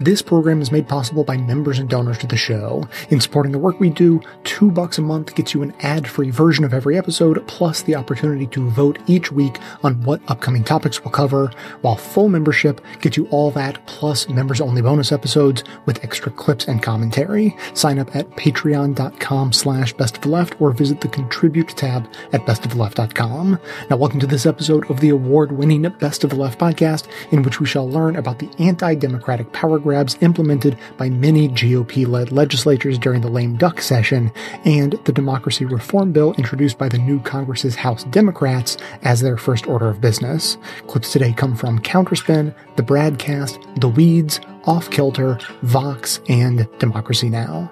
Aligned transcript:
This 0.00 0.20
program 0.20 0.60
is 0.60 0.70
made 0.70 0.88
possible 0.88 1.24
by 1.24 1.38
members 1.38 1.78
and 1.78 1.88
donors 1.88 2.18
to 2.18 2.26
the 2.26 2.36
show. 2.36 2.86
In 3.08 3.18
supporting 3.18 3.52
the 3.52 3.58
work 3.58 3.80
we 3.80 3.88
do, 3.88 4.20
two 4.44 4.70
bucks 4.70 4.98
a 4.98 5.02
month 5.02 5.34
gets 5.34 5.54
you 5.54 5.62
an 5.62 5.72
ad-free 5.80 6.28
version 6.28 6.66
of 6.66 6.74
every 6.74 6.98
episode, 6.98 7.42
plus 7.48 7.80
the 7.80 7.94
opportunity 7.94 8.46
to 8.48 8.68
vote 8.68 8.98
each 9.06 9.32
week 9.32 9.58
on 9.82 10.02
what 10.02 10.20
upcoming 10.28 10.64
topics 10.64 11.02
we'll 11.02 11.12
cover, 11.12 11.50
while 11.80 11.96
full 11.96 12.28
membership 12.28 12.82
gets 13.00 13.16
you 13.16 13.26
all 13.28 13.50
that 13.52 13.86
plus 13.86 14.28
members-only 14.28 14.82
bonus 14.82 15.12
episodes 15.12 15.64
with 15.86 16.04
extra 16.04 16.30
clips 16.30 16.68
and 16.68 16.82
commentary. 16.82 17.56
Sign 17.72 17.98
up 17.98 18.14
at 18.14 18.28
patreon.com 18.32 19.54
slash 19.54 19.94
best 19.94 20.22
of 20.26 20.60
or 20.60 20.72
visit 20.72 21.00
the 21.00 21.08
contribute 21.08 21.68
tab 21.68 22.06
at 22.34 22.44
bestoftheleft.com. 22.44 23.58
Now 23.88 23.96
welcome 23.96 24.20
to 24.20 24.26
this 24.26 24.44
episode 24.44 24.90
of 24.90 25.00
the 25.00 25.08
award-winning 25.08 25.86
Best 26.00 26.22
of 26.22 26.30
the 26.30 26.36
Left 26.36 26.60
podcast, 26.60 27.06
in 27.32 27.42
which 27.42 27.60
we 27.60 27.66
shall 27.66 27.88
learn 27.88 28.16
about 28.16 28.38
the 28.38 28.50
anti-democratic 28.58 29.52
power 29.54 29.78
grabs 29.86 30.18
implemented 30.20 30.76
by 30.96 31.08
many 31.08 31.48
GOP 31.48 32.04
led 32.08 32.32
legislatures 32.32 32.98
during 32.98 33.20
the 33.20 33.28
lame 33.28 33.56
duck 33.56 33.80
session, 33.80 34.32
and 34.64 34.94
the 35.04 35.12
democracy 35.12 35.64
reform 35.64 36.10
bill 36.10 36.32
introduced 36.32 36.76
by 36.76 36.88
the 36.88 36.98
new 36.98 37.20
Congress's 37.20 37.76
House 37.76 38.02
Democrats 38.02 38.76
as 39.02 39.20
their 39.20 39.36
first 39.36 39.68
order 39.68 39.88
of 39.88 40.00
business. 40.00 40.58
Clips 40.88 41.12
today 41.12 41.32
come 41.32 41.54
from 41.54 41.78
Counterspin, 41.78 42.52
The 42.74 42.82
Bradcast, 42.82 43.80
The 43.80 43.88
Weeds, 43.88 44.40
Off 44.64 44.90
Kilter, 44.90 45.38
Vox, 45.62 46.18
and 46.28 46.66
Democracy 46.80 47.28
Now! 47.28 47.70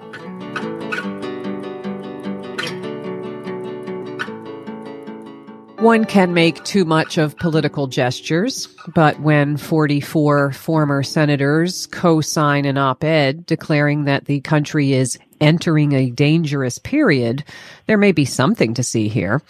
One 5.85 6.05
can 6.05 6.33
make 6.33 6.63
too 6.63 6.83
much 6.83 7.19
of 7.19 7.37
political 7.37 7.85
gestures, 7.85 8.67
but 8.95 9.19
when 9.19 9.55
44 9.55 10.51
former 10.51 11.03
senators 11.03 11.85
co-sign 11.85 12.65
an 12.65 12.75
op-ed 12.75 13.45
declaring 13.45 14.05
that 14.05 14.25
the 14.25 14.41
country 14.41 14.93
is 14.93 15.19
entering 15.41 15.93
a 15.93 16.09
dangerous 16.09 16.77
period, 16.77 17.43
there 17.87 17.97
may 17.97 18.11
be 18.11 18.25
something 18.25 18.73
to 18.73 18.83
see 18.83 19.07
here. 19.07 19.41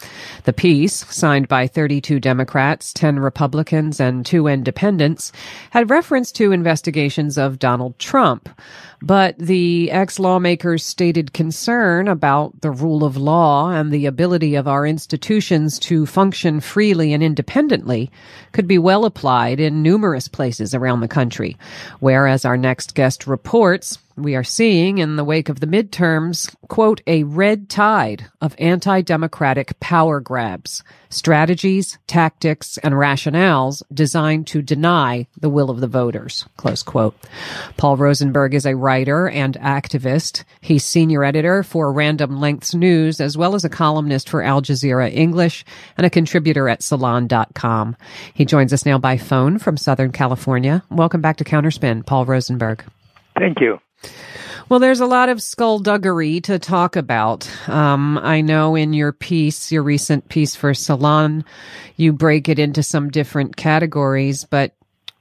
The 0.44 0.52
piece, 0.52 1.06
signed 1.14 1.48
by 1.48 1.66
32 1.66 2.20
Democrats, 2.20 2.92
10 2.92 3.18
Republicans, 3.18 4.00
and 4.00 4.24
2 4.26 4.46
independents, 4.46 5.32
had 5.70 5.90
reference 5.90 6.32
to 6.32 6.52
investigations 6.52 7.38
of 7.38 7.58
Donald 7.58 7.98
Trump. 7.98 8.48
But 9.02 9.38
the 9.38 9.90
ex-lawmakers 9.90 10.84
stated 10.84 11.34
concern 11.34 12.08
about 12.08 12.60
the 12.62 12.70
rule 12.70 13.04
of 13.04 13.16
law 13.16 13.70
and 13.70 13.92
the 13.92 14.06
ability 14.06 14.54
of 14.54 14.66
our 14.66 14.86
institutions 14.86 15.78
to 15.80 16.06
function 16.06 16.60
freely 16.60 17.12
and 17.12 17.22
independently 17.22 18.10
could 18.52 18.66
be 18.66 18.78
well 18.78 19.04
applied 19.04 19.60
in 19.60 19.82
numerous 19.82 20.28
places 20.28 20.74
around 20.74 21.00
the 21.00 21.08
country, 21.08 21.56
Whereas 22.00 22.44
our 22.44 22.56
next 22.56 22.94
guest 22.94 23.26
reports, 23.26 23.98
we 24.16 24.34
are 24.34 24.44
seeing 24.44 24.98
in 24.98 25.16
the 25.16 25.24
wake 25.24 25.48
of 25.48 25.60
the 25.60 25.66
midterms, 25.66 26.54
quote, 26.68 27.02
a 27.06 27.24
red 27.24 27.68
tide 27.68 28.26
of 28.40 28.54
anti-democratic 28.58 29.78
power 29.78 30.20
grabs, 30.20 30.82
strategies, 31.10 31.98
tactics, 32.06 32.78
and 32.78 32.94
rationales 32.94 33.82
designed 33.92 34.46
to 34.46 34.62
deny 34.62 35.26
the 35.38 35.50
will 35.50 35.68
of 35.68 35.80
the 35.80 35.86
voters, 35.86 36.46
close 36.56 36.82
quote. 36.82 37.14
Paul 37.76 37.98
Rosenberg 37.98 38.54
is 38.54 38.64
a 38.64 38.76
writer 38.76 39.28
and 39.28 39.54
activist. 39.58 40.44
He's 40.62 40.84
senior 40.84 41.22
editor 41.22 41.62
for 41.62 41.92
Random 41.92 42.40
Lengths 42.40 42.74
News, 42.74 43.20
as 43.20 43.36
well 43.36 43.54
as 43.54 43.64
a 43.64 43.68
columnist 43.68 44.28
for 44.30 44.42
Al 44.42 44.62
Jazeera 44.62 45.12
English 45.12 45.64
and 45.96 46.06
a 46.06 46.10
contributor 46.10 46.68
at 46.68 46.82
Salon.com. 46.82 47.96
He 48.32 48.44
joins 48.46 48.72
us 48.72 48.86
now 48.86 48.98
by 48.98 49.18
phone 49.18 49.58
from 49.58 49.76
Southern 49.76 50.12
California. 50.12 50.82
Welcome 50.90 51.20
back 51.20 51.36
to 51.36 51.44
Counterspin, 51.44 52.06
Paul 52.06 52.24
Rosenberg. 52.24 52.82
Thank 53.38 53.60
you. 53.60 53.78
Well, 54.68 54.80
there's 54.80 55.00
a 55.00 55.06
lot 55.06 55.28
of 55.28 55.40
skullduggery 55.40 56.40
to 56.42 56.58
talk 56.58 56.96
about. 56.96 57.48
Um, 57.68 58.18
I 58.18 58.40
know 58.40 58.74
in 58.74 58.92
your 58.92 59.12
piece, 59.12 59.70
your 59.70 59.84
recent 59.84 60.28
piece 60.28 60.56
for 60.56 60.74
Salon, 60.74 61.44
you 61.96 62.12
break 62.12 62.48
it 62.48 62.58
into 62.58 62.82
some 62.82 63.10
different 63.10 63.56
categories, 63.56 64.44
but 64.44 64.72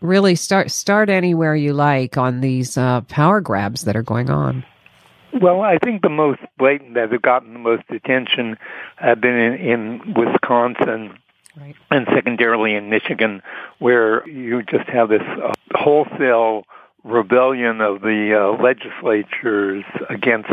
really 0.01 0.35
start 0.35 0.72
start 0.72 1.09
anywhere 1.09 1.56
you 1.56 1.73
like 1.73 2.18
on 2.18 2.41
these 2.41 2.78
uh, 2.78 3.01
power 3.01 3.40
grabs 3.40 3.84
that 3.84 3.96
are 3.96 4.03
going 4.03 4.29
on. 4.29 4.66
Well, 5.40 5.62
I 5.62 5.78
think 5.78 6.02
the 6.02 6.09
most 6.09 6.40
blatant 6.57 6.94
that 6.94 7.12
have 7.12 7.22
gotten 7.22 7.53
the 7.53 7.59
most 7.59 7.84
attention 7.90 8.57
have 8.96 9.19
been 9.19 9.38
in, 9.38 9.53
in 9.53 10.13
Wisconsin 10.16 11.19
right. 11.59 11.75
and 11.91 12.07
secondarily 12.13 12.73
in 12.73 12.90
Michigan, 12.90 13.41
where 13.79 14.28
you 14.29 14.63
just 14.63 14.88
have 14.90 15.09
this 15.09 15.22
uh, 15.22 15.52
wholesale 15.73 16.63
rebellion 17.05 17.81
of 17.81 18.01
the 18.01 18.33
uh, 18.33 18.61
legislatures 18.61 19.85
against 20.09 20.49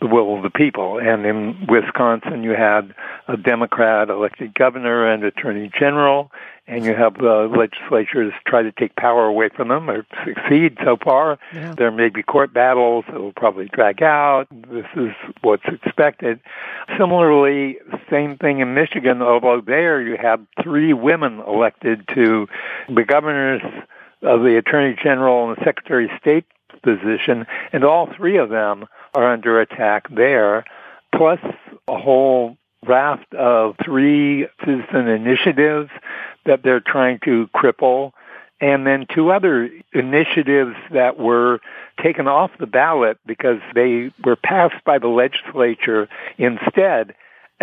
the 0.00 0.06
will 0.06 0.36
of 0.36 0.42
the 0.42 0.50
people. 0.50 0.98
And 0.98 1.24
in 1.24 1.66
Wisconsin, 1.66 2.42
you 2.42 2.50
had 2.50 2.94
a 3.26 3.38
Democrat 3.38 4.10
elected 4.10 4.54
governor 4.54 5.10
and 5.10 5.24
attorney 5.24 5.70
general, 5.76 6.30
and 6.66 6.84
you 6.84 6.94
have 6.94 7.14
the 7.14 7.50
legislatures 7.50 8.34
try 8.46 8.62
to 8.62 8.70
take 8.72 8.96
power 8.96 9.24
away 9.24 9.48
from 9.48 9.68
them 9.68 9.88
or 9.88 10.04
succeed 10.26 10.76
so 10.84 10.98
far. 11.02 11.38
Yeah. 11.54 11.74
There 11.76 11.90
may 11.90 12.10
be 12.10 12.22
court 12.22 12.52
battles 12.52 13.06
that 13.08 13.18
will 13.18 13.32
probably 13.32 13.70
drag 13.72 14.02
out. 14.02 14.46
This 14.50 14.86
is 14.96 15.12
what's 15.40 15.64
expected. 15.66 16.38
Similarly, 16.98 17.78
same 18.10 18.36
thing 18.36 18.60
in 18.60 18.74
Michigan, 18.74 19.22
although 19.22 19.62
there 19.62 20.02
you 20.02 20.18
have 20.20 20.40
three 20.62 20.92
women 20.92 21.40
elected 21.40 22.06
to 22.14 22.46
the 22.88 23.04
governor's 23.04 23.62
of 24.24 24.42
the 24.42 24.56
Attorney 24.56 24.96
General 25.02 25.48
and 25.48 25.56
the 25.56 25.64
Secretary 25.64 26.06
of 26.06 26.10
State 26.20 26.44
position, 26.82 27.46
and 27.72 27.84
all 27.84 28.08
three 28.16 28.38
of 28.38 28.48
them 28.48 28.86
are 29.14 29.32
under 29.32 29.60
attack 29.60 30.08
there, 30.14 30.64
plus 31.14 31.38
a 31.88 31.98
whole 31.98 32.56
raft 32.86 33.32
of 33.34 33.76
three 33.84 34.46
citizen 34.64 35.08
initiatives 35.08 35.90
that 36.44 36.62
they're 36.62 36.80
trying 36.80 37.18
to 37.24 37.48
cripple, 37.54 38.12
and 38.60 38.86
then 38.86 39.06
two 39.12 39.30
other 39.30 39.70
initiatives 39.92 40.74
that 40.92 41.18
were 41.18 41.60
taken 42.02 42.28
off 42.28 42.50
the 42.58 42.66
ballot 42.66 43.18
because 43.26 43.60
they 43.74 44.10
were 44.24 44.36
passed 44.36 44.82
by 44.84 44.98
the 44.98 45.08
legislature 45.08 46.08
instead 46.38 47.14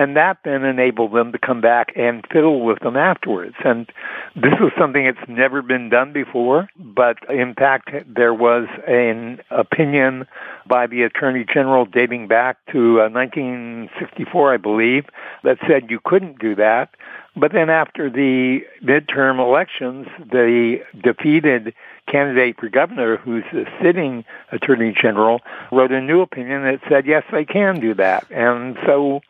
and 0.02 0.18
that 0.18 0.40
then 0.44 0.64
enabled 0.64 1.14
them 1.14 1.32
to 1.32 1.38
come 1.38 1.62
back 1.62 1.94
and 1.96 2.26
fiddle 2.34 2.66
with 2.66 2.80
them 2.80 2.98
afterwards. 2.98 3.56
And 3.64 3.88
this 4.36 4.54
was 4.60 4.72
something 4.76 5.06
that's 5.06 5.30
never 5.30 5.62
been 5.62 5.90
done 5.90 6.12
before, 6.12 6.68
but 6.76 7.18
in 7.30 7.54
fact, 7.54 7.92
there 8.08 8.34
was 8.34 8.68
an 8.88 9.42
opinion 9.52 10.26
by 10.66 10.88
the 10.88 11.04
Attorney 11.04 11.46
General 11.46 11.86
dating 11.86 12.28
back 12.28 12.58
to 12.72 13.02
uh, 13.02 13.10
1964, 13.10 14.54
I 14.54 14.58
believe, 14.58 15.06
that 15.44 15.60
said 15.68 15.92
you 15.92 16.00
couldn't 16.04 16.40
do 16.40 16.56
that. 16.56 16.96
But 17.36 17.54
then 17.54 17.70
after 17.70 18.10
the 18.10 18.62
midterm 18.84 19.40
elections, 19.40 20.08
the 20.20 20.80
defeated 21.00 21.76
candidate 22.08 22.60
for 22.60 22.70
governor, 22.70 23.18
who's 23.18 23.44
the 23.54 23.66
sitting 23.82 24.26
attorney 24.52 24.96
general, 25.00 25.42
wrote 25.72 25.92
a 25.92 26.02
new 26.02 26.22
opinion 26.22 26.64
that 26.64 26.82
said, 26.90 27.06
yes, 27.06 27.24
they 27.32 27.46
can 27.46 27.80
do 27.80 27.94
that. 27.94 28.26
And 28.32 28.78
so 28.84 29.22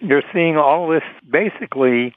you're 0.00 0.22
seeing 0.32 0.56
all 0.56 0.88
this 0.88 1.02
basically 1.28 2.14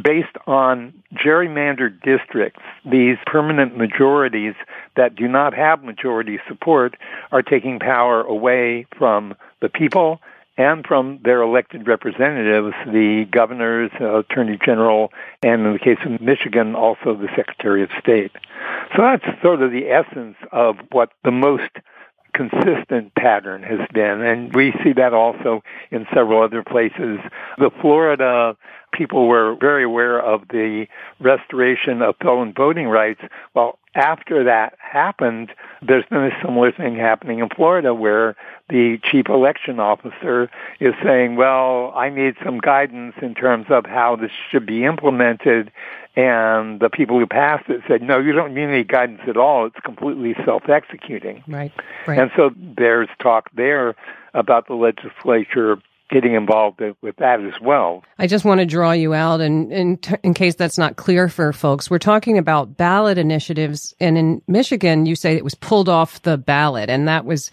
based 0.00 0.36
on 0.46 1.02
gerrymandered 1.14 2.02
districts. 2.02 2.62
These 2.84 3.16
permanent 3.26 3.76
majorities 3.76 4.54
that 4.96 5.16
do 5.16 5.26
not 5.26 5.54
have 5.54 5.82
majority 5.82 6.38
support 6.48 6.96
are 7.32 7.42
taking 7.42 7.78
power 7.78 8.22
away 8.22 8.86
from 8.96 9.34
the 9.60 9.68
people 9.68 10.20
and 10.56 10.86
from 10.86 11.18
their 11.24 11.40
elected 11.40 11.86
representatives, 11.86 12.74
the 12.86 13.26
governors, 13.30 13.90
uh, 14.00 14.18
attorney 14.18 14.58
general, 14.62 15.10
and 15.42 15.66
in 15.66 15.72
the 15.72 15.78
case 15.78 15.98
of 16.04 16.20
Michigan, 16.20 16.74
also 16.74 17.14
the 17.14 17.28
secretary 17.34 17.82
of 17.82 17.88
state. 17.98 18.32
So 18.94 19.02
that's 19.02 19.24
sort 19.42 19.62
of 19.62 19.70
the 19.70 19.88
essence 19.88 20.36
of 20.52 20.76
what 20.92 21.12
the 21.24 21.30
most 21.30 21.70
consistent 22.32 23.14
pattern 23.14 23.62
has 23.62 23.80
been, 23.92 24.20
and 24.22 24.54
we 24.54 24.72
see 24.82 24.92
that 24.94 25.12
also 25.12 25.62
in 25.90 26.06
several 26.14 26.42
other 26.42 26.62
places. 26.62 27.18
The 27.58 27.70
Florida 27.80 28.56
people 28.92 29.28
were 29.28 29.56
very 29.56 29.84
aware 29.84 30.20
of 30.20 30.48
the 30.48 30.86
restoration 31.20 32.02
of 32.02 32.16
felon 32.22 32.52
voting 32.52 32.88
rights. 32.88 33.20
Well, 33.54 33.78
after 33.94 34.44
that 34.44 34.74
happened, 34.78 35.50
there's 35.82 36.04
been 36.06 36.24
a 36.24 36.40
similar 36.44 36.70
thing 36.70 36.96
happening 36.96 37.40
in 37.40 37.48
Florida 37.48 37.92
where 37.92 38.36
the 38.68 38.98
chief 39.10 39.28
election 39.28 39.80
officer 39.80 40.48
is 40.78 40.94
saying, 41.02 41.36
well, 41.36 41.92
I 41.96 42.08
need 42.08 42.36
some 42.44 42.58
guidance 42.58 43.14
in 43.20 43.34
terms 43.34 43.66
of 43.68 43.86
how 43.86 44.16
this 44.16 44.30
should 44.50 44.64
be 44.64 44.84
implemented. 44.84 45.72
And 46.14 46.78
the 46.80 46.90
people 46.90 47.18
who 47.18 47.26
passed 47.26 47.68
it 47.68 47.82
said, 47.88 48.02
no, 48.02 48.18
you 48.18 48.32
don't 48.32 48.54
need 48.54 48.64
any 48.64 48.84
guidance 48.84 49.22
at 49.26 49.36
all. 49.36 49.66
It's 49.66 49.80
completely 49.84 50.34
self-executing. 50.44 51.42
Right. 51.48 51.72
right. 52.06 52.18
And 52.18 52.30
so 52.36 52.50
there's 52.56 53.08
talk 53.20 53.50
there 53.54 53.96
about 54.34 54.68
the 54.68 54.74
legislature 54.74 55.78
getting 56.10 56.34
involved 56.34 56.80
with 57.02 57.16
that 57.16 57.40
as 57.40 57.54
well. 57.62 58.02
I 58.18 58.26
just 58.26 58.44
want 58.44 58.60
to 58.60 58.66
draw 58.66 58.92
you 58.92 59.14
out, 59.14 59.40
and 59.40 59.72
in, 59.72 59.96
in, 59.96 60.18
in, 60.22 60.34
case 60.34 60.54
that's 60.54 60.78
not 60.78 60.96
clear 60.96 61.28
for 61.28 61.52
folks, 61.52 61.90
we're 61.90 61.98
talking 61.98 62.38
about 62.38 62.76
ballot 62.76 63.18
initiatives, 63.18 63.94
and 64.00 64.18
in 64.18 64.42
Michigan, 64.46 65.06
you 65.06 65.14
say 65.14 65.34
it 65.34 65.44
was 65.44 65.54
pulled 65.54 65.88
off 65.88 66.22
the 66.22 66.36
ballot, 66.36 66.90
and 66.90 67.08
that 67.08 67.24
was 67.24 67.50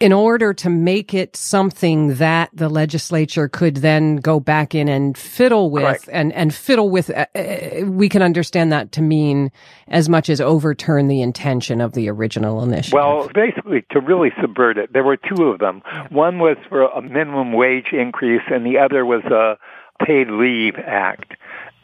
in 0.00 0.12
order 0.12 0.52
to 0.52 0.68
make 0.68 1.14
it 1.14 1.36
something 1.36 2.14
that 2.14 2.50
the 2.52 2.68
legislature 2.68 3.48
could 3.48 3.76
then 3.76 4.16
go 4.16 4.40
back 4.40 4.74
in 4.74 4.88
and 4.88 5.16
fiddle 5.16 5.70
with 5.70 5.84
Correct. 5.84 6.08
and, 6.12 6.32
and 6.32 6.54
fiddle 6.54 6.90
with, 6.90 7.10
uh, 7.10 7.26
uh, 7.34 7.86
we 7.86 8.08
can 8.08 8.22
understand 8.22 8.72
that 8.72 8.92
to 8.92 9.02
mean 9.02 9.52
as 9.88 10.08
much 10.08 10.28
as 10.28 10.40
overturn 10.40 11.08
the 11.08 11.22
intention 11.22 11.80
of 11.80 11.92
the 11.92 12.08
original 12.08 12.62
initiative. 12.62 12.94
Well, 12.94 13.28
basically 13.34 13.84
to 13.90 14.00
really 14.00 14.32
subvert 14.40 14.78
it, 14.78 14.92
there 14.92 15.04
were 15.04 15.16
two 15.16 15.44
of 15.44 15.60
them. 15.60 15.82
One 16.10 16.38
was 16.38 16.56
for 16.68 16.82
a 16.82 17.00
minimum 17.00 17.52
wage 17.52 17.92
increase 17.92 18.42
and 18.50 18.66
the 18.66 18.78
other 18.78 19.06
was 19.06 19.24
a 19.24 19.58
paid 20.04 20.28
leave 20.28 20.74
act. 20.76 21.34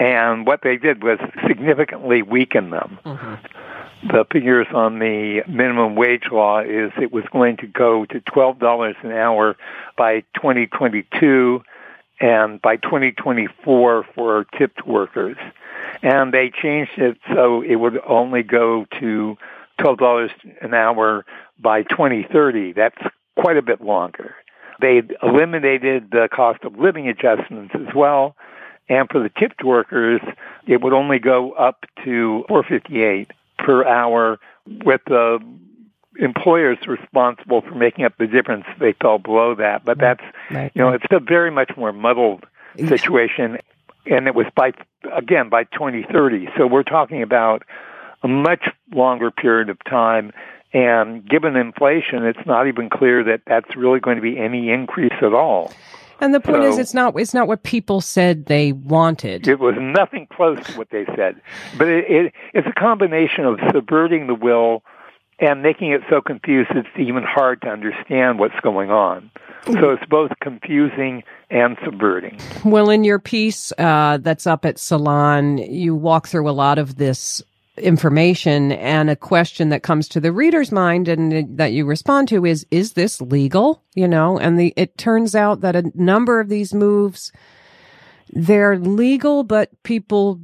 And 0.00 0.46
what 0.46 0.60
they 0.62 0.78
did 0.78 1.02
was 1.04 1.18
significantly 1.46 2.22
weaken 2.22 2.70
them. 2.70 2.98
Mm-hmm 3.04 3.46
the 4.02 4.24
figures 4.32 4.66
on 4.74 4.98
the 4.98 5.42
minimum 5.46 5.94
wage 5.94 6.24
law 6.32 6.60
is 6.60 6.90
it 7.00 7.12
was 7.12 7.24
going 7.32 7.58
to 7.58 7.66
go 7.66 8.06
to 8.06 8.20
$12 8.20 9.04
an 9.04 9.12
hour 9.12 9.56
by 9.96 10.20
2022 10.36 11.62
and 12.20 12.60
by 12.62 12.76
2024 12.76 14.06
for 14.14 14.46
tipped 14.56 14.86
workers. 14.86 15.36
And 16.02 16.32
they 16.32 16.50
changed 16.50 16.92
it 16.96 17.18
so 17.34 17.62
it 17.62 17.76
would 17.76 18.00
only 18.06 18.42
go 18.42 18.86
to 19.00 19.36
$12 19.80 20.30
an 20.62 20.74
hour 20.74 21.24
by 21.58 21.82
2030. 21.82 22.72
That's 22.72 22.98
quite 23.38 23.56
a 23.56 23.62
bit 23.62 23.80
longer. 23.80 24.34
They 24.80 25.02
eliminated 25.22 26.10
the 26.10 26.28
cost 26.32 26.64
of 26.64 26.78
living 26.78 27.08
adjustments 27.08 27.74
as 27.74 27.94
well. 27.94 28.34
And 28.88 29.08
for 29.10 29.22
the 29.22 29.28
tipped 29.28 29.62
workers, 29.62 30.20
it 30.66 30.80
would 30.82 30.92
only 30.92 31.18
go 31.18 31.52
up 31.52 31.84
to 32.04 32.44
458 32.48 33.30
per 33.64 33.86
hour 33.86 34.38
with 34.84 35.00
the 35.06 35.38
employers 36.18 36.78
responsible 36.86 37.62
for 37.62 37.74
making 37.74 38.04
up 38.04 38.16
the 38.18 38.26
difference 38.26 38.64
they 38.78 38.92
fell 39.00 39.18
below 39.18 39.54
that. 39.54 39.84
But 39.84 39.98
that's, 39.98 40.22
right. 40.50 40.70
you 40.74 40.82
know, 40.82 40.90
it's 40.90 41.04
a 41.10 41.20
very 41.20 41.50
much 41.50 41.72
more 41.76 41.92
muddled 41.92 42.44
situation. 42.76 43.58
And 44.06 44.26
it 44.26 44.34
was 44.34 44.46
by, 44.54 44.72
again, 45.14 45.48
by 45.48 45.64
2030. 45.64 46.48
So 46.56 46.66
we're 46.66 46.82
talking 46.82 47.22
about 47.22 47.62
a 48.22 48.28
much 48.28 48.68
longer 48.92 49.30
period 49.30 49.70
of 49.70 49.78
time. 49.84 50.32
And 50.72 51.28
given 51.28 51.56
inflation, 51.56 52.24
it's 52.24 52.46
not 52.46 52.68
even 52.68 52.90
clear 52.90 53.24
that 53.24 53.42
that's 53.46 53.74
really 53.76 54.00
going 54.00 54.16
to 54.16 54.22
be 54.22 54.38
any 54.38 54.70
increase 54.70 55.12
at 55.20 55.34
all. 55.34 55.72
And 56.20 56.34
the 56.34 56.40
point 56.40 56.62
so, 56.62 56.68
is, 56.68 56.78
it's 56.78 56.94
not 56.94 57.18
it's 57.18 57.34
not 57.34 57.48
what 57.48 57.62
people 57.62 58.00
said 58.00 58.46
they 58.46 58.72
wanted. 58.72 59.48
It 59.48 59.58
was 59.58 59.74
nothing 59.78 60.26
close 60.32 60.64
to 60.66 60.78
what 60.78 60.90
they 60.90 61.04
said, 61.16 61.40
but 61.78 61.88
it, 61.88 62.10
it, 62.10 62.32
it's 62.54 62.66
a 62.66 62.80
combination 62.80 63.44
of 63.44 63.58
subverting 63.72 64.26
the 64.26 64.34
will 64.34 64.82
and 65.40 65.62
making 65.62 65.90
it 65.90 66.02
so 66.10 66.20
confused 66.20 66.70
it's 66.74 66.88
even 66.98 67.22
hard 67.22 67.62
to 67.62 67.68
understand 67.68 68.38
what's 68.38 68.58
going 68.60 68.90
on. 68.90 69.30
So 69.66 69.90
it's 69.90 70.04
both 70.06 70.32
confusing 70.40 71.22
and 71.50 71.76
subverting. 71.84 72.38
Well, 72.64 72.88
in 72.88 73.04
your 73.04 73.18
piece 73.18 73.72
uh, 73.78 74.18
that's 74.20 74.46
up 74.46 74.64
at 74.64 74.78
Salon, 74.78 75.58
you 75.58 75.94
walk 75.94 76.28
through 76.28 76.48
a 76.48 76.52
lot 76.52 76.78
of 76.78 76.96
this 76.96 77.42
information 77.80 78.72
and 78.72 79.10
a 79.10 79.16
question 79.16 79.68
that 79.70 79.82
comes 79.82 80.08
to 80.08 80.20
the 80.20 80.32
reader's 80.32 80.72
mind 80.72 81.08
and 81.08 81.56
that 81.56 81.72
you 81.72 81.84
respond 81.84 82.28
to 82.28 82.44
is 82.44 82.66
is 82.70 82.92
this 82.92 83.20
legal 83.20 83.82
you 83.94 84.08
know 84.08 84.38
and 84.38 84.58
the 84.58 84.72
it 84.76 84.96
turns 84.98 85.34
out 85.34 85.60
that 85.60 85.76
a 85.76 85.90
number 85.94 86.40
of 86.40 86.48
these 86.48 86.72
moves 86.72 87.32
they're 88.30 88.78
legal 88.78 89.42
but 89.42 89.70
people 89.82 90.40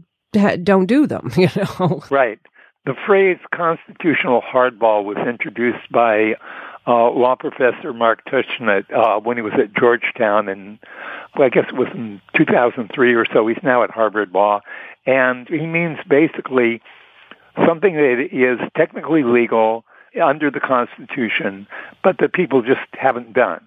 don't 0.62 0.86
do 0.86 1.06
them 1.06 1.30
you 1.36 1.48
know 1.56 2.02
right 2.10 2.38
the 2.84 2.94
phrase 3.06 3.38
constitutional 3.54 4.42
hardball 4.42 5.04
was 5.04 5.16
introduced 5.28 5.90
by 5.90 6.34
uh, 6.86 7.10
law 7.10 7.34
professor 7.34 7.92
Mark 7.92 8.24
Tushnet 8.26 8.92
uh, 8.92 9.18
when 9.20 9.36
he 9.36 9.42
was 9.42 9.54
at 9.54 9.74
Georgetown 9.74 10.48
and 10.48 10.78
well, 11.36 11.46
I 11.46 11.50
guess 11.50 11.64
it 11.68 11.74
was 11.74 11.88
in 11.94 12.20
2003 12.36 13.14
or 13.14 13.26
so. 13.32 13.46
He's 13.46 13.62
now 13.62 13.82
at 13.82 13.90
Harvard 13.90 14.32
Law. 14.32 14.60
And 15.04 15.48
he 15.48 15.66
means 15.66 15.98
basically 16.08 16.82
something 17.64 17.94
that 17.94 18.28
is 18.32 18.58
technically 18.76 19.22
legal 19.22 19.84
under 20.22 20.50
the 20.50 20.60
Constitution, 20.60 21.66
but 22.02 22.18
that 22.18 22.32
people 22.32 22.62
just 22.62 22.80
haven't 22.92 23.32
done. 23.32 23.62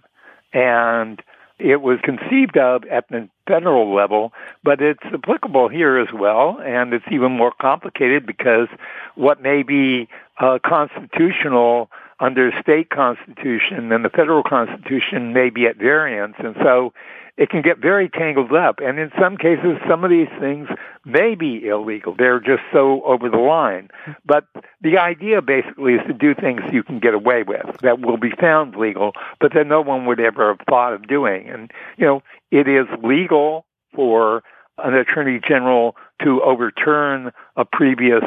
And 0.54 1.22
it 1.60 1.82
was 1.82 2.00
conceived 2.02 2.58
of 2.58 2.86
at 2.86 3.08
the 3.10 3.28
federal 3.48 3.94
level, 3.94 4.34
but 4.64 4.82
it's 4.82 5.04
applicable 5.04 5.68
here 5.68 5.98
as 5.98 6.08
well, 6.14 6.60
and 6.64 6.94
it's 6.94 7.06
even 7.12 7.34
more 7.34 7.52
complicated 7.60 8.26
because 8.26 8.68
what 9.16 9.42
may 9.42 9.64
be 9.64 10.08
uh, 10.40 10.58
constitutional 10.66 11.90
under 12.22 12.52
state 12.62 12.90
constitution 12.90 13.92
and 13.92 14.04
the 14.04 14.10
federal 14.10 14.44
constitution 14.44 15.34
may 15.34 15.50
be 15.50 15.68
at 15.68 15.76
variance, 15.78 16.36
and 16.40 16.56
so 16.62 16.94
it 17.40 17.50
can 17.50 17.62
get 17.62 17.80
very 17.80 18.10
tangled 18.10 18.52
up. 18.52 18.80
And 18.80 19.00
in 19.00 19.12
some 19.18 19.38
cases, 19.38 19.78
some 19.88 20.04
of 20.04 20.10
these 20.10 20.28
things 20.42 20.68
may 21.06 21.36
be 21.36 21.66
illegal. 21.66 22.14
They're 22.14 22.42
just 22.42 22.64
so 22.74 23.02
over 23.04 23.30
the 23.30 23.38
line. 23.38 23.90
But 24.26 24.46
the 24.82 24.98
idea 24.98 25.42
basically 25.42 25.94
is 25.94 26.02
to 26.08 26.14
do 26.14 26.36
things 26.36 26.60
you 26.74 26.84
can 26.84 27.00
get 27.00 27.14
away 27.14 27.44
with 27.44 27.78
that 27.82 28.02
will 28.02 28.18
be 28.18 28.32
found 28.32 28.76
legal, 28.76 29.14
but 29.40 29.54
that 29.54 29.68
no 29.68 29.80
one 29.80 30.06
would 30.06 30.20
ever 30.20 30.50
have 30.50 30.68
thought 30.70 30.92
of 30.92 31.08
doing. 31.08 31.50
And, 31.50 31.72
you 31.98 32.06
know, 32.06 32.22
it 32.52 32.68
is 32.68 32.88
legal 33.02 33.66
for 33.96 34.44
an 34.78 34.94
attorney 34.94 35.40
general 35.40 35.96
to 36.22 36.42
overturn 36.44 37.32
a 37.56 37.64
previous 37.64 38.24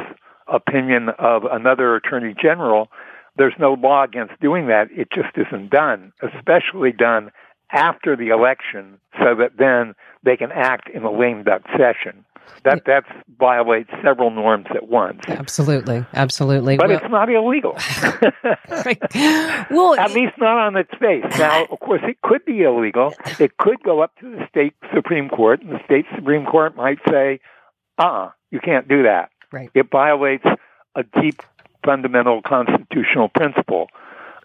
opinion 0.49 1.11
of 1.19 1.45
another 1.45 1.97
attorney 1.97 2.35
general. 2.41 2.89
There's 3.37 3.55
no 3.59 3.75
law 3.75 4.05
against 4.05 4.41
doing 4.41 4.69
that. 4.69 4.89
It 4.91 5.09
just 5.15 5.37
isn't 5.37 5.69
done, 5.71 6.15
especially 6.23 6.93
done 6.93 7.31
after 7.73 8.17
the 8.17 8.29
election 8.29 8.99
so 9.19 9.35
that 9.35 9.57
then 9.59 9.95
they 10.23 10.37
can 10.37 10.53
act 10.53 10.89
in 10.89 11.03
a 11.05 11.11
lame 11.11 11.43
duck 11.43 11.63
session. 11.77 12.25
That 12.65 12.85
that 12.87 13.05
violates 13.39 13.91
several 14.05 14.31
norms 14.31 14.67
at 14.75 14.89
once. 14.89 15.21
Absolutely, 15.27 16.05
absolutely. 16.15 16.77
But 16.77 16.89
well, 16.89 16.97
it's 16.97 17.11
not 17.11 17.29
illegal. 17.29 17.73
well, 19.71 19.95
at 19.99 20.13
least 20.13 20.35
not 20.39 20.59
on 20.59 20.77
its 20.77 20.91
face. 21.01 21.25
Now, 21.39 21.65
of 21.65 21.81
course, 21.81 22.03
it 22.05 22.21
could 22.23 22.45
be 22.45 22.63
illegal. 22.63 23.15
It 23.41 23.57
could 23.59 23.83
go 23.83 24.01
up 24.01 24.17
to 24.21 24.31
the 24.31 24.47
state 24.49 24.75
supreme 24.95 25.29
court, 25.29 25.63
and 25.63 25.71
the 25.71 25.81
state 25.85 26.07
supreme 26.15 26.45
court 26.45 26.77
might 26.77 26.99
say, 27.09 27.41
"Uh, 27.99 28.03
uh 28.03 28.31
you 28.51 28.61
can't 28.61 28.87
do 28.87 29.05
that. 29.05 29.31
Right. 29.51 29.71
It 29.75 29.91
violates 29.91 30.45
a 30.95 31.05
deep 31.21 31.43
fundamental 31.85 32.43
constitutional 32.43 33.29
principle." 33.29 33.89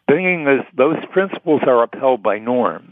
The 0.07 0.13
thing 0.13 0.47
is, 0.47 0.61
those 0.75 1.03
principles 1.11 1.61
are 1.67 1.83
upheld 1.83 2.23
by 2.23 2.39
norms, 2.39 2.91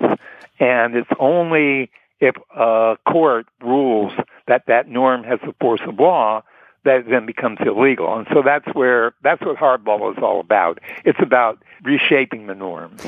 and 0.59 0.95
it's 0.95 1.09
only 1.19 1.91
if 2.19 2.35
a 2.55 2.97
court 3.07 3.47
rules 3.61 4.13
that 4.47 4.63
that 4.67 4.87
norm 4.87 5.23
has 5.23 5.39
the 5.45 5.53
force 5.59 5.81
of 5.87 5.99
law 5.99 6.43
that 6.83 7.09
then 7.09 7.25
becomes 7.25 7.57
illegal. 7.65 8.15
And 8.15 8.27
so 8.31 8.41
that's 8.43 8.67
where 8.73 9.13
that's 9.23 9.41
what 9.41 9.57
hardball 9.57 10.15
is 10.15 10.21
all 10.21 10.39
about. 10.39 10.79
It's 11.03 11.19
about 11.21 11.61
reshaping 11.83 12.47
the 12.47 12.55
norms. 12.55 13.01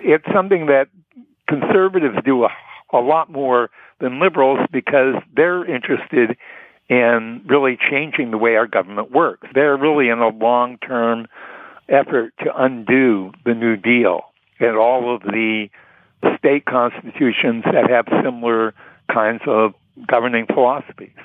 It's 0.00 0.24
something 0.32 0.66
that 0.66 0.88
conservatives 1.48 2.16
do 2.24 2.44
a, 2.44 2.50
a 2.92 2.98
lot 2.98 3.30
more 3.30 3.70
than 3.98 4.20
liberals 4.20 4.60
because 4.70 5.16
they're 5.34 5.64
interested 5.64 6.36
in 6.88 7.42
really 7.46 7.76
changing 7.90 8.30
the 8.30 8.38
way 8.38 8.56
our 8.56 8.66
government 8.66 9.10
works. 9.10 9.48
They're 9.54 9.76
really 9.76 10.08
in 10.08 10.20
a 10.20 10.28
long-term 10.28 11.26
effort 11.88 12.32
to 12.40 12.50
undo 12.56 13.32
the 13.44 13.54
New 13.54 13.76
Deal 13.76 14.22
and 14.60 14.76
all 14.76 15.14
of 15.14 15.22
the 15.22 15.68
state 16.36 16.64
constitutions 16.64 17.64
that 17.64 17.88
have 17.90 18.06
similar 18.22 18.74
kinds 19.12 19.42
of 19.46 19.74
governing 20.06 20.46
philosophies. 20.46 21.16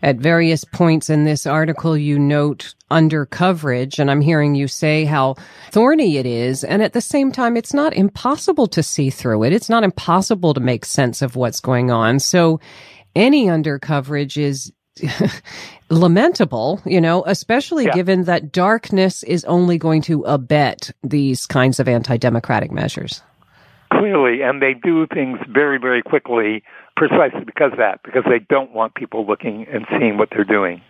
At 0.00 0.16
various 0.16 0.64
points 0.64 1.10
in 1.10 1.24
this 1.24 1.44
article, 1.44 1.96
you 1.96 2.20
note 2.20 2.74
under 2.88 3.26
coverage, 3.26 3.98
and 3.98 4.10
I'm 4.10 4.20
hearing 4.20 4.54
you 4.54 4.68
say 4.68 5.04
how 5.04 5.34
thorny 5.72 6.18
it 6.18 6.26
is. 6.26 6.62
And 6.62 6.82
at 6.82 6.92
the 6.92 7.00
same 7.00 7.32
time, 7.32 7.56
it's 7.56 7.74
not 7.74 7.94
impossible 7.94 8.68
to 8.68 8.82
see 8.82 9.10
through 9.10 9.42
it. 9.42 9.52
It's 9.52 9.68
not 9.68 9.82
impossible 9.82 10.54
to 10.54 10.60
make 10.60 10.84
sense 10.84 11.20
of 11.20 11.34
what's 11.34 11.60
going 11.60 11.90
on. 11.90 12.20
So 12.20 12.60
any 13.16 13.50
under 13.50 13.80
coverage 13.80 14.38
is 14.38 14.72
lamentable, 15.90 16.80
you 16.84 17.00
know, 17.00 17.24
especially 17.26 17.86
yeah. 17.86 17.92
given 17.92 18.24
that 18.24 18.52
darkness 18.52 19.22
is 19.22 19.44
only 19.44 19.78
going 19.78 20.02
to 20.02 20.22
abet 20.24 20.90
these 21.02 21.46
kinds 21.46 21.80
of 21.80 21.88
anti-democratic 21.88 22.70
measures. 22.70 23.22
Clearly, 23.92 24.42
and 24.42 24.60
they 24.60 24.74
do 24.74 25.06
things 25.06 25.38
very, 25.48 25.78
very 25.78 26.02
quickly 26.02 26.62
precisely 26.96 27.44
because 27.44 27.72
of 27.72 27.78
that, 27.78 28.02
because 28.02 28.24
they 28.28 28.38
don't 28.38 28.72
want 28.72 28.94
people 28.94 29.26
looking 29.26 29.66
and 29.72 29.86
seeing 29.98 30.18
what 30.18 30.28
they're 30.30 30.44
doing. 30.44 30.82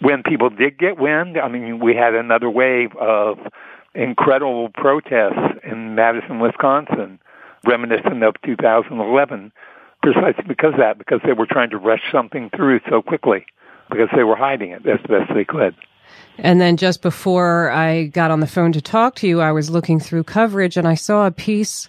When 0.00 0.22
people 0.22 0.50
did 0.50 0.78
get 0.78 0.98
wind, 0.98 1.36
I 1.38 1.48
mean, 1.48 1.80
we 1.80 1.96
had 1.96 2.14
another 2.14 2.48
wave 2.48 2.94
of 2.96 3.38
incredible 3.94 4.68
protests 4.74 5.58
in 5.64 5.94
Madison, 5.94 6.38
Wisconsin 6.38 7.18
reminiscent 7.66 8.22
of 8.22 8.34
2011, 8.44 9.52
precisely 10.02 10.44
because 10.46 10.74
of 10.74 10.80
that, 10.80 10.98
because 10.98 11.20
they 11.24 11.32
were 11.32 11.46
trying 11.46 11.70
to 11.70 11.78
rush 11.78 12.02
something 12.12 12.50
through 12.54 12.80
so 12.88 13.02
quickly, 13.02 13.46
because 13.90 14.08
they 14.14 14.24
were 14.24 14.36
hiding 14.36 14.70
it 14.70 14.86
as 14.86 15.00
best 15.08 15.32
they 15.34 15.44
could. 15.44 15.74
And 16.38 16.60
then 16.60 16.76
just 16.76 17.02
before 17.02 17.70
I 17.70 18.04
got 18.04 18.30
on 18.30 18.40
the 18.40 18.46
phone 18.46 18.72
to 18.72 18.80
talk 18.80 19.16
to 19.16 19.28
you, 19.28 19.40
I 19.40 19.52
was 19.52 19.70
looking 19.70 19.98
through 19.98 20.24
coverage 20.24 20.76
and 20.76 20.86
I 20.86 20.94
saw 20.94 21.26
a 21.26 21.32
piece, 21.32 21.88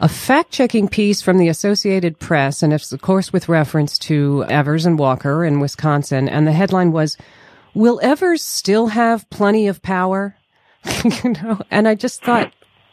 a 0.00 0.08
fact 0.08 0.50
checking 0.50 0.88
piece 0.88 1.22
from 1.22 1.38
the 1.38 1.48
Associated 1.48 2.18
Press, 2.18 2.62
and 2.62 2.72
it's 2.72 2.92
of 2.92 3.00
course 3.00 3.32
with 3.32 3.48
reference 3.48 3.96
to 4.00 4.44
Evers 4.48 4.86
and 4.86 4.98
Walker 4.98 5.44
in 5.44 5.60
Wisconsin. 5.60 6.28
And 6.28 6.46
the 6.46 6.52
headline 6.52 6.90
was, 6.90 7.16
Will 7.74 8.00
Evers 8.02 8.42
still 8.42 8.88
have 8.88 9.28
plenty 9.30 9.68
of 9.68 9.82
power? 9.82 10.36
you 11.04 11.30
know, 11.30 11.60
and 11.70 11.86
I 11.86 11.94
just 11.94 12.22
thought, 12.22 12.52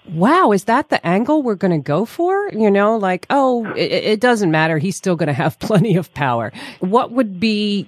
wow, 0.09 0.51
is 0.51 0.65
that 0.65 0.89
the 0.89 1.05
angle 1.05 1.43
we're 1.43 1.55
going 1.55 1.71
to 1.71 1.83
go 1.83 2.05
for? 2.05 2.49
You 2.53 2.69
know, 2.69 2.97
like, 2.97 3.25
oh, 3.29 3.65
it, 3.73 3.91
it 3.91 4.19
doesn't 4.19 4.51
matter. 4.51 4.77
He's 4.77 4.95
still 4.95 5.15
going 5.15 5.27
to 5.27 5.33
have 5.33 5.59
plenty 5.59 5.95
of 5.95 6.13
power. 6.13 6.51
What 6.79 7.11
would 7.11 7.39
be 7.39 7.87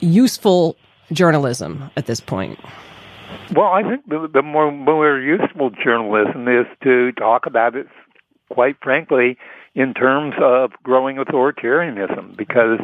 useful 0.00 0.76
journalism 1.12 1.90
at 1.96 2.06
this 2.06 2.20
point? 2.20 2.58
Well, 3.54 3.68
I 3.68 3.82
think 3.82 4.08
the, 4.08 4.28
the 4.32 4.42
more, 4.42 4.70
more 4.70 5.18
useful 5.20 5.70
journalism 5.70 6.48
is 6.48 6.66
to 6.82 7.12
talk 7.12 7.46
about 7.46 7.76
it, 7.76 7.86
quite 8.50 8.76
frankly, 8.82 9.38
in 9.74 9.94
terms 9.94 10.34
of 10.40 10.72
growing 10.82 11.16
authoritarianism, 11.16 12.36
because 12.36 12.80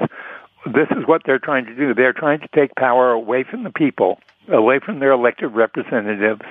this 0.67 0.89
is 0.91 1.07
what 1.07 1.23
they're 1.25 1.39
trying 1.39 1.67
to 1.67 1.75
do. 1.75 1.95
They're 1.95 2.13
trying 2.13 2.41
to 2.41 2.49
take 2.55 2.75
power 2.77 3.11
away 3.11 3.45
from 3.45 3.65
the 3.65 3.71
people, 3.71 4.21
away 4.49 4.79
from 4.79 5.01
their 5.01 5.13
elected 5.13 5.53
representatives. 5.53 6.43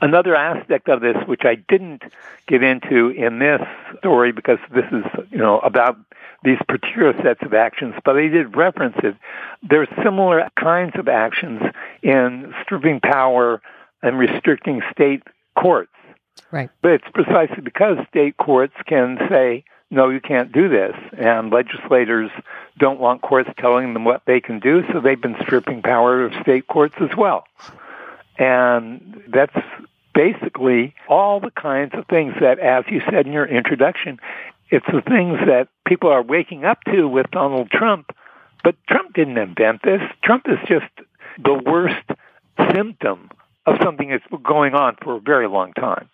Another 0.00 0.34
aspect 0.34 0.88
of 0.88 1.00
this, 1.00 1.16
which 1.26 1.42
I 1.44 1.54
didn't 1.54 2.02
get 2.46 2.62
into 2.62 3.08
in 3.08 3.38
this 3.38 3.62
story 3.98 4.32
because 4.32 4.58
this 4.74 4.84
is, 4.92 5.04
you 5.30 5.38
know, 5.38 5.58
about 5.60 5.96
these 6.44 6.58
particular 6.68 7.14
sets 7.22 7.40
of 7.42 7.54
actions, 7.54 7.94
but 8.04 8.16
I 8.16 8.28
did 8.28 8.56
reference 8.56 8.96
it. 9.02 9.16
There's 9.62 9.88
similar 10.02 10.48
kinds 10.58 10.92
of 10.96 11.08
actions 11.08 11.62
in 12.02 12.54
stripping 12.62 13.00
power 13.00 13.62
and 14.02 14.18
restricting 14.18 14.82
state 14.92 15.22
courts. 15.58 15.90
Right. 16.52 16.70
But 16.82 16.92
it's 16.92 17.08
precisely 17.12 17.62
because 17.62 17.96
state 18.08 18.36
courts 18.36 18.74
can 18.86 19.18
say, 19.28 19.64
no, 19.90 20.10
you 20.10 20.20
can't 20.20 20.52
do 20.52 20.68
this. 20.68 20.94
And 21.16 21.50
legislators 21.50 22.30
don't 22.78 23.00
want 23.00 23.22
courts 23.22 23.50
telling 23.58 23.94
them 23.94 24.04
what 24.04 24.22
they 24.26 24.40
can 24.40 24.60
do, 24.60 24.82
so 24.92 25.00
they've 25.00 25.20
been 25.20 25.36
stripping 25.42 25.82
power 25.82 26.24
of 26.24 26.32
state 26.42 26.66
courts 26.66 26.94
as 27.00 27.16
well. 27.16 27.44
And 28.38 29.22
that's 29.28 29.56
basically 30.14 30.94
all 31.08 31.40
the 31.40 31.50
kinds 31.50 31.92
of 31.94 32.06
things 32.06 32.34
that, 32.40 32.58
as 32.58 32.84
you 32.88 33.00
said 33.10 33.26
in 33.26 33.32
your 33.32 33.46
introduction, 33.46 34.18
it's 34.70 34.86
the 34.86 35.02
things 35.02 35.38
that 35.46 35.68
people 35.86 36.10
are 36.10 36.22
waking 36.22 36.64
up 36.64 36.82
to 36.84 37.06
with 37.06 37.30
Donald 37.30 37.70
Trump. 37.70 38.10
But 38.64 38.76
Trump 38.88 39.14
didn't 39.14 39.38
invent 39.38 39.82
this. 39.82 40.00
Trump 40.24 40.46
is 40.48 40.58
just 40.66 40.90
the 41.42 41.54
worst 41.54 42.04
symptom 42.74 43.30
of 43.66 43.76
something 43.82 44.10
that's 44.10 44.26
been 44.28 44.42
going 44.42 44.74
on 44.74 44.96
for 45.02 45.16
a 45.16 45.20
very 45.20 45.48
long 45.48 45.72
time. 45.72 46.08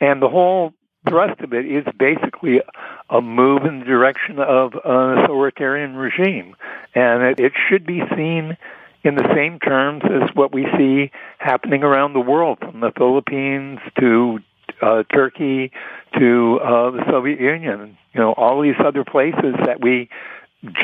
And 0.00 0.20
the 0.20 0.28
whole 0.28 0.74
thrust 1.08 1.40
of 1.40 1.52
it 1.52 1.66
is 1.66 1.84
basically 1.98 2.60
a 3.08 3.20
move 3.20 3.64
in 3.64 3.80
the 3.80 3.84
direction 3.84 4.38
of 4.38 4.74
an 4.84 5.18
authoritarian 5.18 5.96
regime. 5.96 6.56
And 6.94 7.22
it, 7.22 7.40
it 7.40 7.52
should 7.68 7.86
be 7.86 8.02
seen 8.14 8.56
in 9.04 9.14
the 9.14 9.32
same 9.34 9.58
terms 9.60 10.02
as 10.04 10.34
what 10.34 10.52
we 10.52 10.66
see 10.76 11.10
happening 11.38 11.82
around 11.82 12.12
the 12.12 12.20
world, 12.20 12.58
from 12.58 12.80
the 12.80 12.92
Philippines 12.96 13.78
to 13.98 14.40
uh, 14.82 15.02
Turkey 15.12 15.70
to 16.18 16.60
uh, 16.62 16.90
the 16.90 17.04
Soviet 17.08 17.40
Union. 17.40 17.96
You 18.12 18.20
know, 18.20 18.32
all 18.32 18.60
these 18.60 18.76
other 18.84 19.04
places 19.04 19.54
that 19.64 19.80
we 19.80 20.08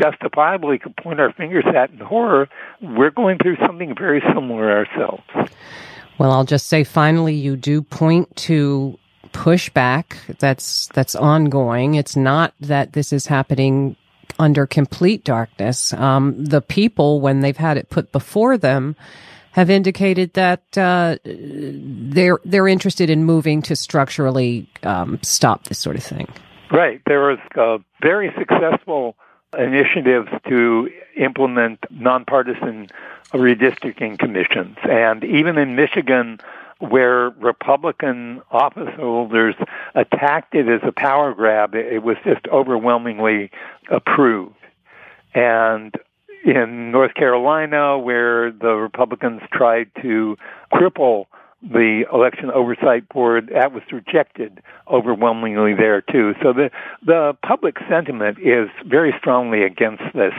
justifiably 0.00 0.78
could 0.78 0.96
point 0.96 1.20
our 1.20 1.32
fingers 1.32 1.64
at 1.74 1.90
in 1.90 1.98
horror, 1.98 2.48
we're 2.80 3.10
going 3.10 3.38
through 3.38 3.56
something 3.56 3.94
very 3.96 4.22
similar 4.32 4.70
ourselves. 4.70 5.24
Well, 6.18 6.30
I'll 6.30 6.44
just 6.44 6.66
say 6.66 6.84
finally, 6.84 7.34
you 7.34 7.56
do 7.56 7.82
point 7.82 8.34
to 8.36 8.98
pushback 9.32 10.14
that's 10.38 10.88
that's 10.94 11.16
ongoing. 11.16 11.94
It's 11.94 12.14
not 12.14 12.54
that 12.60 12.92
this 12.92 13.12
is 13.12 13.26
happening 13.26 13.96
under 14.38 14.66
complete 14.66 15.24
darkness. 15.24 15.92
Um, 15.92 16.44
the 16.44 16.60
people, 16.60 17.20
when 17.20 17.40
they've 17.40 17.56
had 17.56 17.76
it 17.76 17.90
put 17.90 18.12
before 18.12 18.58
them, 18.58 18.96
have 19.52 19.70
indicated 19.70 20.32
that 20.34 20.76
uh, 20.76 21.16
they're 21.24 22.40
they're 22.44 22.66
interested 22.68 23.08
in 23.08 23.24
moving 23.24 23.62
to 23.62 23.76
structurally 23.76 24.68
um, 24.82 25.20
stop 25.22 25.64
this 25.64 25.78
sort 25.78 25.96
of 25.96 26.02
thing. 26.02 26.26
Right. 26.72 27.00
There 27.06 27.28
was 27.28 27.38
a 27.54 27.78
very 28.02 28.32
successful 28.36 29.16
initiatives 29.56 30.28
to 30.48 30.90
implement 31.16 31.78
nonpartisan 31.90 32.88
redistricting 33.32 34.18
commissions, 34.18 34.76
and 34.82 35.22
even 35.22 35.56
in 35.56 35.76
Michigan, 35.76 36.40
where 36.88 37.30
Republican 37.30 38.42
office 38.50 38.90
holders 38.96 39.54
attacked 39.94 40.54
it 40.54 40.68
as 40.68 40.80
a 40.86 40.92
power 40.92 41.34
grab, 41.34 41.74
it 41.74 42.02
was 42.02 42.16
just 42.24 42.46
overwhelmingly 42.48 43.50
approved. 43.90 44.54
And 45.34 45.94
in 46.44 46.90
North 46.90 47.14
Carolina, 47.14 47.98
where 47.98 48.50
the 48.52 48.74
Republicans 48.74 49.40
tried 49.52 49.90
to 50.02 50.36
cripple 50.72 51.26
the 51.64 52.04
election 52.12 52.50
oversight 52.50 53.08
board, 53.08 53.50
that 53.52 53.72
was 53.72 53.82
rejected 53.90 54.62
overwhelmingly 54.88 55.74
there 55.74 56.02
too. 56.02 56.34
So 56.42 56.52
the 56.52 56.70
the 57.04 57.36
public 57.42 57.78
sentiment 57.88 58.38
is 58.38 58.68
very 58.86 59.14
strongly 59.18 59.62
against 59.62 60.02
this, 60.14 60.34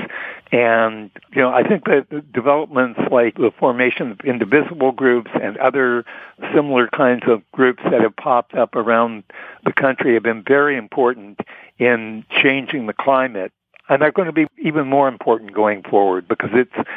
and 0.52 1.10
you 1.34 1.42
know 1.42 1.50
I 1.50 1.68
think 1.68 1.86
that 1.86 2.32
developments 2.32 3.00
like 3.12 3.36
the 3.36 3.52
formation 3.58 4.12
of 4.12 4.20
indivisible 4.22 4.92
groups 4.92 5.32
and 5.42 5.58
other 5.58 6.06
similar 6.54 6.88
kinds 6.88 7.24
of 7.28 7.42
groups 7.52 7.82
that 7.84 8.02
have 8.02 8.16
popped 8.16 8.54
up 8.54 8.76
around 8.76 9.24
the 9.64 9.74
country 9.74 10.14
have 10.14 10.24
been 10.24 10.44
very 10.44 10.78
important 10.78 11.40
in 11.80 12.24
changing 12.30 12.86
the 12.86 12.94
climate 12.94 13.52
and 13.90 14.02
they're 14.02 14.12
going 14.12 14.28
to 14.28 14.32
be 14.34 14.48
even 14.58 14.88
more 14.88 15.08
important 15.08 15.54
going 15.54 15.84
forward 15.84 16.28
because 16.28 16.50
it's 16.54 16.88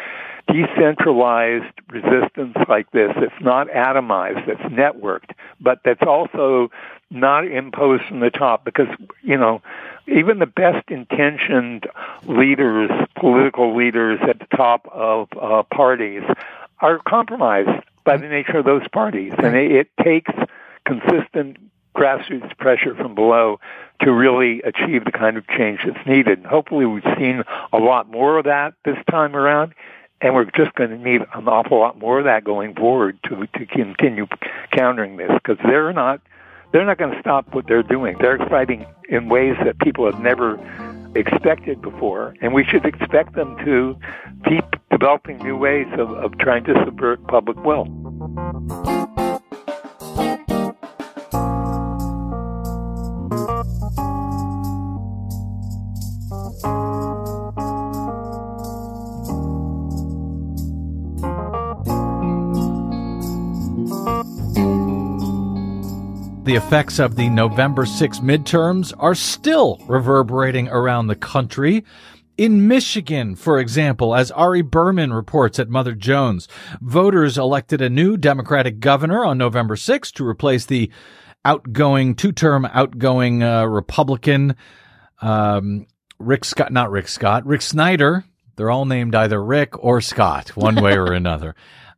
decentralized 0.48 1.74
resistance 1.90 2.56
like 2.68 2.90
this. 2.92 3.12
It's 3.16 3.40
not 3.40 3.68
atomized. 3.68 4.48
It's 4.48 4.60
networked, 4.62 5.32
but 5.60 5.80
that's 5.84 6.02
also 6.02 6.70
not 7.10 7.46
imposed 7.46 8.04
from 8.04 8.20
the 8.20 8.30
top 8.30 8.64
because, 8.64 8.88
you 9.22 9.36
know, 9.36 9.62
even 10.06 10.38
the 10.38 10.46
best 10.46 10.90
intentioned 10.90 11.86
leaders, 12.24 12.90
political 13.18 13.76
leaders 13.76 14.18
at 14.26 14.38
the 14.38 14.56
top 14.56 14.88
of 14.90 15.28
uh, 15.40 15.62
parties 15.64 16.22
are 16.80 16.98
compromised 17.06 17.84
by 18.04 18.16
the 18.16 18.28
nature 18.28 18.58
of 18.58 18.64
those 18.64 18.86
parties. 18.88 19.32
And 19.36 19.54
it, 19.54 19.70
it 19.70 19.90
takes 20.02 20.32
consistent 20.86 21.58
grassroots 21.98 22.56
pressure 22.58 22.94
from 22.94 23.14
below 23.14 23.58
to 24.00 24.12
really 24.12 24.62
achieve 24.62 25.04
the 25.04 25.10
kind 25.10 25.36
of 25.36 25.46
change 25.48 25.80
that's 25.84 26.06
needed. 26.06 26.44
Hopefully 26.44 26.86
we've 26.86 27.02
seen 27.18 27.42
a 27.72 27.78
lot 27.78 28.08
more 28.08 28.38
of 28.38 28.44
that 28.44 28.74
this 28.84 28.96
time 29.10 29.34
around, 29.34 29.74
and 30.20 30.34
we're 30.34 30.44
just 30.44 30.74
going 30.74 30.90
to 30.90 30.98
need 30.98 31.22
an 31.34 31.48
awful 31.48 31.78
lot 31.78 31.98
more 31.98 32.20
of 32.20 32.24
that 32.24 32.44
going 32.44 32.74
forward 32.74 33.18
to, 33.24 33.46
to 33.58 33.66
continue 33.66 34.26
countering 34.70 35.16
this 35.16 35.30
because 35.34 35.58
they're 35.64 35.92
not, 35.92 36.20
they're 36.72 36.86
not 36.86 36.98
going 36.98 37.12
to 37.12 37.20
stop 37.20 37.52
what 37.54 37.66
they're 37.66 37.82
doing. 37.82 38.16
They're 38.20 38.38
fighting 38.48 38.86
in 39.08 39.28
ways 39.28 39.56
that 39.64 39.78
people 39.80 40.10
have 40.10 40.20
never 40.20 40.54
expected 41.16 41.82
before, 41.82 42.34
and 42.40 42.54
we 42.54 42.64
should 42.64 42.84
expect 42.84 43.34
them 43.34 43.56
to 43.64 43.98
keep 44.48 44.64
developing 44.90 45.38
new 45.38 45.56
ways 45.56 45.86
of, 45.94 46.10
of 46.10 46.38
trying 46.38 46.64
to 46.64 46.74
subvert 46.84 47.26
public 47.26 47.56
will. 47.64 48.87
The 66.48 66.54
effects 66.54 66.98
of 66.98 67.14
the 67.14 67.28
November 67.28 67.84
6 67.84 68.20
midterms 68.20 68.94
are 68.98 69.14
still 69.14 69.78
reverberating 69.86 70.66
around 70.68 71.06
the 71.06 71.14
country. 71.14 71.84
In 72.38 72.66
Michigan, 72.66 73.36
for 73.36 73.58
example, 73.58 74.14
as 74.14 74.30
Ari 74.30 74.62
Berman 74.62 75.12
reports 75.12 75.58
at 75.58 75.68
Mother 75.68 75.94
Jones, 75.94 76.48
voters 76.80 77.36
elected 77.36 77.82
a 77.82 77.90
new 77.90 78.16
Democratic 78.16 78.80
governor 78.80 79.26
on 79.26 79.36
November 79.36 79.76
6 79.76 80.10
to 80.12 80.26
replace 80.26 80.64
the 80.64 80.90
outgoing, 81.44 82.14
two-term 82.14 82.64
outgoing 82.64 83.42
uh, 83.42 83.66
Republican 83.66 84.56
um, 85.20 85.86
Rick 86.18 86.46
Scott, 86.46 86.72
not 86.72 86.90
Rick 86.90 87.08
Scott, 87.08 87.44
Rick 87.44 87.60
Snyder. 87.60 88.24
They're 88.56 88.70
all 88.70 88.86
named 88.86 89.14
either 89.14 89.44
Rick 89.44 89.84
or 89.84 90.00
Scott, 90.00 90.56
one 90.56 90.76
way 90.76 90.96
or 90.96 91.12
another. 91.12 91.54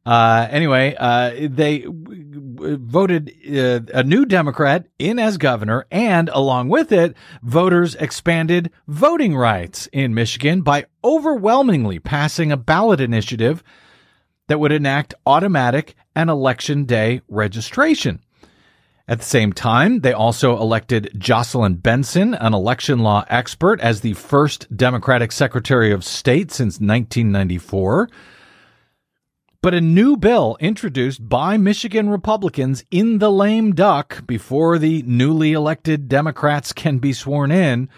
Uh, 0.06 0.46
anyway, 0.50 0.94
uh, 0.98 1.32
they 1.48 1.84
voted 1.86 3.32
uh, 3.46 3.80
a 3.92 4.02
new 4.02 4.24
Democrat 4.24 4.86
in 4.98 5.18
as 5.18 5.36
governor, 5.36 5.86
and 5.90 6.28
along 6.30 6.68
with 6.68 6.90
it, 6.90 7.14
voters 7.42 7.94
expanded 7.96 8.70
voting 8.88 9.36
rights 9.36 9.88
in 9.92 10.14
Michigan 10.14 10.62
by 10.62 10.86
overwhelmingly 11.04 11.98
passing 11.98 12.50
a 12.50 12.56
ballot 12.56 13.00
initiative 13.00 13.62
that 14.48 14.58
would 14.58 14.72
enact 14.72 15.14
automatic 15.26 15.94
and 16.16 16.30
election 16.30 16.84
day 16.84 17.20
registration. 17.28 18.20
At 19.06 19.18
the 19.18 19.24
same 19.24 19.52
time, 19.52 20.00
they 20.00 20.12
also 20.12 20.56
elected 20.56 21.10
Jocelyn 21.18 21.74
Benson, 21.74 22.32
an 22.34 22.54
election 22.54 23.00
law 23.00 23.24
expert, 23.28 23.80
as 23.80 24.00
the 24.00 24.12
first 24.14 24.74
Democratic 24.76 25.32
Secretary 25.32 25.92
of 25.92 26.04
State 26.04 26.52
since 26.52 26.74
1994. 26.74 28.08
But 29.62 29.74
a 29.74 29.80
new 29.82 30.16
bill 30.16 30.56
introduced 30.58 31.28
by 31.28 31.58
Michigan 31.58 32.08
Republicans 32.08 32.82
in 32.90 33.18
the 33.18 33.30
lame 33.30 33.74
duck 33.74 34.26
before 34.26 34.78
the 34.78 35.02
newly 35.02 35.52
elected 35.52 36.08
Democrats 36.08 36.72
can 36.72 36.96
be 36.96 37.12
sworn 37.12 37.52
in 37.52 37.90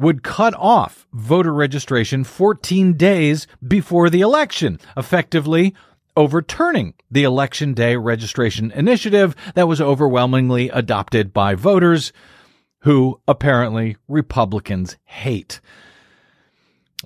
would 0.00 0.24
cut 0.24 0.52
off 0.54 1.06
voter 1.12 1.54
registration 1.54 2.24
14 2.24 2.94
days 2.94 3.46
before 3.64 4.10
the 4.10 4.20
election, 4.20 4.80
effectively 4.96 5.76
overturning 6.16 6.94
the 7.08 7.22
election 7.22 7.72
day 7.72 7.94
registration 7.94 8.72
initiative 8.72 9.36
that 9.54 9.68
was 9.68 9.80
overwhelmingly 9.80 10.70
adopted 10.70 11.32
by 11.32 11.54
voters 11.54 12.12
who 12.80 13.20
apparently 13.28 13.96
Republicans 14.08 14.96
hate. 15.04 15.60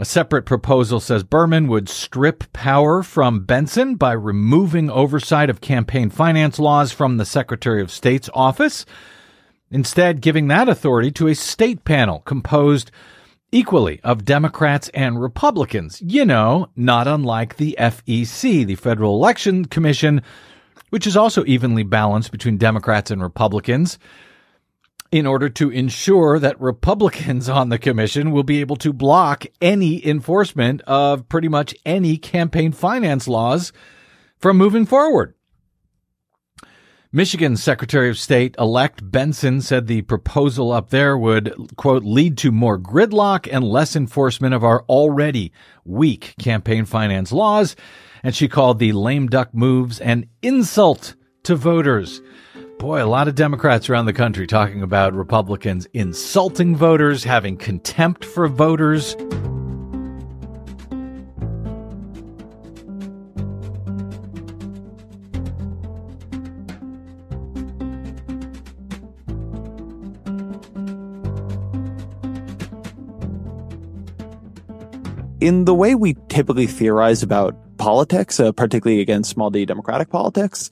A 0.00 0.04
separate 0.04 0.44
proposal 0.44 1.00
says 1.00 1.24
Berman 1.24 1.66
would 1.66 1.88
strip 1.88 2.52
power 2.52 3.02
from 3.02 3.40
Benson 3.40 3.96
by 3.96 4.12
removing 4.12 4.88
oversight 4.88 5.50
of 5.50 5.60
campaign 5.60 6.08
finance 6.08 6.60
laws 6.60 6.92
from 6.92 7.16
the 7.16 7.24
Secretary 7.24 7.82
of 7.82 7.90
State's 7.90 8.30
office, 8.32 8.86
instead 9.72 10.20
giving 10.20 10.46
that 10.46 10.68
authority 10.68 11.10
to 11.10 11.26
a 11.26 11.34
state 11.34 11.84
panel 11.84 12.20
composed 12.20 12.92
equally 13.50 13.98
of 14.04 14.24
Democrats 14.24 14.88
and 14.94 15.20
Republicans. 15.20 16.00
You 16.00 16.24
know, 16.24 16.68
not 16.76 17.08
unlike 17.08 17.56
the 17.56 17.74
FEC, 17.76 18.66
the 18.66 18.76
Federal 18.76 19.16
Election 19.16 19.64
Commission, 19.64 20.22
which 20.90 21.08
is 21.08 21.16
also 21.16 21.44
evenly 21.44 21.82
balanced 21.82 22.30
between 22.30 22.56
Democrats 22.56 23.10
and 23.10 23.20
Republicans 23.20 23.98
in 25.10 25.26
order 25.26 25.48
to 25.48 25.70
ensure 25.70 26.38
that 26.38 26.60
Republicans 26.60 27.48
on 27.48 27.68
the 27.68 27.78
commission 27.78 28.30
will 28.30 28.42
be 28.42 28.60
able 28.60 28.76
to 28.76 28.92
block 28.92 29.46
any 29.60 30.04
enforcement 30.06 30.80
of 30.82 31.28
pretty 31.28 31.48
much 31.48 31.74
any 31.84 32.16
campaign 32.16 32.72
finance 32.72 33.26
laws 33.26 33.72
from 34.38 34.56
moving 34.56 34.86
forward. 34.86 35.34
Michigan 37.10 37.56
Secretary 37.56 38.10
of 38.10 38.18
State 38.18 38.54
elect 38.58 39.10
Benson 39.10 39.62
said 39.62 39.86
the 39.86 40.02
proposal 40.02 40.72
up 40.72 40.90
there 40.90 41.16
would, 41.16 41.54
quote, 41.76 42.04
lead 42.04 42.36
to 42.36 42.52
more 42.52 42.78
gridlock 42.78 43.48
and 43.50 43.64
less 43.64 43.96
enforcement 43.96 44.52
of 44.52 44.62
our 44.62 44.84
already 44.90 45.50
weak 45.86 46.34
campaign 46.38 46.84
finance 46.84 47.32
laws. 47.32 47.76
And 48.22 48.34
she 48.34 48.46
called 48.46 48.78
the 48.78 48.92
lame 48.92 49.26
duck 49.26 49.54
moves 49.54 50.00
an 50.00 50.26
insult 50.42 51.14
to 51.44 51.56
voters. 51.56 52.20
Boy, 52.78 53.02
a 53.02 53.06
lot 53.06 53.26
of 53.26 53.34
Democrats 53.34 53.90
around 53.90 54.06
the 54.06 54.12
country 54.12 54.46
talking 54.46 54.82
about 54.82 55.12
Republicans 55.12 55.88
insulting 55.94 56.76
voters, 56.76 57.24
having 57.24 57.56
contempt 57.56 58.24
for 58.24 58.46
voters. 58.46 59.16
in 75.40 75.64
the 75.64 75.74
way 75.74 75.94
we 75.94 76.16
typically 76.28 76.66
theorize 76.66 77.22
about 77.22 77.56
politics, 77.78 78.40
uh, 78.40 78.52
particularly 78.52 79.00
against 79.00 79.30
small 79.30 79.50
d 79.50 79.64
democratic 79.64 80.10
politics, 80.10 80.68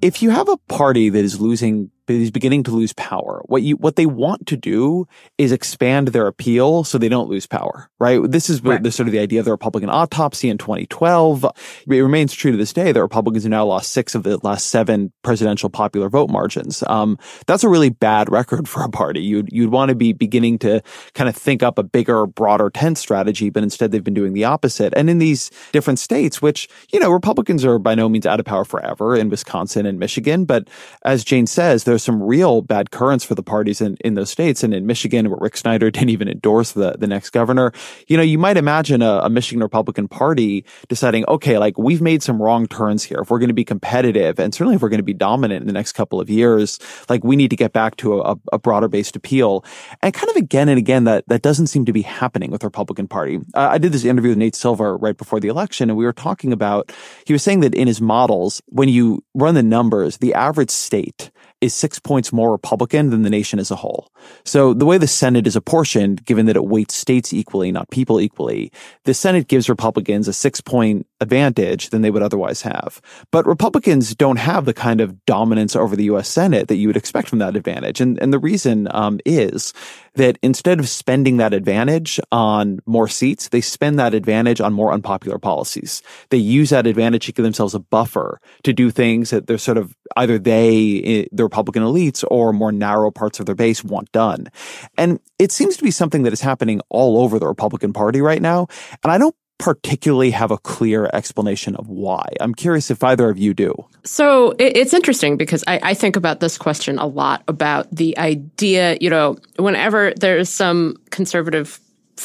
if 0.00 0.22
you 0.22 0.30
have 0.30 0.48
a 0.48 0.56
party 0.56 1.08
that 1.10 1.24
is 1.24 1.40
losing 1.40 1.90
is 2.10 2.30
beginning 2.30 2.62
to 2.64 2.70
lose 2.70 2.92
power. 2.94 3.42
What 3.46 3.62
you, 3.62 3.76
what 3.76 3.96
they 3.96 4.06
want 4.06 4.46
to 4.48 4.56
do 4.56 5.06
is 5.38 5.52
expand 5.52 6.08
their 6.08 6.26
appeal 6.26 6.84
so 6.84 6.98
they 6.98 7.08
don't 7.08 7.28
lose 7.28 7.46
power, 7.46 7.90
right? 7.98 8.20
This 8.22 8.50
is 8.50 8.62
right. 8.62 8.82
the 8.82 8.92
sort 8.92 9.08
of 9.08 9.12
the 9.12 9.18
idea 9.18 9.40
of 9.40 9.44
the 9.44 9.50
Republican 9.50 9.90
autopsy 9.90 10.48
in 10.48 10.58
2012. 10.58 11.44
It 11.44 12.00
remains 12.00 12.32
true 12.32 12.50
to 12.50 12.56
this 12.56 12.72
day 12.72 12.92
that 12.92 13.00
Republicans 13.00 13.44
have 13.44 13.50
now 13.50 13.64
lost 13.64 13.92
six 13.92 14.14
of 14.14 14.22
the 14.22 14.38
last 14.42 14.66
seven 14.66 15.12
presidential 15.22 15.70
popular 15.70 16.08
vote 16.08 16.30
margins. 16.30 16.82
Um, 16.86 17.18
that's 17.46 17.64
a 17.64 17.68
really 17.68 17.90
bad 17.90 18.30
record 18.30 18.68
for 18.68 18.82
a 18.82 18.88
party. 18.88 19.20
You'd, 19.20 19.48
you'd 19.52 19.70
want 19.70 19.90
to 19.90 19.94
be 19.94 20.12
beginning 20.12 20.58
to 20.60 20.82
kind 21.14 21.28
of 21.28 21.36
think 21.36 21.62
up 21.62 21.78
a 21.78 21.82
bigger, 21.82 22.26
broader 22.26 22.70
tent 22.70 22.98
strategy, 22.98 23.50
but 23.50 23.62
instead 23.62 23.92
they've 23.92 24.04
been 24.04 24.14
doing 24.14 24.32
the 24.32 24.44
opposite. 24.44 24.92
And 24.96 25.08
in 25.10 25.18
these 25.18 25.50
different 25.72 25.98
states, 25.98 26.42
which, 26.42 26.68
you 26.92 27.00
know, 27.00 27.10
Republicans 27.10 27.64
are 27.64 27.78
by 27.78 27.94
no 27.94 28.08
means 28.08 28.26
out 28.26 28.40
of 28.40 28.46
power 28.46 28.64
forever 28.64 29.16
in 29.16 29.28
Wisconsin 29.28 29.86
and 29.86 29.98
Michigan, 29.98 30.44
but 30.44 30.68
as 31.04 31.24
Jane 31.24 31.46
says, 31.46 31.84
there's 31.84 31.99
some 32.02 32.22
real 32.22 32.62
bad 32.62 32.90
currents 32.90 33.24
for 33.24 33.34
the 33.34 33.42
parties 33.42 33.80
in, 33.80 33.96
in 34.04 34.14
those 34.14 34.30
states. 34.30 34.62
And 34.62 34.74
in 34.74 34.86
Michigan, 34.86 35.28
where 35.28 35.38
Rick 35.40 35.56
Snyder 35.56 35.90
didn't 35.90 36.10
even 36.10 36.28
endorse 36.28 36.72
the, 36.72 36.92
the 36.98 37.06
next 37.06 37.30
governor, 37.30 37.72
you 38.08 38.16
know, 38.16 38.22
you 38.22 38.38
might 38.38 38.56
imagine 38.56 39.02
a, 39.02 39.20
a 39.24 39.30
Michigan 39.30 39.62
Republican 39.62 40.08
Party 40.08 40.64
deciding, 40.88 41.24
okay, 41.26 41.58
like 41.58 41.78
we've 41.78 42.02
made 42.02 42.22
some 42.22 42.40
wrong 42.40 42.66
turns 42.66 43.04
here. 43.04 43.18
If 43.20 43.30
we're 43.30 43.38
going 43.38 43.48
to 43.48 43.54
be 43.54 43.64
competitive 43.64 44.38
and 44.38 44.54
certainly 44.54 44.76
if 44.76 44.82
we're 44.82 44.88
going 44.88 44.98
to 44.98 45.04
be 45.04 45.14
dominant 45.14 45.62
in 45.62 45.66
the 45.66 45.72
next 45.72 45.92
couple 45.92 46.20
of 46.20 46.30
years, 46.30 46.78
like 47.08 47.24
we 47.24 47.36
need 47.36 47.50
to 47.50 47.56
get 47.56 47.72
back 47.72 47.96
to 47.96 48.20
a, 48.20 48.36
a 48.52 48.58
broader 48.58 48.88
based 48.88 49.16
appeal. 49.16 49.64
And 50.02 50.14
kind 50.14 50.30
of 50.30 50.36
again 50.36 50.68
and 50.68 50.78
again, 50.78 51.04
that, 51.04 51.26
that 51.28 51.42
doesn't 51.42 51.68
seem 51.68 51.84
to 51.84 51.92
be 51.92 52.02
happening 52.02 52.50
with 52.50 52.60
the 52.62 52.66
Republican 52.66 53.08
Party. 53.08 53.38
Uh, 53.54 53.68
I 53.70 53.78
did 53.78 53.92
this 53.92 54.04
interview 54.04 54.30
with 54.30 54.38
Nate 54.38 54.54
Silver 54.54 54.96
right 54.96 55.16
before 55.16 55.40
the 55.40 55.48
election 55.48 55.90
and 55.90 55.96
we 55.96 56.04
were 56.04 56.12
talking 56.12 56.52
about, 56.52 56.92
he 57.26 57.32
was 57.32 57.42
saying 57.42 57.60
that 57.60 57.74
in 57.74 57.86
his 57.86 58.00
models, 58.00 58.62
when 58.66 58.88
you 58.88 59.22
run 59.34 59.54
the 59.54 59.62
numbers, 59.62 60.18
the 60.18 60.34
average 60.34 60.70
state 60.70 61.30
is 61.60 61.74
six 61.74 61.98
points 61.98 62.32
more 62.32 62.50
Republican 62.50 63.10
than 63.10 63.22
the 63.22 63.30
nation 63.30 63.58
as 63.58 63.70
a 63.70 63.76
whole. 63.76 64.10
So 64.44 64.72
the 64.72 64.86
way 64.86 64.98
the 64.98 65.06
Senate 65.06 65.46
is 65.46 65.56
apportioned, 65.56 66.24
given 66.24 66.46
that 66.46 66.56
it 66.56 66.64
weights 66.64 66.94
states 66.94 67.32
equally, 67.32 67.70
not 67.70 67.90
people 67.90 68.20
equally, 68.20 68.72
the 69.04 69.14
Senate 69.14 69.48
gives 69.48 69.68
Republicans 69.68 70.28
a 70.28 70.32
six 70.32 70.60
point 70.60 71.06
advantage 71.20 71.90
than 71.90 72.02
they 72.02 72.10
would 72.10 72.22
otherwise 72.22 72.62
have. 72.62 73.00
But 73.30 73.46
Republicans 73.46 74.14
don't 74.14 74.38
have 74.38 74.64
the 74.64 74.74
kind 74.74 75.00
of 75.00 75.24
dominance 75.26 75.76
over 75.76 75.96
the 75.96 76.04
U.S. 76.04 76.28
Senate 76.28 76.68
that 76.68 76.76
you 76.76 76.88
would 76.88 76.96
expect 76.96 77.28
from 77.28 77.40
that 77.40 77.56
advantage. 77.56 78.00
And, 78.00 78.18
and 78.20 78.32
the 78.32 78.38
reason 78.38 78.88
um, 78.92 79.20
is 79.26 79.72
that 80.14 80.38
instead 80.42 80.80
of 80.80 80.88
spending 80.88 81.36
that 81.38 81.54
advantage 81.54 82.20
on 82.32 82.80
more 82.86 83.08
seats, 83.08 83.48
they 83.48 83.60
spend 83.60 83.98
that 83.98 84.14
advantage 84.14 84.60
on 84.60 84.72
more 84.72 84.92
unpopular 84.92 85.38
policies. 85.38 86.02
They 86.30 86.38
use 86.38 86.70
that 86.70 86.86
advantage 86.86 87.26
to 87.26 87.32
give 87.32 87.44
themselves 87.44 87.74
a 87.74 87.78
buffer 87.78 88.40
to 88.64 88.72
do 88.72 88.90
things 88.90 89.30
that 89.30 89.46
they're 89.46 89.58
sort 89.58 89.78
of 89.78 89.96
either 90.16 90.38
they, 90.38 91.02
eh, 91.04 91.24
the 91.32 91.44
Republican 91.44 91.82
elites, 91.82 92.24
or 92.30 92.52
more 92.52 92.72
narrow 92.72 93.10
parts 93.10 93.40
of 93.40 93.46
their 93.46 93.54
base 93.54 93.84
want 93.84 94.10
done. 94.12 94.48
And 94.96 95.20
it 95.38 95.52
seems 95.52 95.76
to 95.76 95.84
be 95.84 95.90
something 95.90 96.22
that 96.24 96.32
is 96.32 96.40
happening 96.40 96.80
all 96.88 97.18
over 97.18 97.38
the 97.38 97.46
Republican 97.46 97.92
Party 97.92 98.20
right 98.20 98.42
now. 98.42 98.66
And 99.02 99.12
I 99.12 99.18
don't 99.18 99.34
particularly 99.60 100.30
have 100.30 100.50
a 100.50 100.56
clear 100.56 101.10
explanation 101.12 101.76
of 101.76 101.86
why. 101.86 102.26
I'm 102.40 102.54
curious 102.54 102.90
if 102.90 103.04
either 103.04 103.28
of 103.28 103.38
you 103.38 103.52
do. 103.52 103.74
So 104.04 104.54
it's 104.58 104.94
interesting 104.94 105.36
because 105.36 105.62
I, 105.66 105.78
I, 105.82 105.94
think 105.94 106.16
about 106.16 106.40
this 106.40 106.56
question 106.56 106.98
a 106.98 107.06
lot 107.06 107.42
about 107.46 107.94
the 107.94 108.16
idea, 108.16 108.96
you 109.02 109.10
know, 109.10 109.36
whenever 109.56 110.14
there's 110.16 110.48
some 110.48 110.96
conservative 111.10 111.78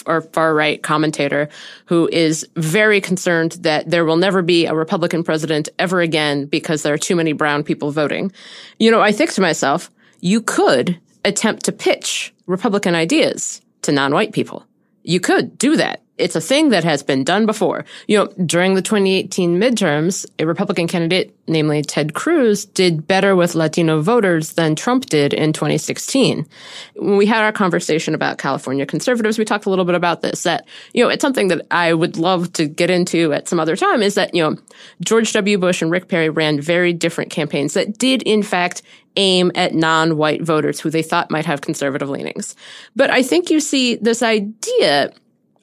or 0.05 0.21
far 0.21 0.55
right 0.55 0.81
commentator 0.81 1.49
who 1.87 2.07
is 2.11 2.47
very 2.55 3.01
concerned 3.01 3.53
that 3.61 3.89
there 3.89 4.05
will 4.05 4.17
never 4.17 4.41
be 4.41 4.65
a 4.65 4.73
Republican 4.73 5.21
president 5.21 5.67
ever 5.77 5.99
again 5.99 6.45
because 6.45 6.83
there 6.83 6.93
are 6.93 6.97
too 6.97 7.17
many 7.17 7.33
brown 7.33 7.63
people 7.63 7.91
voting. 7.91 8.31
You 8.79 8.91
know, 8.91 9.01
I 9.01 9.11
think 9.11 9.33
to 9.33 9.41
myself, 9.41 9.91
you 10.21 10.41
could 10.41 10.97
attempt 11.25 11.65
to 11.65 11.73
pitch 11.73 12.33
Republican 12.45 12.95
ideas 12.95 13.61
to 13.81 13.91
non-white 13.91 14.31
people. 14.31 14.65
You 15.03 15.19
could 15.19 15.57
do 15.57 15.75
that 15.75 16.01
it's 16.17 16.35
a 16.35 16.41
thing 16.41 16.69
that 16.69 16.83
has 16.83 17.03
been 17.03 17.23
done 17.23 17.45
before. 17.45 17.83
You 18.07 18.17
know, 18.17 18.27
during 18.45 18.73
the 18.73 18.81
2018 18.81 19.59
midterms, 19.59 20.25
a 20.39 20.45
Republican 20.45 20.87
candidate, 20.87 21.35
namely 21.47 21.81
Ted 21.81 22.13
Cruz, 22.13 22.65
did 22.65 23.05
better 23.05 23.35
with 23.35 23.53
Latino 23.53 24.01
voters 24.01 24.53
than 24.53 24.75
Trump 24.75 25.07
did 25.07 25.33
in 25.33 25.51
2016. 25.51 26.47
When 26.95 27.17
we 27.17 27.25
had 27.25 27.43
our 27.43 27.51
conversation 27.51 28.15
about 28.15 28.37
California 28.37 28.85
conservatives, 28.85 29.37
we 29.37 29.45
talked 29.45 29.65
a 29.65 29.69
little 29.69 29.85
bit 29.85 29.95
about 29.95 30.21
this, 30.21 30.43
that, 30.43 30.65
you 30.93 31.03
know, 31.03 31.09
it's 31.09 31.21
something 31.21 31.49
that 31.49 31.65
I 31.69 31.93
would 31.93 32.17
love 32.17 32.53
to 32.53 32.65
get 32.65 32.89
into 32.89 33.33
at 33.33 33.49
some 33.49 33.59
other 33.59 33.75
time 33.75 34.01
is 34.01 34.15
that, 34.15 34.33
you 34.33 34.41
know, 34.41 34.57
George 35.01 35.33
W. 35.33 35.57
Bush 35.57 35.81
and 35.81 35.91
Rick 35.91 36.07
Perry 36.07 36.29
ran 36.29 36.61
very 36.61 36.93
different 36.93 37.29
campaigns 37.29 37.73
that 37.73 37.97
did, 37.97 38.21
in 38.23 38.41
fact, 38.41 38.81
aim 39.17 39.51
at 39.55 39.73
non-white 39.73 40.41
voters 40.41 40.79
who 40.79 40.89
they 40.89 41.01
thought 41.01 41.31
might 41.31 41.45
have 41.45 41.61
conservative 41.61 42.09
leanings. 42.09 42.55
But 42.95 43.09
I 43.09 43.21
think 43.23 43.49
you 43.49 43.59
see 43.59 43.95
this 43.95 44.21
idea 44.21 45.13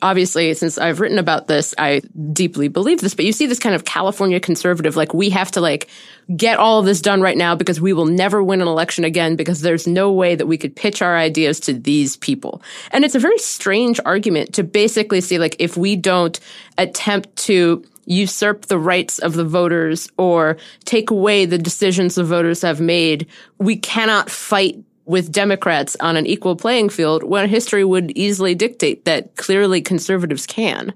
obviously, 0.02 0.52
since 0.54 0.76
I've 0.76 1.00
written 1.00 1.18
about 1.18 1.46
this, 1.46 1.74
I 1.78 2.02
deeply 2.32 2.68
believe 2.68 3.00
this, 3.00 3.14
but 3.14 3.24
you 3.24 3.32
see 3.32 3.46
this 3.46 3.58
kind 3.58 3.74
of 3.74 3.84
California 3.84 4.40
conservative, 4.40 4.96
like 4.96 5.14
we 5.14 5.30
have 5.30 5.50
to 5.52 5.60
like 5.60 5.88
get 6.36 6.58
all 6.58 6.80
of 6.80 6.84
this 6.84 7.00
done 7.00 7.20
right 7.20 7.36
now 7.36 7.54
because 7.54 7.80
we 7.80 7.92
will 7.92 8.06
never 8.06 8.42
win 8.42 8.60
an 8.60 8.68
election 8.68 9.04
again 9.04 9.36
because 9.36 9.60
there's 9.60 9.86
no 9.86 10.12
way 10.12 10.34
that 10.34 10.46
we 10.46 10.58
could 10.58 10.76
pitch 10.76 11.00
our 11.00 11.16
ideas 11.16 11.60
to 11.60 11.72
these 11.72 12.16
people. 12.16 12.62
And 12.90 13.04
it's 13.04 13.14
a 13.14 13.20
very 13.20 13.38
strange 13.38 14.00
argument 14.04 14.52
to 14.54 14.64
basically 14.64 15.20
see 15.20 15.38
like 15.38 15.56
if 15.58 15.76
we 15.76 15.96
don't 15.96 16.38
attempt 16.76 17.34
to 17.36 17.84
usurp 18.06 18.66
the 18.66 18.78
rights 18.78 19.18
of 19.20 19.34
the 19.34 19.44
voters 19.44 20.08
or 20.18 20.56
take 20.84 21.10
away 21.10 21.44
the 21.46 21.58
decisions 21.58 22.16
the 22.16 22.24
voters 22.24 22.62
have 22.62 22.80
made, 22.80 23.26
we 23.58 23.76
cannot 23.76 24.28
fight 24.28 24.82
with 25.12 25.30
Democrats 25.30 25.94
on 26.00 26.16
an 26.16 26.26
equal 26.26 26.56
playing 26.56 26.88
field 26.88 27.22
when 27.22 27.46
history 27.46 27.84
would 27.84 28.10
easily 28.12 28.54
dictate 28.54 29.04
that 29.04 29.36
clearly 29.36 29.82
conservatives 29.82 30.46
can. 30.46 30.94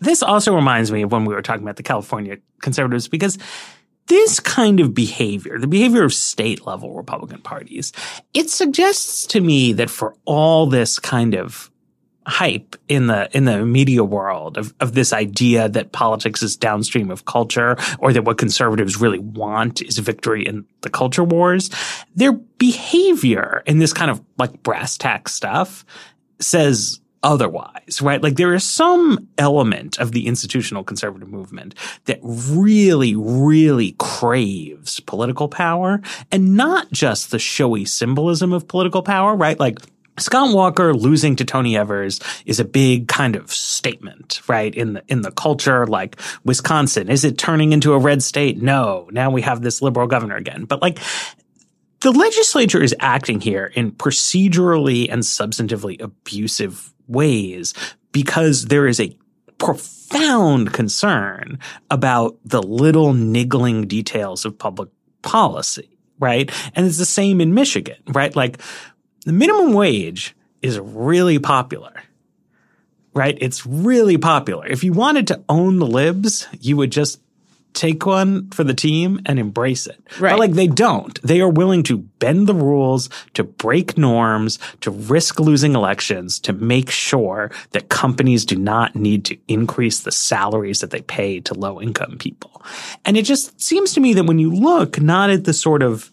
This 0.00 0.22
also 0.22 0.54
reminds 0.54 0.90
me 0.90 1.02
of 1.02 1.12
when 1.12 1.26
we 1.26 1.34
were 1.34 1.42
talking 1.42 1.62
about 1.62 1.76
the 1.76 1.82
California 1.82 2.38
conservatives 2.62 3.06
because 3.06 3.36
this 4.06 4.40
kind 4.40 4.80
of 4.80 4.94
behavior, 4.94 5.58
the 5.58 5.66
behavior 5.66 6.04
of 6.04 6.14
state 6.14 6.66
level 6.66 6.94
Republican 6.94 7.42
parties, 7.42 7.92
it 8.32 8.48
suggests 8.48 9.26
to 9.26 9.42
me 9.42 9.74
that 9.74 9.90
for 9.90 10.14
all 10.24 10.66
this 10.66 10.98
kind 10.98 11.34
of 11.34 11.67
hype 12.28 12.76
in 12.88 13.06
the 13.06 13.34
in 13.36 13.46
the 13.46 13.64
media 13.64 14.04
world 14.04 14.58
of, 14.58 14.74
of 14.80 14.92
this 14.92 15.14
idea 15.14 15.68
that 15.68 15.92
politics 15.92 16.42
is 16.42 16.56
downstream 16.56 17.10
of 17.10 17.24
culture 17.24 17.74
or 17.98 18.12
that 18.12 18.24
what 18.24 18.36
conservatives 18.36 19.00
really 19.00 19.18
want 19.18 19.80
is 19.80 19.96
victory 19.98 20.46
in 20.46 20.66
the 20.82 20.90
culture 20.90 21.24
wars 21.24 21.70
their 22.14 22.32
behavior 22.32 23.62
in 23.66 23.78
this 23.78 23.94
kind 23.94 24.10
of 24.10 24.22
like 24.36 24.62
brass 24.62 24.98
tack 24.98 25.26
stuff 25.28 25.86
says 26.38 27.00
otherwise, 27.22 28.00
right? 28.00 28.22
Like 28.22 28.36
there 28.36 28.54
is 28.54 28.64
some 28.64 29.28
element 29.38 29.98
of 29.98 30.12
the 30.12 30.26
institutional 30.26 30.84
conservative 30.84 31.28
movement 31.28 31.74
that 32.04 32.20
really, 32.22 33.14
really 33.16 33.96
craves 33.98 35.00
political 35.00 35.48
power 35.48 36.00
and 36.30 36.56
not 36.56 36.90
just 36.92 37.30
the 37.30 37.38
showy 37.38 37.84
symbolism 37.84 38.52
of 38.52 38.68
political 38.68 39.02
power, 39.02 39.34
right? 39.34 39.58
Like 39.58 39.78
Scott 40.18 40.54
Walker 40.54 40.94
losing 40.94 41.36
to 41.36 41.44
Tony 41.44 41.76
Evers 41.76 42.20
is 42.46 42.60
a 42.60 42.64
big 42.64 43.08
kind 43.08 43.36
of 43.36 43.52
statement, 43.52 44.40
right? 44.48 44.74
In 44.74 44.94
the, 44.94 45.02
in 45.08 45.22
the 45.22 45.32
culture, 45.32 45.86
like 45.86 46.20
Wisconsin, 46.44 47.08
is 47.08 47.24
it 47.24 47.38
turning 47.38 47.72
into 47.72 47.92
a 47.92 47.98
red 47.98 48.22
state? 48.22 48.60
No. 48.60 49.08
Now 49.12 49.30
we 49.30 49.42
have 49.42 49.62
this 49.62 49.82
liberal 49.82 50.06
governor 50.06 50.36
again. 50.36 50.64
But 50.64 50.82
like, 50.82 50.98
the 52.00 52.12
legislature 52.12 52.82
is 52.82 52.94
acting 53.00 53.40
here 53.40 53.66
in 53.74 53.90
procedurally 53.90 55.10
and 55.10 55.22
substantively 55.22 56.00
abusive 56.00 56.92
ways 57.08 57.74
because 58.12 58.66
there 58.66 58.86
is 58.86 59.00
a 59.00 59.16
profound 59.58 60.72
concern 60.72 61.58
about 61.90 62.38
the 62.44 62.62
little 62.62 63.12
niggling 63.12 63.86
details 63.88 64.44
of 64.44 64.56
public 64.56 64.88
policy, 65.22 65.98
right? 66.20 66.50
And 66.74 66.86
it's 66.86 66.98
the 66.98 67.04
same 67.04 67.40
in 67.40 67.54
Michigan, 67.54 67.96
right? 68.06 68.34
Like 68.34 68.60
the 69.28 69.34
minimum 69.34 69.74
wage 69.74 70.34
is 70.62 70.78
really 70.78 71.38
popular. 71.38 71.92
Right? 73.12 73.36
It's 73.38 73.66
really 73.66 74.16
popular. 74.16 74.66
If 74.66 74.82
you 74.82 74.94
wanted 74.94 75.26
to 75.26 75.44
own 75.50 75.78
the 75.78 75.86
libs, 75.86 76.48
you 76.58 76.78
would 76.78 76.90
just 76.90 77.20
take 77.74 78.06
one 78.06 78.48
for 78.48 78.64
the 78.64 78.72
team 78.72 79.20
and 79.26 79.38
embrace 79.38 79.86
it. 79.86 80.00
Right. 80.18 80.30
But 80.30 80.38
like 80.38 80.52
they 80.52 80.66
don't. 80.66 81.20
They 81.20 81.42
are 81.42 81.48
willing 81.48 81.82
to 81.84 81.98
bend 81.98 82.46
the 82.46 82.54
rules, 82.54 83.10
to 83.34 83.44
break 83.44 83.98
norms, 83.98 84.58
to 84.80 84.90
risk 84.90 85.38
losing 85.38 85.74
elections, 85.74 86.40
to 86.40 86.54
make 86.54 86.88
sure 86.88 87.50
that 87.72 87.90
companies 87.90 88.46
do 88.46 88.56
not 88.56 88.96
need 88.96 89.26
to 89.26 89.36
increase 89.46 90.00
the 90.00 90.12
salaries 90.12 90.80
that 90.80 90.90
they 90.90 91.02
pay 91.02 91.40
to 91.40 91.52
low 91.52 91.82
income 91.82 92.16
people. 92.16 92.62
And 93.04 93.18
it 93.18 93.26
just 93.26 93.60
seems 93.60 93.92
to 93.92 94.00
me 94.00 94.14
that 94.14 94.24
when 94.24 94.38
you 94.38 94.54
look 94.54 94.98
not 94.98 95.28
at 95.28 95.44
the 95.44 95.52
sort 95.52 95.82
of 95.82 96.10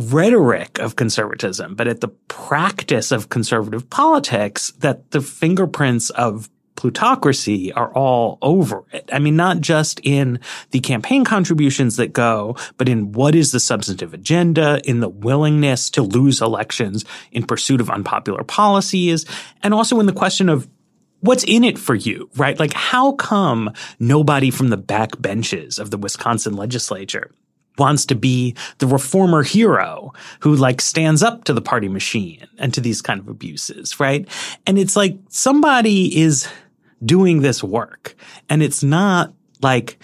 rhetoric 0.00 0.78
of 0.78 0.96
conservatism, 0.96 1.74
but 1.74 1.86
at 1.86 2.00
the 2.00 2.08
practice 2.08 3.12
of 3.12 3.28
conservative 3.28 3.88
politics 3.90 4.72
that 4.78 5.10
the 5.10 5.20
fingerprints 5.20 6.10
of 6.10 6.48
plutocracy 6.76 7.70
are 7.74 7.92
all 7.92 8.38
over 8.40 8.84
it. 8.90 9.10
I 9.12 9.18
mean, 9.18 9.36
not 9.36 9.60
just 9.60 10.00
in 10.02 10.40
the 10.70 10.80
campaign 10.80 11.26
contributions 11.26 11.96
that 11.96 12.14
go, 12.14 12.56
but 12.78 12.88
in 12.88 13.12
what 13.12 13.34
is 13.34 13.52
the 13.52 13.60
substantive 13.60 14.14
agenda, 14.14 14.80
in 14.84 15.00
the 15.00 15.08
willingness 15.08 15.90
to 15.90 16.02
lose 16.02 16.40
elections 16.40 17.04
in 17.32 17.44
pursuit 17.44 17.82
of 17.82 17.90
unpopular 17.90 18.44
policies, 18.44 19.26
and 19.62 19.74
also 19.74 20.00
in 20.00 20.06
the 20.06 20.12
question 20.14 20.48
of 20.48 20.66
what's 21.20 21.44
in 21.44 21.64
it 21.64 21.78
for 21.78 21.94
you, 21.94 22.30
right? 22.36 22.58
Like, 22.58 22.72
how 22.72 23.12
come 23.12 23.70
nobody 23.98 24.50
from 24.50 24.68
the 24.68 24.78
back 24.78 25.20
benches 25.20 25.78
of 25.78 25.90
the 25.90 25.98
Wisconsin 25.98 26.54
legislature 26.54 27.30
wants 27.78 28.04
to 28.06 28.14
be 28.14 28.54
the 28.78 28.86
reformer 28.86 29.42
hero 29.42 30.12
who 30.40 30.54
like 30.54 30.80
stands 30.80 31.22
up 31.22 31.44
to 31.44 31.52
the 31.52 31.62
party 31.62 31.88
machine 31.88 32.46
and 32.58 32.74
to 32.74 32.80
these 32.80 33.00
kind 33.00 33.20
of 33.20 33.28
abuses, 33.28 33.98
right? 33.98 34.28
And 34.66 34.78
it's 34.78 34.96
like 34.96 35.16
somebody 35.28 36.20
is 36.20 36.48
doing 37.04 37.40
this 37.40 37.64
work 37.64 38.14
and 38.48 38.62
it's 38.62 38.82
not 38.82 39.32
like 39.62 39.98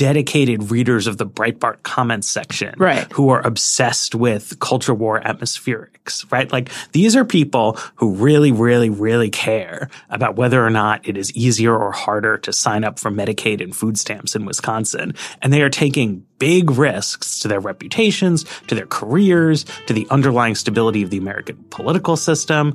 dedicated 0.00 0.70
readers 0.70 1.06
of 1.06 1.18
the 1.18 1.26
Breitbart 1.26 1.82
comments 1.82 2.26
section 2.26 2.74
right. 2.78 3.12
who 3.12 3.28
are 3.28 3.46
obsessed 3.46 4.14
with 4.14 4.58
culture 4.58 4.94
war 4.94 5.20
atmospherics, 5.20 6.24
right? 6.32 6.50
Like 6.50 6.70
these 6.92 7.14
are 7.14 7.24
people 7.26 7.74
who 7.96 8.14
really, 8.14 8.50
really, 8.50 8.88
really 8.88 9.28
care 9.28 9.90
about 10.08 10.36
whether 10.36 10.64
or 10.64 10.70
not 10.70 11.06
it 11.06 11.18
is 11.18 11.30
easier 11.36 11.76
or 11.76 11.92
harder 11.92 12.38
to 12.38 12.50
sign 12.50 12.82
up 12.82 12.98
for 12.98 13.10
Medicaid 13.10 13.62
and 13.62 13.76
food 13.76 13.98
stamps 13.98 14.34
in 14.34 14.46
Wisconsin. 14.46 15.12
And 15.42 15.52
they 15.52 15.60
are 15.60 15.68
taking 15.68 16.24
big 16.38 16.70
risks 16.70 17.40
to 17.40 17.48
their 17.48 17.60
reputations, 17.60 18.46
to 18.68 18.74
their 18.74 18.86
careers, 18.86 19.66
to 19.84 19.92
the 19.92 20.06
underlying 20.08 20.54
stability 20.54 21.02
of 21.02 21.10
the 21.10 21.18
American 21.18 21.62
political 21.68 22.16
system. 22.16 22.74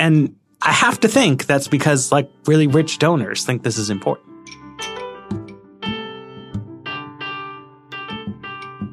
And 0.00 0.34
I 0.60 0.72
have 0.72 0.98
to 1.00 1.08
think 1.08 1.46
that's 1.46 1.68
because 1.68 2.10
like 2.10 2.28
really 2.46 2.66
rich 2.66 2.98
donors 2.98 3.44
think 3.44 3.62
this 3.62 3.78
is 3.78 3.90
important. 3.90 4.33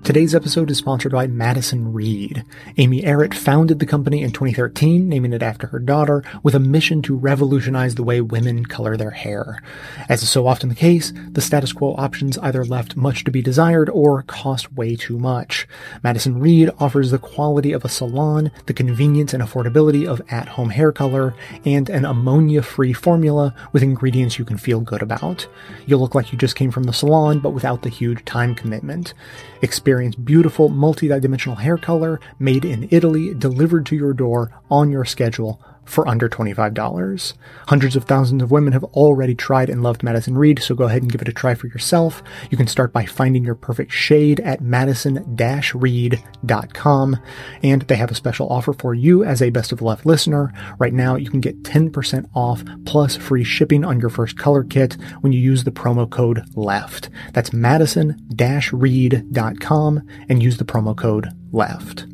Today's 0.03 0.33
episode 0.33 0.71
is 0.71 0.79
sponsored 0.79 1.11
by 1.11 1.27
Madison 1.27 1.93
Reed. 1.93 2.43
Amy 2.77 3.03
Errett 3.03 3.35
founded 3.35 3.77
the 3.77 3.85
company 3.85 4.23
in 4.23 4.31
2013, 4.31 5.07
naming 5.07 5.31
it 5.31 5.43
after 5.43 5.67
her 5.67 5.77
daughter, 5.77 6.23
with 6.41 6.55
a 6.55 6.59
mission 6.59 7.03
to 7.03 7.15
revolutionize 7.15 7.93
the 7.93 8.03
way 8.03 8.19
women 8.19 8.65
color 8.65 8.97
their 8.97 9.11
hair. 9.11 9.61
As 10.09 10.23
is 10.23 10.29
so 10.29 10.47
often 10.47 10.69
the 10.69 10.75
case, 10.75 11.13
the 11.29 11.39
status 11.39 11.71
quo 11.71 11.93
options 11.99 12.39
either 12.39 12.65
left 12.65 12.97
much 12.97 13.23
to 13.25 13.31
be 13.31 13.43
desired 13.43 13.91
or 13.91 14.23
cost 14.23 14.73
way 14.73 14.95
too 14.95 15.19
much. 15.19 15.67
Madison 16.03 16.39
Reed 16.39 16.71
offers 16.79 17.11
the 17.11 17.19
quality 17.19 17.71
of 17.71 17.85
a 17.85 17.89
salon, 17.89 18.49
the 18.65 18.73
convenience 18.73 19.35
and 19.35 19.43
affordability 19.43 20.07
of 20.07 20.19
at-home 20.29 20.71
hair 20.71 20.91
color, 20.91 21.35
and 21.63 21.91
an 21.91 22.05
ammonia-free 22.05 22.93
formula 22.93 23.53
with 23.71 23.83
ingredients 23.83 24.39
you 24.39 24.45
can 24.45 24.57
feel 24.57 24.81
good 24.81 25.03
about. 25.03 25.47
You'll 25.85 25.99
look 25.99 26.15
like 26.15 26.31
you 26.31 26.39
just 26.39 26.55
came 26.55 26.71
from 26.71 26.83
the 26.83 26.91
salon, 26.91 27.39
but 27.39 27.51
without 27.51 27.83
the 27.83 27.89
huge 27.89 28.25
time 28.25 28.55
commitment. 28.55 29.13
Experience 29.62 30.15
beautiful 30.15 30.69
multi-dimensional 30.69 31.58
hair 31.58 31.78
color 31.78 32.19
made 32.39 32.65
in 32.65 32.88
Italy 32.89 33.34
delivered 33.36 33.86
to 33.86 33.95
your 33.95 34.13
door 34.13 34.52
on 34.71 34.89
your 34.89 35.06
schedule 35.06 35.62
for 35.86 36.08
under 36.08 36.30
$25. 36.30 37.34
Hundreds 37.67 37.96
of 37.96 38.06
thousands 38.06 38.41
of 38.41 38.50
women 38.52 38.74
have 38.74 38.84
already 38.84 39.36
tried 39.36 39.70
and 39.70 39.84
loved 39.84 40.02
Madison 40.04 40.38
Reed, 40.38 40.62
so 40.62 40.76
go 40.76 40.86
ahead 40.86 41.02
and 41.02 41.12
give 41.12 41.22
it 41.22 41.28
a 41.28 41.34
try 41.34 41.56
for 41.56 41.67
yourself. 41.67 42.24
You 42.50 42.58
can 42.58 42.67
start 42.67 42.94
by 42.94 43.06
finding 43.06 43.44
your 43.44 43.56
perfect 43.56 43.91
shade 43.91 44.39
at 44.41 44.62
madison-reed.com, 44.62 47.17
and 47.63 47.82
they 47.84 47.96
have 47.96 48.12
a 48.12 48.15
special 48.15 48.50
offer 48.50 48.74
for 48.74 48.94
you 48.94 49.24
as 49.24 49.41
a 49.41 49.50
Best 49.50 49.72
of 49.72 49.80
the 49.80 49.86
Left 49.86 50.06
listener. 50.06 50.54
Right 50.80 50.94
now, 50.94 51.15
you 51.15 51.30
can 51.30 51.39
get 51.41 51.63
10% 51.63 52.30
off 52.34 52.63
plus 52.86 53.15
free 53.15 53.44
shipping 53.44 53.84
on 53.84 54.00
your 54.00 54.10
first 54.10 54.38
color 54.38 54.63
kit 54.63 54.98
when 55.22 55.34
you 55.34 55.39
use 55.39 55.63
the 55.63 55.72
promo 55.72 56.08
code 56.10 56.44
LEFT. 56.56 57.10
That's 57.34 57.54
madison-reed.com 57.54 60.08
and 60.30 60.44
use 60.44 60.58
the 60.58 60.65
promo 60.65 60.98
code 60.98 61.28
LEFT. 61.52 62.11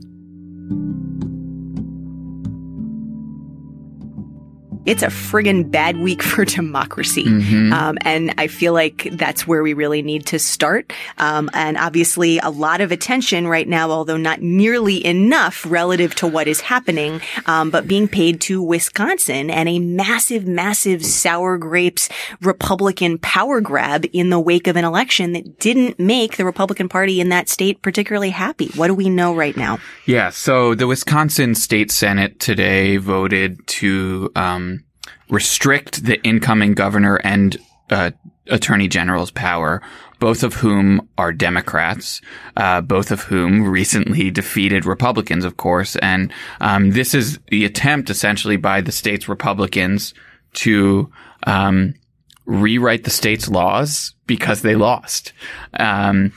It's 4.87 5.03
a 5.03 5.07
friggin' 5.07 5.69
bad 5.69 5.97
week 5.97 6.23
for 6.23 6.45
democracy. 6.45 7.25
Mm-hmm. 7.25 7.73
Um, 7.73 7.97
and 8.01 8.33
I 8.37 8.47
feel 8.47 8.73
like 8.73 9.09
that's 9.11 9.45
where 9.45 9.61
we 9.61 9.73
really 9.73 10.01
need 10.01 10.25
to 10.27 10.39
start. 10.39 10.91
Um, 11.17 11.49
and 11.53 11.77
obviously 11.77 12.39
a 12.39 12.49
lot 12.49 12.79
of 12.81 12.91
attention 12.91 13.47
right 13.47 13.67
now, 13.67 13.91
although 13.91 14.17
not 14.17 14.41
nearly 14.41 15.05
enough 15.05 15.65
relative 15.69 16.15
to 16.15 16.27
what 16.27 16.47
is 16.47 16.61
happening, 16.61 17.21
um, 17.45 17.69
but 17.69 17.87
being 17.87 18.07
paid 18.07 18.39
to 18.41 18.63
Wisconsin 18.63 19.49
and 19.49 19.67
a 19.67 19.79
massive, 19.79 20.47
massive 20.47 21.05
sour 21.05 21.57
grapes 21.57 22.07
Republican 22.41 23.17
power 23.17 23.59
grab 23.59 24.05
in 24.13 24.29
the 24.29 24.39
wake 24.39 24.67
of 24.67 24.77
an 24.77 24.85
election 24.85 25.33
that 25.33 25.59
didn't 25.59 25.99
make 25.99 26.37
the 26.37 26.45
Republican 26.45 26.87
Party 26.87 27.19
in 27.19 27.29
that 27.29 27.49
state 27.49 27.81
particularly 27.81 28.29
happy. 28.29 28.69
What 28.75 28.87
do 28.87 28.95
we 28.95 29.09
know 29.09 29.35
right 29.35 29.57
now? 29.57 29.79
Yeah. 30.05 30.29
So 30.29 30.75
the 30.75 30.87
Wisconsin 30.87 31.55
State 31.55 31.91
Senate 31.91 32.39
today 32.39 32.95
voted 32.95 33.65
to, 33.67 34.31
um, 34.35 34.76
restrict 35.29 36.05
the 36.05 36.21
incoming 36.23 36.73
governor 36.73 37.17
and 37.23 37.57
uh, 37.89 38.11
attorney 38.49 38.87
general's 38.87 39.31
power, 39.31 39.81
both 40.19 40.43
of 40.43 40.55
whom 40.55 41.07
are 41.17 41.31
Democrats, 41.31 42.21
uh, 42.55 42.81
both 42.81 43.11
of 43.11 43.21
whom 43.21 43.67
recently 43.67 44.31
defeated 44.31 44.85
Republicans, 44.85 45.45
of 45.45 45.57
course. 45.57 45.95
And 45.97 46.31
um, 46.61 46.91
this 46.91 47.13
is 47.13 47.39
the 47.49 47.65
attempt, 47.65 48.09
essentially, 48.09 48.57
by 48.57 48.81
the 48.81 48.91
state's 48.91 49.29
Republicans 49.29 50.13
to 50.53 51.11
um, 51.43 51.93
rewrite 52.45 53.03
the 53.03 53.09
state's 53.09 53.47
laws 53.47 54.13
because 54.25 54.61
they 54.61 54.75
lost. 54.75 55.33
Um, 55.79 56.33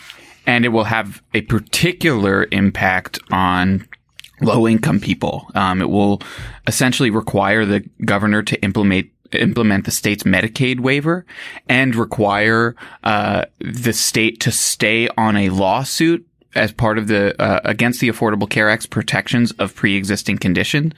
and 0.46 0.64
it 0.64 0.68
will 0.68 0.85
have 0.85 1.22
a 1.33 1.42
particular 1.42 2.46
impact 2.50 3.18
on 3.31 3.87
low 4.40 4.66
income 4.66 5.00
people. 5.00 5.50
Um, 5.55 5.81
it 5.81 5.90
will 5.90 6.22
essentially 6.66 7.11
require 7.11 7.64
the 7.64 7.81
governor 8.05 8.42
to 8.42 8.62
implement 8.62 9.07
implement 9.33 9.85
the 9.85 9.90
state's 9.90 10.24
Medicaid 10.24 10.81
waiver 10.81 11.24
and 11.68 11.94
require 11.94 12.74
uh, 13.05 13.44
the 13.61 13.92
state 13.92 14.40
to 14.40 14.50
stay 14.50 15.09
on 15.16 15.37
a 15.37 15.50
lawsuit 15.50 16.26
as 16.55 16.72
part 16.72 16.98
of 16.98 17.07
the 17.07 17.40
uh, 17.40 17.61
against 17.64 18.00
the 18.00 18.09
Affordable 18.09 18.48
Care 18.50 18.68
Act's 18.68 18.87
protections 18.87 19.53
of 19.53 19.74
pre-existing 19.74 20.38
condition. 20.38 20.92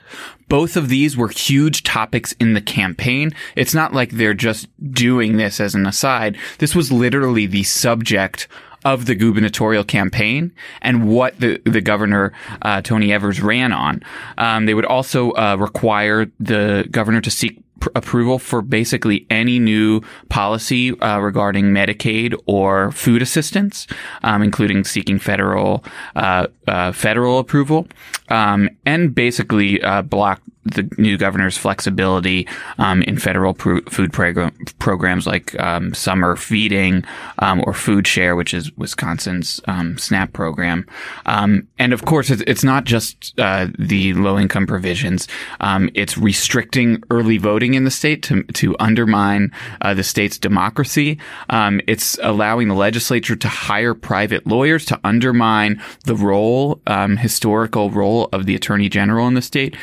Both 0.49 0.75
of 0.75 0.89
these 0.89 1.15
were 1.15 1.29
huge 1.29 1.83
topics 1.83 2.33
in 2.33 2.53
the 2.53 2.61
campaign. 2.61 3.31
It's 3.55 3.73
not 3.73 3.93
like 3.93 4.11
they're 4.11 4.33
just 4.33 4.67
doing 4.91 5.37
this 5.37 5.59
as 5.59 5.75
an 5.75 5.85
aside. 5.85 6.37
This 6.57 6.75
was 6.75 6.91
literally 6.91 7.45
the 7.45 7.63
subject 7.63 8.47
of 8.85 9.05
the 9.05 9.15
gubernatorial 9.15 9.83
campaign 9.83 10.51
and 10.81 11.07
what 11.07 11.39
the 11.39 11.61
the 11.65 11.81
governor 11.81 12.33
uh, 12.61 12.81
Tony 12.81 13.11
Evers 13.11 13.41
ran 13.41 13.71
on. 13.71 14.01
Um, 14.37 14.65
they 14.65 14.73
would 14.73 14.85
also 14.85 15.31
uh, 15.31 15.55
require 15.59 16.31
the 16.39 16.87
governor 16.91 17.21
to 17.21 17.31
seek 17.31 17.63
pr- 17.79 17.89
approval 17.95 18.39
for 18.39 18.61
basically 18.61 19.25
any 19.29 19.59
new 19.59 20.01
policy 20.29 20.99
uh, 20.99 21.19
regarding 21.19 21.65
Medicaid 21.65 22.35
or 22.45 22.91
food 22.91 23.21
assistance, 23.21 23.87
um, 24.23 24.41
including 24.41 24.83
seeking 24.83 25.19
federal 25.19 25.83
uh, 26.15 26.47
uh, 26.67 26.91
federal 26.91 27.39
approval, 27.39 27.87
um, 28.29 28.69
and 28.85 29.13
basically 29.13 29.81
uh, 29.81 30.01
block 30.01 30.41
the 30.65 30.89
new 30.97 31.17
governor's 31.17 31.57
flexibility 31.57 32.47
um, 32.77 33.01
in 33.03 33.17
federal 33.17 33.53
food 33.53 34.13
program- 34.13 34.55
programs 34.79 35.27
like 35.27 35.59
um, 35.59 35.93
summer 35.93 36.35
feeding 36.35 37.03
um, 37.39 37.63
or 37.65 37.73
food 37.73 38.07
share, 38.07 38.35
which 38.35 38.53
is 38.53 38.75
Wisconsin's 38.77 39.59
um, 39.67 39.97
SNAP 39.97 40.33
program. 40.33 40.87
Um, 41.25 41.67
and 41.79 41.93
of 41.93 42.05
course, 42.05 42.29
it's, 42.29 42.43
it's 42.47 42.63
not 42.63 42.85
just 42.85 43.37
uh, 43.39 43.67
the 43.77 44.13
low 44.13 44.39
income 44.39 44.65
provisions. 44.65 45.27
Um, 45.59 45.89
it's 45.93 46.17
restricting 46.17 47.03
early 47.11 47.37
voting 47.37 47.73
in 47.73 47.83
the 47.83 47.91
state 47.91 48.23
to 48.23 48.43
to 48.43 48.75
undermine 48.79 49.51
uh, 49.81 49.93
the 49.93 50.03
state's 50.03 50.37
democracy. 50.37 51.19
it's 51.49 52.17
allowing 52.21 52.67
the 52.67 52.75
legislature 52.75 53.35
to 53.35 53.47
hire 53.47 53.93
private 53.93 54.47
lawyers 54.47 54.85
to 54.85 54.99
undermine 55.03 55.81
the 56.05 56.15
role, 56.15 56.81
historical 57.19 57.89
role 57.91 58.29
of 58.31 58.45
the 58.45 58.55
attorney 58.55 58.89
general 58.89 59.27
in 59.27 59.33
the 59.33 59.41
state. 59.41 59.75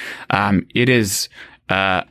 It 0.74 0.88
is 0.88 1.28
uh, 1.68 2.02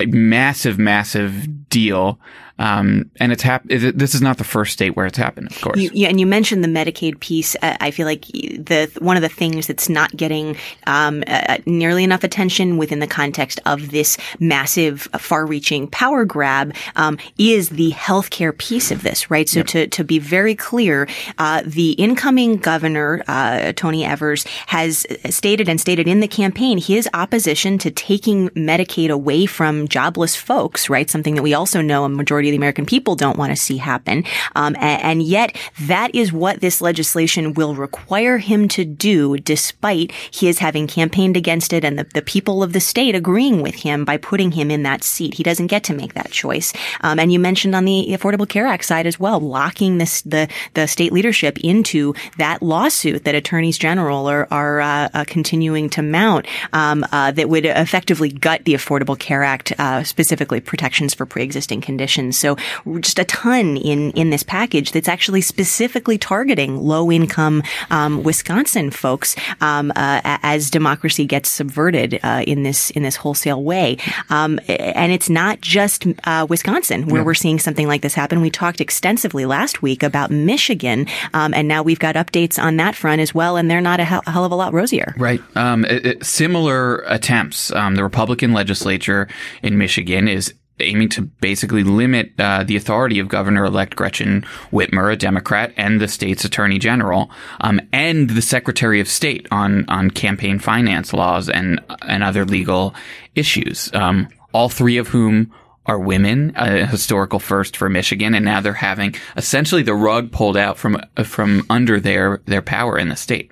a 0.00 0.06
massive, 0.06 0.78
massive 0.78 1.68
deal 1.68 2.18
um, 2.58 3.10
and 3.16 3.32
it's 3.32 3.42
hap- 3.42 3.64
this 3.64 4.14
is 4.14 4.22
not 4.22 4.38
the 4.38 4.44
first 4.44 4.72
state 4.72 4.96
where 4.96 5.06
it's 5.06 5.18
happened, 5.18 5.50
of 5.50 5.60
course. 5.60 5.78
You, 5.78 5.90
yeah, 5.92 6.08
and 6.08 6.20
you 6.20 6.26
mentioned 6.26 6.62
the 6.62 6.68
Medicaid 6.68 7.20
piece. 7.20 7.56
Uh, 7.62 7.76
I 7.80 7.90
feel 7.90 8.06
like 8.06 8.26
the 8.26 8.90
one 9.00 9.16
of 9.16 9.22
the 9.22 9.28
things 9.28 9.66
that's 9.66 9.88
not 9.88 10.14
getting 10.16 10.56
um, 10.86 11.24
uh, 11.26 11.58
nearly 11.66 12.04
enough 12.04 12.24
attention 12.24 12.76
within 12.76 12.98
the 12.98 13.06
context 13.06 13.60
of 13.66 13.90
this 13.90 14.16
massive, 14.38 15.08
uh, 15.12 15.18
far-reaching 15.18 15.88
power 15.88 16.24
grab 16.24 16.74
um, 16.96 17.18
is 17.38 17.70
the 17.70 17.90
healthcare 17.92 18.56
piece 18.56 18.90
of 18.90 19.02
this, 19.02 19.30
right? 19.30 19.48
So 19.48 19.60
yep. 19.60 19.66
to 19.68 19.86
to 19.88 20.04
be 20.04 20.18
very 20.18 20.54
clear, 20.54 21.08
uh, 21.38 21.62
the 21.64 21.92
incoming 21.92 22.56
governor 22.56 23.22
uh, 23.28 23.72
Tony 23.74 24.04
Evers 24.04 24.44
has 24.66 25.06
stated 25.30 25.68
and 25.68 25.80
stated 25.80 26.06
in 26.06 26.20
the 26.20 26.28
campaign 26.28 26.78
his 26.78 27.08
opposition 27.14 27.78
to 27.78 27.90
taking 27.90 28.50
Medicaid 28.50 29.10
away 29.10 29.46
from 29.46 29.88
jobless 29.88 30.36
folks, 30.36 30.88
right? 30.88 31.08
Something 31.08 31.34
that 31.34 31.42
we 31.42 31.54
also 31.54 31.80
know 31.80 32.04
a 32.04 32.08
majority 32.08 32.41
the 32.50 32.56
American 32.56 32.86
people 32.86 33.14
don't 33.14 33.38
want 33.38 33.50
to 33.50 33.56
see 33.56 33.76
happen. 33.76 34.24
Um, 34.54 34.74
and, 34.76 35.02
and, 35.02 35.22
yet 35.22 35.56
that 35.82 36.14
is 36.14 36.32
what 36.32 36.60
this 36.60 36.80
legislation 36.80 37.54
will 37.54 37.74
require 37.74 38.38
him 38.38 38.66
to 38.68 38.84
do 38.84 39.36
despite 39.36 40.10
his 40.32 40.58
having 40.58 40.86
campaigned 40.86 41.36
against 41.36 41.72
it 41.72 41.84
and 41.84 41.98
the, 41.98 42.04
the 42.14 42.22
people 42.22 42.62
of 42.62 42.72
the 42.72 42.80
state 42.80 43.14
agreeing 43.14 43.62
with 43.62 43.74
him 43.74 44.04
by 44.04 44.16
putting 44.16 44.52
him 44.52 44.70
in 44.70 44.82
that 44.82 45.04
seat. 45.04 45.34
He 45.34 45.42
doesn't 45.42 45.68
get 45.68 45.84
to 45.84 45.94
make 45.94 46.14
that 46.14 46.30
choice. 46.30 46.72
Um, 47.02 47.18
and 47.18 47.32
you 47.32 47.38
mentioned 47.38 47.74
on 47.74 47.84
the 47.84 48.08
Affordable 48.10 48.48
Care 48.48 48.66
Act 48.66 48.84
side 48.84 49.06
as 49.06 49.20
well, 49.20 49.38
locking 49.38 49.98
this, 49.98 50.22
the, 50.22 50.48
the 50.74 50.86
state 50.88 51.12
leadership 51.12 51.58
into 51.60 52.14
that 52.38 52.62
lawsuit 52.62 53.24
that 53.24 53.34
attorneys 53.34 53.78
general 53.78 54.26
are, 54.26 54.48
are 54.50 54.80
uh, 54.80 55.08
uh, 55.14 55.24
continuing 55.26 55.88
to 55.90 56.02
mount 56.02 56.46
um, 56.72 57.04
uh, 57.12 57.30
that 57.32 57.48
would 57.48 57.66
effectively 57.66 58.30
gut 58.30 58.64
the 58.64 58.74
Affordable 58.74 59.18
Care 59.18 59.42
Act, 59.44 59.72
uh, 59.78 60.02
specifically 60.02 60.60
protections 60.60 61.14
for 61.14 61.26
pre-existing 61.26 61.80
conditions. 61.80 62.31
So 62.32 62.56
just 63.00 63.18
a 63.18 63.24
ton 63.24 63.76
in, 63.76 64.10
in 64.12 64.30
this 64.30 64.42
package 64.42 64.92
that's 64.92 65.08
actually 65.08 65.40
specifically 65.40 66.18
targeting 66.18 66.76
low 66.76 67.10
income, 67.10 67.62
um, 67.90 68.22
Wisconsin 68.22 68.90
folks, 68.90 69.36
um, 69.60 69.90
uh, 69.96 70.20
as 70.24 70.70
democracy 70.70 71.26
gets 71.26 71.48
subverted, 71.48 72.20
uh, 72.22 72.44
in 72.46 72.62
this, 72.62 72.90
in 72.90 73.02
this 73.02 73.16
wholesale 73.16 73.62
way. 73.62 73.96
Um, 74.30 74.58
and 74.68 75.12
it's 75.12 75.30
not 75.30 75.60
just, 75.60 76.06
uh, 76.24 76.46
Wisconsin 76.48 77.06
where 77.06 77.20
yeah. 77.20 77.26
we're 77.26 77.34
seeing 77.34 77.58
something 77.58 77.86
like 77.86 78.02
this 78.02 78.14
happen. 78.14 78.40
We 78.40 78.50
talked 78.50 78.80
extensively 78.80 79.46
last 79.46 79.82
week 79.82 80.02
about 80.02 80.30
Michigan. 80.30 81.06
Um, 81.34 81.54
and 81.54 81.68
now 81.68 81.82
we've 81.82 81.98
got 81.98 82.14
updates 82.14 82.62
on 82.62 82.76
that 82.76 82.94
front 82.94 83.20
as 83.20 83.34
well. 83.34 83.56
And 83.56 83.70
they're 83.70 83.80
not 83.80 84.00
a 84.00 84.04
hell, 84.04 84.22
a 84.26 84.30
hell 84.30 84.44
of 84.44 84.52
a 84.52 84.56
lot 84.56 84.72
rosier. 84.72 85.14
Right. 85.16 85.40
Um, 85.56 85.84
it, 85.84 86.06
it, 86.06 86.24
similar 86.24 86.98
attempts. 87.06 87.72
Um, 87.72 87.94
the 87.94 88.02
Republican 88.02 88.52
legislature 88.52 89.28
in 89.62 89.78
Michigan 89.78 90.28
is 90.28 90.54
aiming 90.80 91.08
to 91.10 91.22
basically 91.22 91.84
limit 91.84 92.32
uh, 92.38 92.64
the 92.64 92.76
authority 92.76 93.18
of 93.18 93.28
Governor-elect 93.28 93.96
Gretchen 93.96 94.42
Whitmer, 94.70 95.12
a 95.12 95.16
Democrat, 95.16 95.72
and 95.76 96.00
the 96.00 96.08
state's 96.08 96.44
Attorney 96.44 96.78
General, 96.78 97.30
um, 97.60 97.80
and 97.92 98.30
the 98.30 98.42
Secretary 98.42 99.00
of 99.00 99.08
State 99.08 99.46
on 99.50 99.88
on 99.88 100.10
campaign 100.10 100.58
finance 100.58 101.12
laws 101.12 101.48
and 101.48 101.80
and 102.02 102.22
other 102.22 102.44
legal 102.44 102.94
issues. 103.34 103.92
Um, 103.94 104.28
all 104.52 104.68
three 104.68 104.98
of 104.98 105.08
whom 105.08 105.52
are 105.86 105.98
women, 105.98 106.52
a 106.54 106.86
historical 106.86 107.40
first 107.40 107.76
for 107.76 107.88
Michigan, 107.88 108.34
and 108.34 108.44
now 108.44 108.60
they're 108.60 108.72
having 108.72 109.14
essentially 109.36 109.82
the 109.82 109.94
rug 109.94 110.30
pulled 110.30 110.56
out 110.56 110.78
from 110.78 111.00
from 111.24 111.66
under 111.68 111.98
their 111.98 112.40
their 112.46 112.62
power 112.62 112.98
in 112.98 113.08
the 113.08 113.16
state 113.16 113.50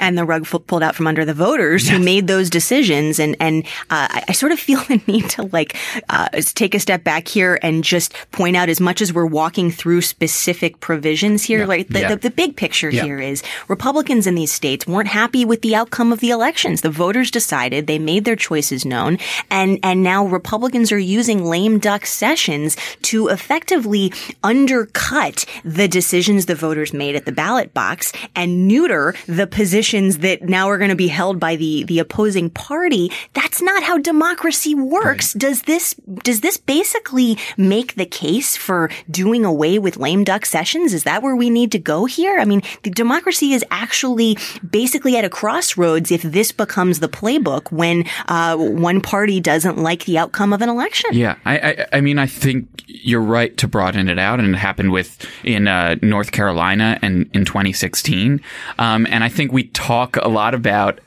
and 0.00 0.18
the 0.18 0.24
rug 0.24 0.46
pulled 0.66 0.82
out 0.82 0.96
from 0.96 1.06
under 1.06 1.24
the 1.24 1.34
voters 1.34 1.86
yes. 1.86 1.96
who 1.96 2.02
made 2.02 2.26
those 2.26 2.50
decisions. 2.50 3.20
And 3.20 3.36
and 3.38 3.64
uh, 3.90 4.08
I, 4.10 4.24
I, 4.28 4.32
sort 4.32 4.50
of 4.50 4.58
feel 4.58 4.80
the 4.88 5.00
need 5.06 5.28
to 5.30 5.42
like 5.52 5.76
uh, 6.08 6.28
take 6.54 6.74
a 6.74 6.80
step 6.80 7.04
back 7.04 7.28
here 7.28 7.58
and 7.62 7.84
just 7.84 8.14
point 8.32 8.56
out 8.56 8.68
as 8.68 8.80
much 8.80 9.00
as 9.00 9.12
we're 9.12 9.26
walking 9.26 9.70
through 9.70 10.00
specific 10.00 10.80
provisions 10.80 11.44
here, 11.44 11.60
yeah. 11.60 11.66
like 11.66 11.88
the, 11.88 12.00
yeah. 12.00 12.08
the, 12.08 12.16
the, 12.16 12.30
big 12.30 12.56
picture 12.56 12.90
yeah. 12.90 13.02
here 13.02 13.20
is 13.20 13.42
Republicans 13.68 14.26
in 14.26 14.34
these 14.34 14.50
states 14.50 14.86
weren't 14.86 15.08
happy 15.08 15.44
with 15.44 15.60
the 15.60 15.74
outcome 15.74 16.12
of 16.12 16.20
the 16.20 16.30
elections. 16.30 16.80
The 16.80 16.90
voters 16.90 17.30
decided 17.30 17.86
they 17.86 17.98
made 17.98 18.24
their 18.24 18.36
choices 18.36 18.86
known, 18.86 19.18
and 19.50 19.78
and 19.82 20.02
now 20.02 20.24
Republicans 20.24 20.90
are 20.90 20.98
using 20.98 21.44
lame 21.44 21.78
duck 21.78 22.06
sessions 22.06 22.76
to 23.02 23.28
effectively 23.28 24.12
undercut 24.42 25.44
the 25.64 25.86
decisions 25.86 26.46
the 26.46 26.54
voters 26.54 26.94
made 26.94 27.14
at 27.14 27.26
the 27.26 27.32
ballot 27.32 27.74
box 27.74 28.12
and 28.34 28.66
neuter 28.66 29.14
the 29.26 29.46
position 29.46 29.89
positions 29.90 30.18
that 30.18 30.42
now 30.42 30.68
are 30.68 30.78
going 30.78 30.90
to 30.90 30.96
be 30.96 31.08
held 31.08 31.40
by 31.40 31.56
the 31.56 31.84
the 31.84 31.98
opposing 31.98 32.50
party. 32.50 33.10
That's 33.34 33.60
not 33.60 33.82
how 33.82 33.98
democracy 33.98 34.74
works. 34.74 35.34
Right. 35.34 35.40
Does 35.40 35.62
this 35.62 35.94
does 36.22 36.40
this 36.40 36.56
basically 36.56 37.38
make 37.56 37.94
the 37.94 38.06
case 38.06 38.56
for 38.56 38.90
doing 39.10 39.44
away 39.44 39.78
with 39.78 39.96
lame 39.96 40.24
duck 40.24 40.46
sessions? 40.46 40.94
Is 40.94 41.04
that 41.04 41.22
where 41.22 41.36
we 41.36 41.50
need 41.50 41.72
to 41.72 41.78
go 41.78 42.04
here? 42.04 42.38
I 42.38 42.44
mean, 42.44 42.62
the 42.82 42.90
democracy 42.90 43.52
is 43.52 43.64
actually 43.70 44.36
basically 44.68 45.16
at 45.16 45.24
a 45.24 45.30
crossroads 45.30 46.10
if 46.10 46.22
this 46.22 46.52
becomes 46.52 47.00
the 47.00 47.08
playbook 47.08 47.72
when 47.72 48.04
uh, 48.28 48.56
one 48.56 49.00
party 49.00 49.40
doesn't 49.40 49.78
like 49.78 50.04
the 50.04 50.18
outcome 50.18 50.52
of 50.52 50.62
an 50.62 50.68
election. 50.68 51.10
Yeah, 51.12 51.36
I, 51.44 51.58
I, 51.58 51.86
I 51.94 52.00
mean, 52.00 52.18
I 52.18 52.26
think 52.26 52.68
you're 52.86 53.20
right 53.20 53.56
to 53.56 53.68
broaden 53.68 54.08
it 54.08 54.18
out, 54.18 54.40
and 54.40 54.54
it 54.54 54.58
happened 54.58 54.92
with 54.92 55.24
in 55.44 55.68
uh, 55.68 55.96
North 56.02 56.32
Carolina 56.32 56.98
and 57.02 57.28
in 57.32 57.44
2016. 57.44 58.40
Um, 58.78 59.06
and 59.10 59.24
I 59.24 59.28
think 59.28 59.52
we 59.52 59.64
talk 59.80 60.16
a 60.16 60.28
lot 60.28 60.54
about 60.54 61.00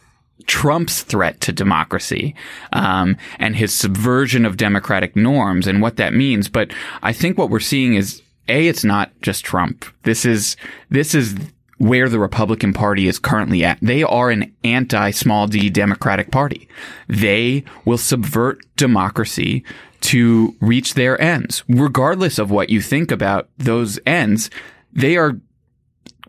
Trump's 0.48 1.04
threat 1.04 1.40
to 1.42 1.52
democracy 1.54 2.36
um, 2.74 3.18
and 3.40 3.56
his 3.56 3.74
subversion 3.74 4.46
of 4.46 4.58
democratic 4.58 5.16
norms 5.16 5.68
and 5.68 5.82
what 5.82 5.98
that 5.98 6.14
means. 6.14 6.50
But 6.50 6.72
I 7.02 7.14
think 7.14 7.38
what 7.38 7.50
we're 7.50 7.60
seeing 7.60 7.94
is 7.94 8.22
a 8.50 8.68
it's 8.68 8.84
not 8.84 9.12
just 9.22 9.46
Trump. 9.46 9.86
This 10.04 10.26
is 10.26 10.58
this 10.90 11.14
is 11.14 11.36
where 11.78 12.10
the 12.10 12.20
Republican 12.20 12.74
Party 12.74 13.08
is 13.08 13.20
currently 13.20 13.64
at. 13.64 13.78
They 13.82 14.04
are 14.04 14.32
an 14.32 14.54
anti 14.64 15.12
small 15.12 15.48
d 15.48 15.70
Democratic 15.70 16.32
Party. 16.32 16.68
They 17.08 17.64
will 17.86 17.98
subvert 17.98 18.66
democracy 18.76 19.64
to 20.02 20.56
reach 20.60 20.96
their 20.96 21.20
ends. 21.22 21.64
Regardless 21.70 22.40
of 22.40 22.52
what 22.52 22.70
you 22.70 22.82
think 22.82 23.12
about 23.12 23.50
those 23.58 24.00
ends, 24.06 24.50
they 24.92 25.16
are 25.16 25.40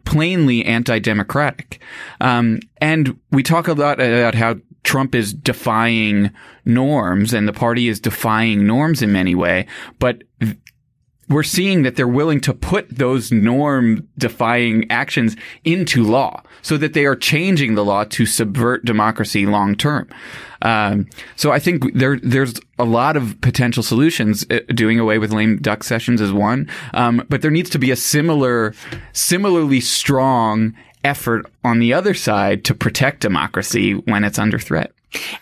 plainly 0.04 0.64
anti-democratic. 0.64 1.80
Um, 2.20 2.60
and 2.80 3.18
we 3.30 3.42
talk 3.42 3.68
a 3.68 3.72
lot 3.72 4.00
about 4.00 4.34
how 4.34 4.56
Trump 4.82 5.14
is 5.14 5.32
defying 5.32 6.30
norms 6.64 7.32
and 7.32 7.48
the 7.48 7.52
party 7.52 7.88
is 7.88 8.00
defying 8.00 8.66
norms 8.66 9.02
in 9.02 9.12
many 9.12 9.34
way, 9.34 9.66
but 9.98 10.22
we're 11.28 11.42
seeing 11.42 11.82
that 11.82 11.96
they're 11.96 12.08
willing 12.08 12.40
to 12.42 12.54
put 12.54 12.88
those 12.90 13.32
norm 13.32 14.06
defying 14.18 14.90
actions 14.90 15.36
into 15.64 16.02
law 16.02 16.42
so 16.62 16.76
that 16.76 16.94
they 16.94 17.06
are 17.06 17.16
changing 17.16 17.74
the 17.74 17.84
law 17.84 18.04
to 18.04 18.26
subvert 18.26 18.84
democracy 18.84 19.46
long 19.46 19.74
term. 19.74 20.08
Um, 20.62 21.08
so 21.36 21.52
I 21.52 21.58
think 21.58 21.94
there 21.94 22.18
there's 22.22 22.54
a 22.78 22.84
lot 22.84 23.16
of 23.16 23.40
potential 23.42 23.82
solutions. 23.82 24.46
Uh, 24.50 24.60
doing 24.68 24.98
away 24.98 25.18
with 25.18 25.32
lame 25.32 25.58
duck 25.58 25.84
sessions 25.84 26.20
is 26.20 26.32
one, 26.32 26.68
um, 26.94 27.24
but 27.28 27.42
there 27.42 27.50
needs 27.50 27.70
to 27.70 27.78
be 27.78 27.90
a 27.90 27.96
similar, 27.96 28.74
similarly 29.12 29.80
strong 29.80 30.74
effort 31.04 31.46
on 31.62 31.78
the 31.78 31.92
other 31.92 32.14
side 32.14 32.64
to 32.64 32.74
protect 32.74 33.20
democracy 33.20 33.92
when 33.92 34.24
it's 34.24 34.38
under 34.38 34.58
threat. 34.58 34.92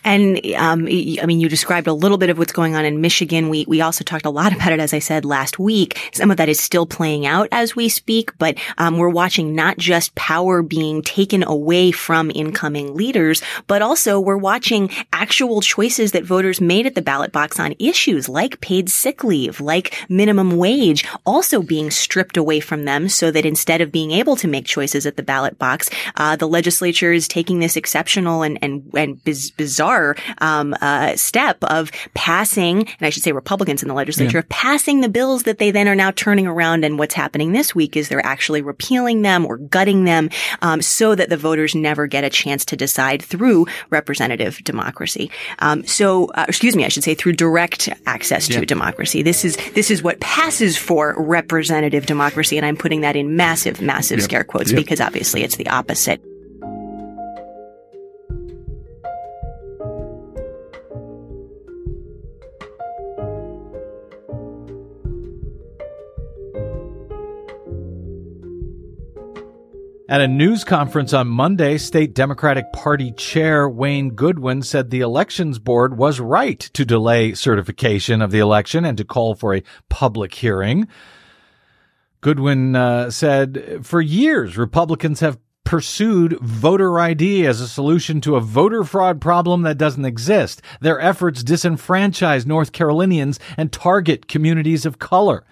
And 0.03 0.39
um, 0.55 0.85
I 0.87 1.25
mean, 1.25 1.39
you 1.39 1.49
described 1.49 1.87
a 1.87 1.93
little 1.93 2.17
bit 2.17 2.29
of 2.29 2.37
what's 2.37 2.51
going 2.51 2.75
on 2.75 2.85
in 2.85 3.01
Michigan. 3.01 3.49
We 3.49 3.65
we 3.67 3.81
also 3.81 4.03
talked 4.03 4.25
a 4.25 4.29
lot 4.29 4.53
about 4.55 4.71
it, 4.71 4.79
as 4.79 4.93
I 4.93 4.99
said 4.99 5.25
last 5.25 5.59
week. 5.59 6.09
Some 6.13 6.31
of 6.31 6.37
that 6.37 6.49
is 6.49 6.59
still 6.59 6.85
playing 6.85 7.25
out 7.25 7.47
as 7.51 7.75
we 7.75 7.89
speak, 7.89 8.37
but 8.37 8.57
um, 8.77 8.97
we're 8.97 9.09
watching 9.09 9.55
not 9.55 9.77
just 9.77 10.13
power 10.15 10.61
being 10.61 11.01
taken 11.01 11.43
away 11.43 11.91
from 11.91 12.31
incoming 12.33 12.95
leaders, 12.95 13.41
but 13.67 13.81
also 13.81 14.19
we're 14.19 14.37
watching 14.37 14.89
actual 15.11 15.61
choices 15.61 16.11
that 16.11 16.23
voters 16.23 16.61
made 16.61 16.85
at 16.85 16.95
the 16.95 17.01
ballot 17.01 17.31
box 17.31 17.59
on 17.59 17.75
issues 17.79 18.29
like 18.29 18.61
paid 18.61 18.89
sick 18.89 19.23
leave, 19.23 19.59
like 19.59 19.93
minimum 20.09 20.57
wage, 20.57 21.05
also 21.25 21.61
being 21.61 21.91
stripped 21.91 22.37
away 22.37 22.59
from 22.59 22.85
them, 22.85 23.09
so 23.09 23.31
that 23.31 23.45
instead 23.45 23.81
of 23.81 23.91
being 23.91 24.11
able 24.11 24.35
to 24.35 24.47
make 24.47 24.65
choices 24.65 25.05
at 25.05 25.17
the 25.17 25.23
ballot 25.23 25.57
box, 25.57 25.89
uh, 26.15 26.35
the 26.35 26.47
legislature 26.47 27.11
is 27.11 27.27
taking 27.27 27.59
this 27.59 27.75
exceptional 27.75 28.43
and 28.43 28.59
and 28.61 28.89
and 28.95 29.23
biz- 29.23 29.51
bizarre 29.63 30.13
um, 30.39 30.75
uh, 30.81 31.15
step 31.15 31.57
of 31.63 31.89
passing, 32.13 32.79
and 32.79 33.01
I 33.01 33.09
should 33.09 33.23
say 33.23 33.31
Republicans 33.31 33.81
in 33.81 33.87
the 33.87 33.93
legislature, 33.93 34.39
yeah. 34.39 34.49
passing 34.49 34.99
the 34.99 35.07
bills 35.07 35.43
that 35.43 35.57
they 35.57 35.71
then 35.71 35.87
are 35.87 35.95
now 35.95 36.11
turning 36.11 36.47
around. 36.47 36.83
And 36.83 36.99
what's 36.99 37.13
happening 37.13 37.53
this 37.53 37.73
week 37.73 37.95
is 37.95 38.09
they're 38.09 38.25
actually 38.25 38.61
repealing 38.61 39.21
them 39.21 39.45
or 39.45 39.55
gutting 39.57 40.03
them 40.03 40.29
um, 40.61 40.81
so 40.81 41.15
that 41.15 41.29
the 41.29 41.37
voters 41.37 41.75
never 41.75 42.07
get 42.07 42.25
a 42.25 42.29
chance 42.29 42.65
to 42.65 42.75
decide 42.75 43.21
through 43.21 43.65
representative 43.89 44.61
democracy. 44.65 45.31
Um, 45.59 45.85
so, 45.87 46.25
uh, 46.35 46.43
excuse 46.49 46.75
me, 46.75 46.83
I 46.83 46.89
should 46.89 47.05
say 47.05 47.15
through 47.15 47.33
direct 47.33 47.87
access 48.05 48.47
to 48.47 48.59
yeah. 48.59 48.65
democracy. 48.65 49.23
This 49.23 49.45
is 49.45 49.55
this 49.75 49.89
is 49.89 50.03
what 50.03 50.19
passes 50.19 50.77
for 50.77 51.15
representative 51.17 52.05
democracy, 52.05 52.57
and 52.57 52.65
I'm 52.65 52.75
putting 52.75 53.01
that 53.01 53.15
in 53.15 53.37
massive, 53.37 53.81
massive 53.81 54.19
yep. 54.19 54.25
scare 54.25 54.43
quotes 54.43 54.71
yep. 54.71 54.81
because 54.81 54.99
obviously 54.99 55.41
it's 55.43 55.55
the 55.55 55.69
opposite. 55.69 56.21
At 70.13 70.21
a 70.21 70.27
news 70.27 70.63
conference 70.63 71.11
on 71.11 71.27
Monday, 71.27 71.79
State 71.79 72.13
Democratic 72.13 72.71
Party 72.71 73.13
Chair 73.13 73.67
Wayne 73.67 74.11
Goodwin 74.11 74.61
said 74.61 74.91
the 74.91 75.01
Elections 75.01 75.57
Board 75.57 75.97
was 75.97 76.19
right 76.19 76.59
to 76.59 76.85
delay 76.85 77.33
certification 77.33 78.21
of 78.21 78.29
the 78.29 78.37
election 78.37 78.85
and 78.85 78.95
to 78.99 79.05
call 79.05 79.33
for 79.33 79.55
a 79.55 79.63
public 79.89 80.35
hearing. 80.35 80.87
Goodwin 82.21 82.75
uh, 82.75 83.09
said, 83.09 83.79
for 83.81 84.01
years, 84.01 84.55
Republicans 84.55 85.19
have 85.21 85.39
pursued 85.63 86.37
voter 86.41 86.99
ID 86.99 87.47
as 87.47 87.59
a 87.59 87.67
solution 87.67 88.21
to 88.21 88.35
a 88.35 88.39
voter 88.39 88.83
fraud 88.83 89.19
problem 89.19 89.63
that 89.63 89.79
doesn't 89.79 90.05
exist. 90.05 90.61
Their 90.79 90.99
efforts 90.99 91.43
disenfranchise 91.43 92.45
North 92.45 92.71
Carolinians 92.71 93.39
and 93.57 93.71
target 93.71 94.27
communities 94.27 94.85
of 94.85 94.99
color. 94.99 95.43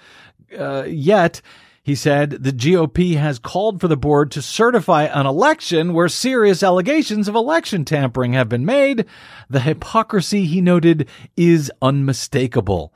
Uh, 0.55 0.83
yet, 0.83 1.41
he 1.83 1.95
said 1.95 2.31
the 2.43 2.51
GOP 2.51 3.15
has 3.15 3.39
called 3.39 3.81
for 3.81 3.87
the 3.87 3.97
board 3.97 4.29
to 4.31 4.41
certify 4.41 5.05
an 5.05 5.25
election 5.25 5.93
where 5.93 6.07
serious 6.07 6.61
allegations 6.61 7.27
of 7.27 7.33
election 7.33 7.85
tampering 7.85 8.33
have 8.33 8.47
been 8.47 8.65
made. 8.65 9.05
The 9.49 9.61
hypocrisy, 9.61 10.45
he 10.45 10.61
noted, 10.61 11.09
is 11.35 11.71
unmistakable. 11.81 12.93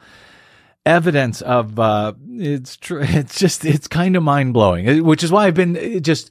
Evidence 0.86 1.42
of 1.42 1.80
uh, 1.80 2.14
it's 2.30 2.78
tr- 2.78 3.00
it's 3.02 3.40
just 3.40 3.66
it's 3.66 3.88
kind 3.88 4.16
of 4.16 4.22
mind 4.22 4.54
blowing, 4.54 5.04
which 5.04 5.24
is 5.24 5.32
why 5.32 5.48
I've 5.48 5.56
been 5.56 6.04
just 6.04 6.30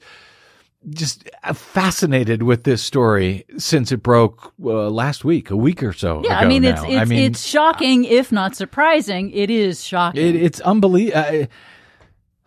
just 0.89 1.29
fascinated 1.53 2.43
with 2.43 2.63
this 2.63 2.81
story 2.81 3.43
since 3.57 3.91
it 3.91 3.97
broke 3.97 4.53
uh, 4.63 4.89
last 4.89 5.25
week, 5.25 5.49
a 5.49 5.57
week 5.57 5.83
or 5.83 5.91
so. 5.91 6.21
Yeah, 6.23 6.39
I 6.39 6.45
mean, 6.45 6.63
it's 6.63 6.81
it's, 6.83 7.01
I 7.01 7.03
mean, 7.03 7.19
it's 7.19 7.45
shocking, 7.45 8.05
if 8.05 8.31
not 8.31 8.55
surprising. 8.55 9.31
It 9.31 9.49
is 9.49 9.83
shocking. 9.83 10.25
It, 10.25 10.35
it's 10.37 10.61
unbelievable. 10.61 11.47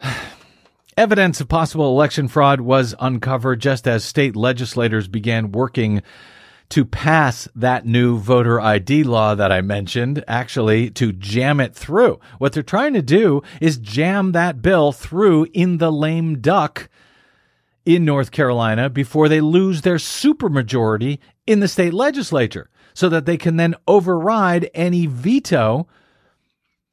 Evidence 0.97 1.41
of 1.41 1.49
possible 1.49 1.91
election 1.91 2.29
fraud 2.29 2.61
was 2.61 2.95
uncovered 3.01 3.61
just 3.61 3.87
as 3.87 4.05
state 4.05 4.37
legislators 4.37 5.09
began 5.09 5.53
working 5.53 6.03
to 6.71 6.85
pass 6.85 7.49
that 7.55 7.87
new 7.87 8.19
voter 8.19 8.61
ID 8.61 9.03
law 9.03 9.35
that 9.35 9.51
I 9.51 9.63
mentioned, 9.63 10.23
actually 10.29 10.91
to 10.91 11.13
jam 11.13 11.61
it 11.61 11.75
through. 11.75 12.21
What 12.39 12.53
they're 12.53 12.63
trying 12.63 12.93
to 12.93 13.03
do 13.03 13.43
is 13.61 13.79
jam 13.79 14.33
that 14.33 14.61
bill 14.61 14.93
through 14.93 15.47
in 15.55 15.79
the 15.79 15.91
lame 15.91 16.41
duck 16.41 16.91
in 17.87 18.05
North 18.05 18.31
Carolina 18.31 18.91
before 18.91 19.31
they 19.31 19.41
lose 19.41 19.81
their 19.81 19.97
supermajority 19.97 21.19
in 21.47 21.61
the 21.61 21.69
state 21.69 21.95
legislature 21.95 22.69
so 22.93 23.09
that 23.09 23.25
they 23.25 23.39
can 23.39 23.57
then 23.57 23.75
override 23.87 24.69
any 24.75 25.07
veto 25.07 25.87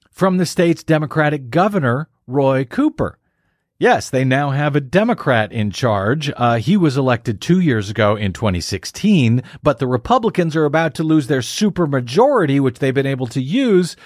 from 0.09 0.37
the 0.37 0.45
state's 0.45 0.83
Democratic 0.83 1.49
governor 1.49 2.07
Roy 2.27 2.65
Cooper. 2.65 3.17
Yes, 3.77 4.09
they 4.09 4.23
now 4.23 4.51
have 4.51 4.75
a 4.75 4.81
Democrat 4.81 5.51
in 5.51 5.69
charge. 5.69 6.31
Uh, 6.37 6.55
he 6.57 6.77
was 6.77 6.95
elected 6.95 7.41
two 7.41 7.59
years 7.59 7.89
ago 7.89 8.15
in 8.15 8.31
2016, 8.31 9.43
but 9.61 9.79
the 9.79 9.87
Republicans 9.87 10.55
are 10.55 10.63
about 10.63 10.95
to 10.95 11.03
lose 11.03 11.27
their 11.27 11.41
supermajority, 11.41 12.61
which 12.61 12.79
they've 12.79 12.93
been 12.93 13.05
able 13.05 13.27
to 13.27 13.41
use 13.41 13.97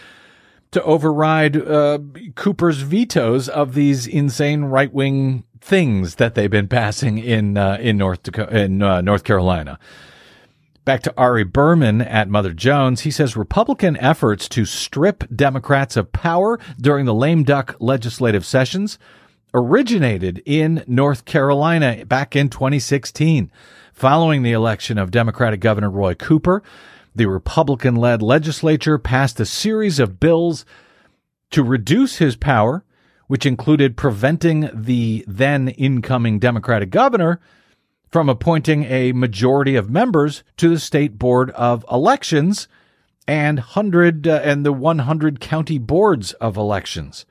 to 0.72 0.82
override 0.84 1.56
uh, 1.56 2.00
Cooper's 2.36 2.82
vetoes 2.82 3.48
of 3.48 3.76
these 3.76 4.08
insane 4.08 4.66
right 4.66 4.92
wing 4.92 5.44
things 5.62 6.16
that 6.16 6.36
they've 6.36 6.50
been 6.50 6.68
passing 6.68 7.20
in 7.20 7.58
uh, 7.58 7.78
in 7.80 7.98
North 7.98 8.24
Dakota, 8.24 8.58
in 8.58 8.82
uh, 8.82 9.02
North 9.02 9.24
Carolina. 9.24 9.78
Back 10.90 11.04
to 11.04 11.14
Ari 11.18 11.44
Berman 11.44 12.02
at 12.02 12.30
Mother 12.30 12.52
Jones. 12.52 13.02
He 13.02 13.12
says 13.12 13.38
Republican 13.38 13.96
efforts 13.98 14.50
to 14.50 14.66
strip 14.66 15.24
Democrats 15.32 15.96
of 15.96 16.12
power 16.12 16.60
during 16.82 17.06
the 17.06 17.14
lame 17.14 17.44
duck 17.44 17.76
legislative 17.80 18.44
sessions 18.44 18.98
originated 19.54 20.42
in 20.48 20.84
North 20.88 21.26
Carolina 21.26 22.08
back 22.08 22.36
in 22.36 22.50
2016. 22.50 23.52
Following 23.94 24.42
the 24.42 24.52
election 24.52 24.98
of 24.98 25.12
Democratic 25.12 25.60
Governor 25.60 25.92
Roy 25.92 26.16
Cooper, 26.16 26.64
the 27.14 27.28
Republican 27.28 27.96
led 27.96 28.24
legislature 28.24 28.98
passed 28.98 29.40
a 29.40 29.46
series 29.46 30.00
of 30.00 30.20
bills 30.20 30.66
to 31.52 31.62
reduce 31.62 32.16
his 32.16 32.36
power, 32.36 32.84
which 33.28 33.46
included 33.46 33.96
preventing 33.96 34.68
the 34.74 35.24
then 35.28 35.68
incoming 35.68 36.40
Democratic 36.40 36.90
governor 36.90 37.40
from 38.10 38.30
appointing 38.30 38.84
a 38.86 39.12
majority 39.12 39.76
of 39.76 39.90
members 39.90 40.44
to 40.58 40.70
the 40.70 40.80
state 40.80 41.18
board 41.18 41.52
of 41.52 41.86
elections 41.92 42.68
and 43.28 43.60
100 43.60 44.28
uh, 44.28 44.42
and 44.44 44.66
the 44.66 44.74
100 44.74 45.40
county 45.40 45.78
boards 45.78 46.34
of 46.34 46.58
elections. 46.58 47.26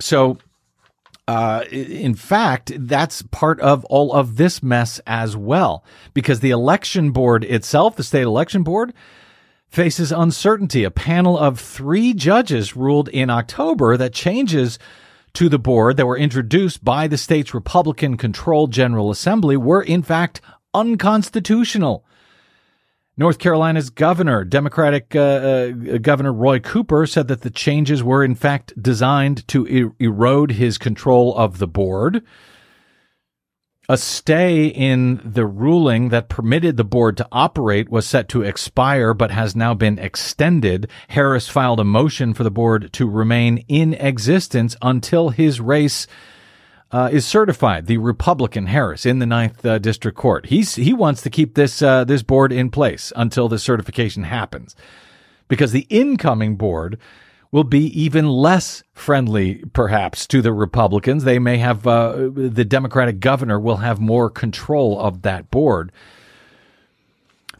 So 0.00 0.38
uh, 1.28 1.64
in 1.70 2.14
fact, 2.14 2.72
that's 2.74 3.20
part 3.20 3.60
of 3.60 3.84
all 3.84 4.14
of 4.14 4.36
this 4.36 4.62
mess 4.62 4.98
as 5.06 5.36
well, 5.36 5.84
because 6.14 6.40
the 6.40 6.50
election 6.50 7.10
board 7.10 7.44
itself, 7.44 7.96
the 7.96 8.02
state 8.02 8.22
election 8.22 8.62
board, 8.62 8.94
faces 9.68 10.10
uncertainty. 10.10 10.84
A 10.84 10.90
panel 10.90 11.38
of 11.38 11.60
three 11.60 12.14
judges 12.14 12.74
ruled 12.74 13.10
in 13.10 13.28
October 13.28 13.98
that 13.98 14.14
changes 14.14 14.78
to 15.34 15.48
the 15.48 15.58
board 15.58 15.96
that 15.96 16.06
were 16.06 16.16
introduced 16.16 16.84
by 16.84 17.06
the 17.06 17.18
state's 17.18 17.54
Republican 17.54 18.16
controlled 18.16 18.72
General 18.72 19.10
Assembly 19.10 19.56
were 19.56 19.82
in 19.82 20.02
fact 20.02 20.40
unconstitutional. 20.74 22.04
North 23.16 23.38
Carolina's 23.38 23.90
governor, 23.90 24.44
Democratic 24.44 25.16
uh, 25.16 25.18
uh, 25.18 25.70
Governor 25.98 26.32
Roy 26.32 26.60
Cooper, 26.60 27.04
said 27.04 27.26
that 27.26 27.40
the 27.40 27.50
changes 27.50 28.00
were 28.00 28.22
in 28.22 28.36
fact 28.36 28.80
designed 28.80 29.46
to 29.48 29.66
er- 29.66 29.92
erode 29.98 30.52
his 30.52 30.78
control 30.78 31.36
of 31.36 31.58
the 31.58 31.66
board. 31.66 32.22
A 33.90 33.96
stay 33.96 34.66
in 34.66 35.18
the 35.24 35.46
ruling 35.46 36.10
that 36.10 36.28
permitted 36.28 36.76
the 36.76 36.84
board 36.84 37.16
to 37.16 37.28
operate 37.32 37.88
was 37.88 38.06
set 38.06 38.28
to 38.28 38.42
expire, 38.42 39.14
but 39.14 39.30
has 39.30 39.56
now 39.56 39.72
been 39.72 39.98
extended. 39.98 40.90
Harris 41.08 41.48
filed 41.48 41.80
a 41.80 41.84
motion 41.84 42.34
for 42.34 42.44
the 42.44 42.50
board 42.50 42.92
to 42.92 43.08
remain 43.08 43.64
in 43.66 43.94
existence 43.94 44.76
until 44.82 45.30
his 45.30 45.58
race 45.58 46.06
uh, 46.92 47.08
is 47.10 47.24
certified. 47.24 47.86
The 47.86 47.96
Republican 47.96 48.66
Harris 48.66 49.06
in 49.06 49.20
the 49.20 49.26
Ninth 49.26 49.64
uh, 49.64 49.78
District 49.78 50.18
Court. 50.18 50.44
He's 50.46 50.74
he 50.74 50.92
wants 50.92 51.22
to 51.22 51.30
keep 51.30 51.54
this 51.54 51.80
uh, 51.80 52.04
this 52.04 52.22
board 52.22 52.52
in 52.52 52.68
place 52.68 53.10
until 53.16 53.48
the 53.48 53.58
certification 53.58 54.24
happens, 54.24 54.76
because 55.48 55.72
the 55.72 55.86
incoming 55.88 56.56
board 56.56 56.98
will 57.50 57.64
be 57.64 57.86
even 58.00 58.28
less 58.28 58.82
friendly, 58.92 59.64
perhaps, 59.72 60.26
to 60.26 60.42
the 60.42 60.52
Republicans. 60.52 61.24
They 61.24 61.38
may 61.38 61.58
have, 61.58 61.86
uh, 61.86 62.28
the 62.34 62.64
Democratic 62.64 63.20
governor 63.20 63.58
will 63.58 63.78
have 63.78 64.00
more 64.00 64.28
control 64.28 65.00
of 65.00 65.22
that 65.22 65.50
board. 65.50 65.90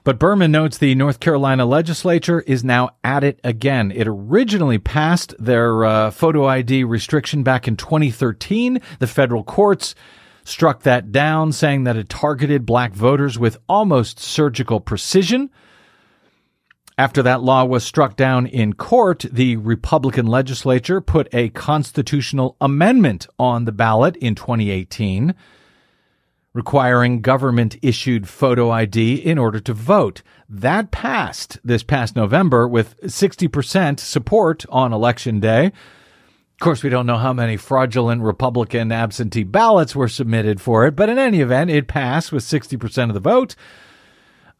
But 0.04 0.18
Berman 0.18 0.52
notes 0.52 0.78
the 0.78 0.94
North 0.94 1.20
Carolina 1.20 1.66
legislature 1.66 2.40
is 2.46 2.64
now 2.64 2.90
at 3.04 3.24
it 3.24 3.40
again. 3.44 3.90
It 3.90 4.06
originally 4.08 4.78
passed 4.78 5.34
their 5.38 5.84
uh, 5.84 6.10
photo 6.10 6.46
ID 6.46 6.84
restriction 6.84 7.42
back 7.42 7.68
in 7.68 7.76
2013. 7.76 8.80
The 9.00 9.06
federal 9.06 9.44
courts 9.44 9.94
struck 10.44 10.82
that 10.84 11.12
down, 11.12 11.52
saying 11.52 11.84
that 11.84 11.96
it 11.96 12.08
targeted 12.08 12.64
black 12.64 12.94
voters 12.94 13.38
with 13.38 13.58
almost 13.68 14.18
surgical 14.18 14.80
precision. 14.80 15.50
After 16.98 17.22
that 17.22 17.42
law 17.42 17.64
was 17.64 17.84
struck 17.84 18.16
down 18.16 18.46
in 18.46 18.72
court, 18.72 19.24
the 19.30 19.56
Republican 19.56 20.26
legislature 20.26 21.00
put 21.00 21.32
a 21.32 21.48
constitutional 21.50 22.56
amendment 22.60 23.28
on 23.38 23.64
the 23.64 23.72
ballot 23.72 24.16
in 24.16 24.34
2018 24.34 25.34
requiring 26.54 27.20
government 27.20 27.76
issued 27.82 28.28
photo 28.28 28.68
ID 28.70 29.14
in 29.14 29.38
order 29.38 29.60
to 29.60 29.72
vote. 29.72 30.22
That 30.48 30.90
passed 30.90 31.60
this 31.62 31.84
past 31.84 32.16
November 32.16 32.66
with 32.66 33.00
60% 33.02 34.00
support 34.00 34.64
on 34.68 34.92
election 34.92 35.38
day. 35.38 35.66
Of 35.66 36.58
course, 36.58 36.82
we 36.82 36.90
don't 36.90 37.06
know 37.06 37.18
how 37.18 37.32
many 37.32 37.56
fraudulent 37.56 38.22
Republican 38.22 38.90
absentee 38.90 39.44
ballots 39.44 39.94
were 39.94 40.08
submitted 40.08 40.60
for 40.60 40.84
it, 40.84 40.96
but 40.96 41.08
in 41.08 41.16
any 41.16 41.40
event, 41.40 41.70
it 41.70 41.86
passed 41.86 42.32
with 42.32 42.42
60% 42.42 43.08
of 43.08 43.14
the 43.14 43.20
vote. 43.20 43.54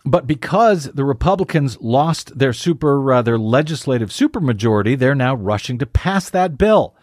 But 0.09 0.27
because 0.27 0.85
the 0.85 1.05
Republicans 1.05 1.77
lost 1.83 2.39
their 2.39 2.55
super 2.55 3.13
uh, 3.13 3.21
their 3.21 3.39
legislative 3.39 4.09
supermajority, 4.09 4.99
they're 4.99 5.15
now 5.15 5.35
rushing 5.35 5.77
to 5.79 5.87
pass 5.87 6.31
that 6.31 6.57
bill, 6.57 6.95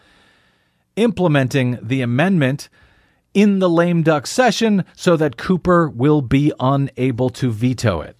implementing 0.96 1.78
the 1.84 2.02
amendment 2.02 2.68
in 3.36 3.60
the 3.60 3.70
lame 3.70 4.02
duck 4.02 4.26
session 4.26 4.86
so 4.96 5.16
that 5.18 5.38
Cooper 5.38 5.88
will 5.88 6.24
be 6.24 6.52
unable 6.60 7.30
to 7.30 7.52
veto 7.52 8.02
it. 8.02 8.18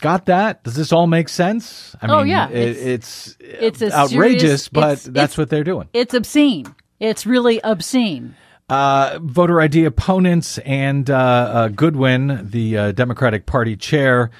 Got 0.00 0.26
that? 0.26 0.64
Does 0.64 0.74
this 0.74 0.92
all 0.92 1.06
make 1.06 1.30
sense? 1.30 1.96
I 2.02 2.08
oh, 2.08 2.18
mean, 2.18 2.26
yeah. 2.26 2.48
It's 2.50 3.36
it's, 3.40 3.80
it's 3.80 3.94
outrageous, 3.94 4.40
serious, 4.42 4.68
but 4.68 4.92
it's, 4.92 5.04
that's 5.04 5.32
it's, 5.32 5.38
what 5.38 5.48
they're 5.48 5.64
doing. 5.64 5.88
It's 5.94 6.12
obscene. 6.12 6.74
It's 7.00 7.24
really 7.24 7.62
obscene. 7.62 8.34
Uh, 8.72 9.18
voter 9.22 9.60
ID 9.60 9.84
opponents 9.84 10.56
and 10.60 11.10
uh, 11.10 11.14
uh, 11.14 11.68
Goodwin, 11.68 12.48
the 12.50 12.78
uh, 12.78 12.92
Democratic 12.92 13.44
Party 13.44 13.76
chair, 13.76 14.30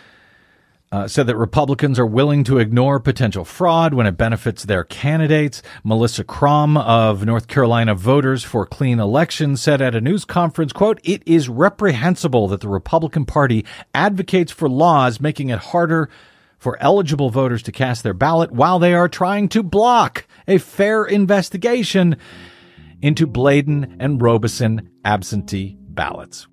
uh, 0.91 1.07
said 1.07 1.26
that 1.26 1.37
Republicans 1.37 1.99
are 1.99 2.07
willing 2.07 2.43
to 2.45 2.57
ignore 2.57 2.99
potential 2.99 3.45
fraud 3.45 3.93
when 3.93 4.07
it 4.07 4.12
benefits 4.12 4.64
their 4.64 4.85
candidates. 4.85 5.62
Melissa 5.85 6.24
Kromm 6.24 6.78
of 6.78 7.26
North 7.26 7.47
Carolina 7.47 7.95
Voters 7.95 8.43
for 8.43 8.64
Clean 8.64 8.99
Elections 8.99 9.61
said 9.61 9.83
at 9.83 9.95
a 9.95 10.01
news 10.01 10.24
conference, 10.24 10.72
quote, 10.72 10.99
it 11.05 11.22
is 11.26 11.51
reprehensible 11.51 12.49
that 12.49 12.62
the 12.62 12.70
Republican 12.70 13.26
Party 13.26 13.66
advocates 13.93 14.51
for 14.51 14.66
laws 14.66 15.20
making 15.20 15.51
it 15.51 15.59
harder 15.59 16.09
for 16.57 16.78
eligible 16.80 17.28
voters 17.28 17.62
to 17.64 17.70
cast 17.70 18.03
their 18.03 18.14
ballot 18.14 18.51
while 18.51 18.78
they 18.78 18.95
are 18.95 19.11
trying 19.11 19.47
to 19.51 19.62
block 19.62 20.26
a 20.49 20.57
fair 20.57 21.05
investigation 21.05 22.16
into 23.03 23.26
Bladen 23.26 23.96
and 24.00 24.22
Robeson 24.22 24.88
absentee 25.05 25.76
ballots. 25.88 26.46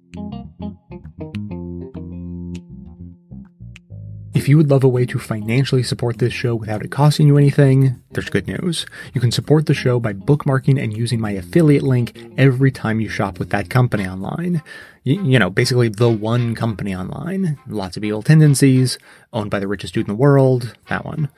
If 4.33 4.47
you 4.47 4.57
would 4.57 4.69
love 4.69 4.83
a 4.83 4.87
way 4.87 5.05
to 5.07 5.19
financially 5.19 5.83
support 5.83 6.17
this 6.17 6.33
show 6.33 6.55
without 6.55 6.83
it 6.83 6.91
costing 6.91 7.27
you 7.27 7.37
anything, 7.37 8.01
there's 8.11 8.29
good 8.29 8.47
news. 8.47 8.85
You 9.13 9.19
can 9.19 9.31
support 9.31 9.65
the 9.65 9.73
show 9.73 9.99
by 9.99 10.13
bookmarking 10.13 10.81
and 10.81 10.95
using 10.95 11.19
my 11.19 11.31
affiliate 11.31 11.83
link 11.83 12.17
every 12.37 12.71
time 12.71 12.99
you 12.99 13.09
shop 13.09 13.37
with 13.37 13.49
that 13.49 13.69
company 13.69 14.07
online. 14.07 14.63
You, 15.03 15.21
you 15.23 15.39
know, 15.39 15.49
basically 15.49 15.89
the 15.89 16.09
one 16.09 16.55
company 16.55 16.95
online. 16.95 17.59
Lots 17.67 17.97
of 17.97 18.03
evil 18.03 18.23
tendencies, 18.23 18.97
owned 19.33 19.51
by 19.51 19.59
the 19.59 19.67
richest 19.67 19.93
dude 19.93 20.07
in 20.07 20.13
the 20.13 20.19
world, 20.19 20.75
that 20.87 21.05
one 21.05 21.29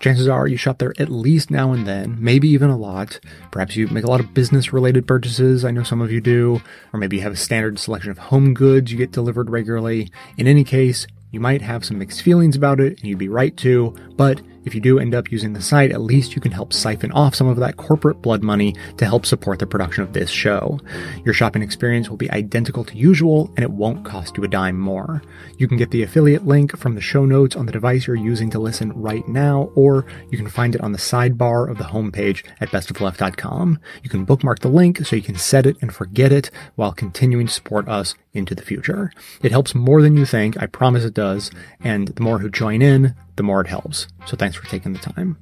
chances 0.00 0.28
are 0.28 0.46
you 0.46 0.56
shop 0.56 0.78
there 0.78 0.94
at 0.98 1.08
least 1.08 1.50
now 1.50 1.72
and 1.72 1.86
then, 1.86 2.16
maybe 2.20 2.48
even 2.48 2.70
a 2.70 2.76
lot. 2.76 3.20
Perhaps 3.50 3.76
you 3.76 3.88
make 3.88 4.04
a 4.04 4.10
lot 4.10 4.20
of 4.20 4.34
business 4.34 4.72
related 4.72 5.06
purchases. 5.06 5.64
I 5.64 5.70
know 5.70 5.82
some 5.82 6.00
of 6.00 6.12
you 6.12 6.20
do. 6.20 6.62
Or 6.92 6.98
maybe 6.98 7.16
you 7.16 7.22
have 7.22 7.32
a 7.32 7.36
standard 7.36 7.78
selection 7.78 8.10
of 8.10 8.18
home 8.18 8.54
goods 8.54 8.92
you 8.92 8.98
get 8.98 9.12
delivered 9.12 9.50
regularly. 9.50 10.10
In 10.36 10.46
any 10.46 10.64
case, 10.64 11.06
you 11.30 11.40
might 11.40 11.62
have 11.62 11.84
some 11.84 11.98
mixed 11.98 12.22
feelings 12.22 12.56
about 12.56 12.80
it, 12.80 12.98
and 12.98 13.08
you'd 13.08 13.18
be 13.18 13.28
right 13.28 13.56
to, 13.58 13.94
but 14.16 14.40
if 14.68 14.74
you 14.74 14.80
do 14.82 14.98
end 14.98 15.14
up 15.14 15.32
using 15.32 15.54
the 15.54 15.62
site, 15.62 15.90
at 15.92 16.02
least 16.02 16.36
you 16.36 16.42
can 16.42 16.52
help 16.52 16.74
siphon 16.74 17.10
off 17.12 17.34
some 17.34 17.48
of 17.48 17.56
that 17.56 17.78
corporate 17.78 18.20
blood 18.20 18.42
money 18.42 18.76
to 18.98 19.06
help 19.06 19.24
support 19.24 19.58
the 19.58 19.66
production 19.66 20.02
of 20.02 20.12
this 20.12 20.28
show. 20.28 20.78
Your 21.24 21.32
shopping 21.32 21.62
experience 21.62 22.10
will 22.10 22.18
be 22.18 22.30
identical 22.30 22.84
to 22.84 22.96
usual, 22.96 23.50
and 23.56 23.60
it 23.60 23.70
won't 23.70 24.04
cost 24.04 24.36
you 24.36 24.44
a 24.44 24.48
dime 24.48 24.78
more. 24.78 25.22
You 25.56 25.66
can 25.68 25.78
get 25.78 25.90
the 25.90 26.02
affiliate 26.02 26.46
link 26.46 26.76
from 26.76 26.94
the 26.94 27.00
show 27.00 27.24
notes 27.24 27.56
on 27.56 27.64
the 27.64 27.72
device 27.72 28.06
you're 28.06 28.14
using 28.14 28.50
to 28.50 28.58
listen 28.58 28.92
right 28.92 29.26
now, 29.26 29.70
or 29.74 30.04
you 30.30 30.36
can 30.36 30.48
find 30.48 30.74
it 30.74 30.82
on 30.82 30.92
the 30.92 30.98
sidebar 30.98 31.70
of 31.70 31.78
the 31.78 31.84
homepage 31.84 32.44
at 32.60 32.68
bestofleft.com. 32.68 33.80
You 34.02 34.10
can 34.10 34.26
bookmark 34.26 34.58
the 34.58 34.68
link 34.68 35.06
so 35.06 35.16
you 35.16 35.22
can 35.22 35.36
set 35.36 35.64
it 35.64 35.78
and 35.80 35.94
forget 35.94 36.30
it 36.30 36.50
while 36.74 36.92
continuing 36.92 37.46
to 37.46 37.52
support 37.52 37.88
us 37.88 38.14
into 38.34 38.54
the 38.54 38.62
future. 38.62 39.10
It 39.42 39.50
helps 39.50 39.74
more 39.74 40.02
than 40.02 40.18
you 40.18 40.26
think, 40.26 40.60
I 40.62 40.66
promise 40.66 41.04
it 41.04 41.14
does, 41.14 41.50
and 41.80 42.08
the 42.08 42.22
more 42.22 42.40
who 42.40 42.50
join 42.50 42.82
in, 42.82 43.14
the 43.38 43.42
more 43.42 43.62
it 43.62 43.66
helps. 43.66 44.06
So 44.26 44.36
thanks 44.36 44.56
for 44.56 44.66
taking 44.66 44.92
the 44.92 44.98
time. 44.98 45.38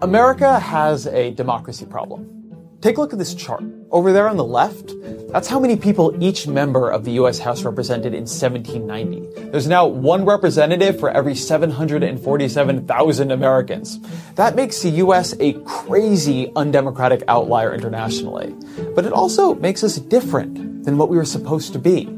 America 0.00 0.58
has 0.58 1.06
a 1.06 1.32
democracy 1.32 1.84
problem. 1.84 2.32
Take 2.80 2.96
a 2.98 3.00
look 3.00 3.12
at 3.12 3.18
this 3.18 3.34
chart. 3.34 3.64
Over 3.90 4.12
there 4.12 4.28
on 4.28 4.36
the 4.36 4.44
left, 4.44 4.92
that's 5.30 5.48
how 5.48 5.58
many 5.58 5.76
people 5.76 6.16
each 6.22 6.46
member 6.46 6.90
of 6.90 7.04
the 7.04 7.12
US 7.12 7.38
House 7.38 7.64
represented 7.64 8.14
in 8.14 8.26
1790. 8.26 9.50
There's 9.50 9.66
now 9.66 9.86
one 9.86 10.24
representative 10.24 11.00
for 11.00 11.10
every 11.10 11.34
747,000 11.34 13.30
Americans. 13.30 13.98
That 14.34 14.54
makes 14.54 14.82
the 14.82 14.90
US 14.90 15.34
a 15.40 15.54
crazy 15.64 16.52
undemocratic 16.54 17.24
outlier 17.26 17.74
internationally. 17.74 18.54
But 18.94 19.06
it 19.06 19.12
also 19.12 19.54
makes 19.54 19.82
us 19.82 19.96
different 19.96 20.84
than 20.84 20.98
what 20.98 21.08
we 21.08 21.16
were 21.16 21.24
supposed 21.24 21.72
to 21.72 21.78
be. 21.78 22.16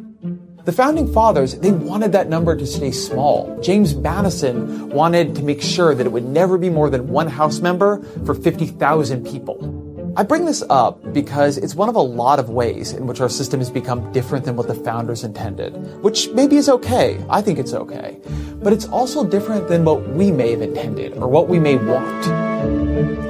The 0.68 0.74
founding 0.74 1.10
fathers, 1.14 1.54
they 1.54 1.72
wanted 1.72 2.12
that 2.12 2.28
number 2.28 2.54
to 2.54 2.66
stay 2.66 2.90
small. 2.90 3.58
James 3.62 3.94
Madison 3.94 4.90
wanted 4.90 5.34
to 5.36 5.42
make 5.42 5.62
sure 5.62 5.94
that 5.94 6.04
it 6.04 6.10
would 6.10 6.26
never 6.26 6.58
be 6.58 6.68
more 6.68 6.90
than 6.90 7.08
one 7.08 7.26
House 7.26 7.60
member 7.60 8.02
for 8.26 8.34
50,000 8.34 9.24
people. 9.24 10.12
I 10.14 10.24
bring 10.24 10.44
this 10.44 10.62
up 10.68 11.14
because 11.14 11.56
it's 11.56 11.74
one 11.74 11.88
of 11.88 11.94
a 11.94 12.02
lot 12.02 12.38
of 12.38 12.50
ways 12.50 12.92
in 12.92 13.06
which 13.06 13.22
our 13.22 13.30
system 13.30 13.60
has 13.60 13.70
become 13.70 14.12
different 14.12 14.44
than 14.44 14.56
what 14.56 14.68
the 14.68 14.74
founders 14.74 15.24
intended, 15.24 15.74
which 16.02 16.28
maybe 16.32 16.56
is 16.56 16.68
okay. 16.68 17.24
I 17.30 17.40
think 17.40 17.58
it's 17.58 17.72
okay. 17.72 18.20
But 18.62 18.74
it's 18.74 18.88
also 18.88 19.24
different 19.24 19.68
than 19.68 19.86
what 19.86 20.06
we 20.10 20.30
may 20.30 20.50
have 20.50 20.60
intended 20.60 21.16
or 21.16 21.28
what 21.28 21.48
we 21.48 21.58
may 21.58 21.76
want. 21.76 23.27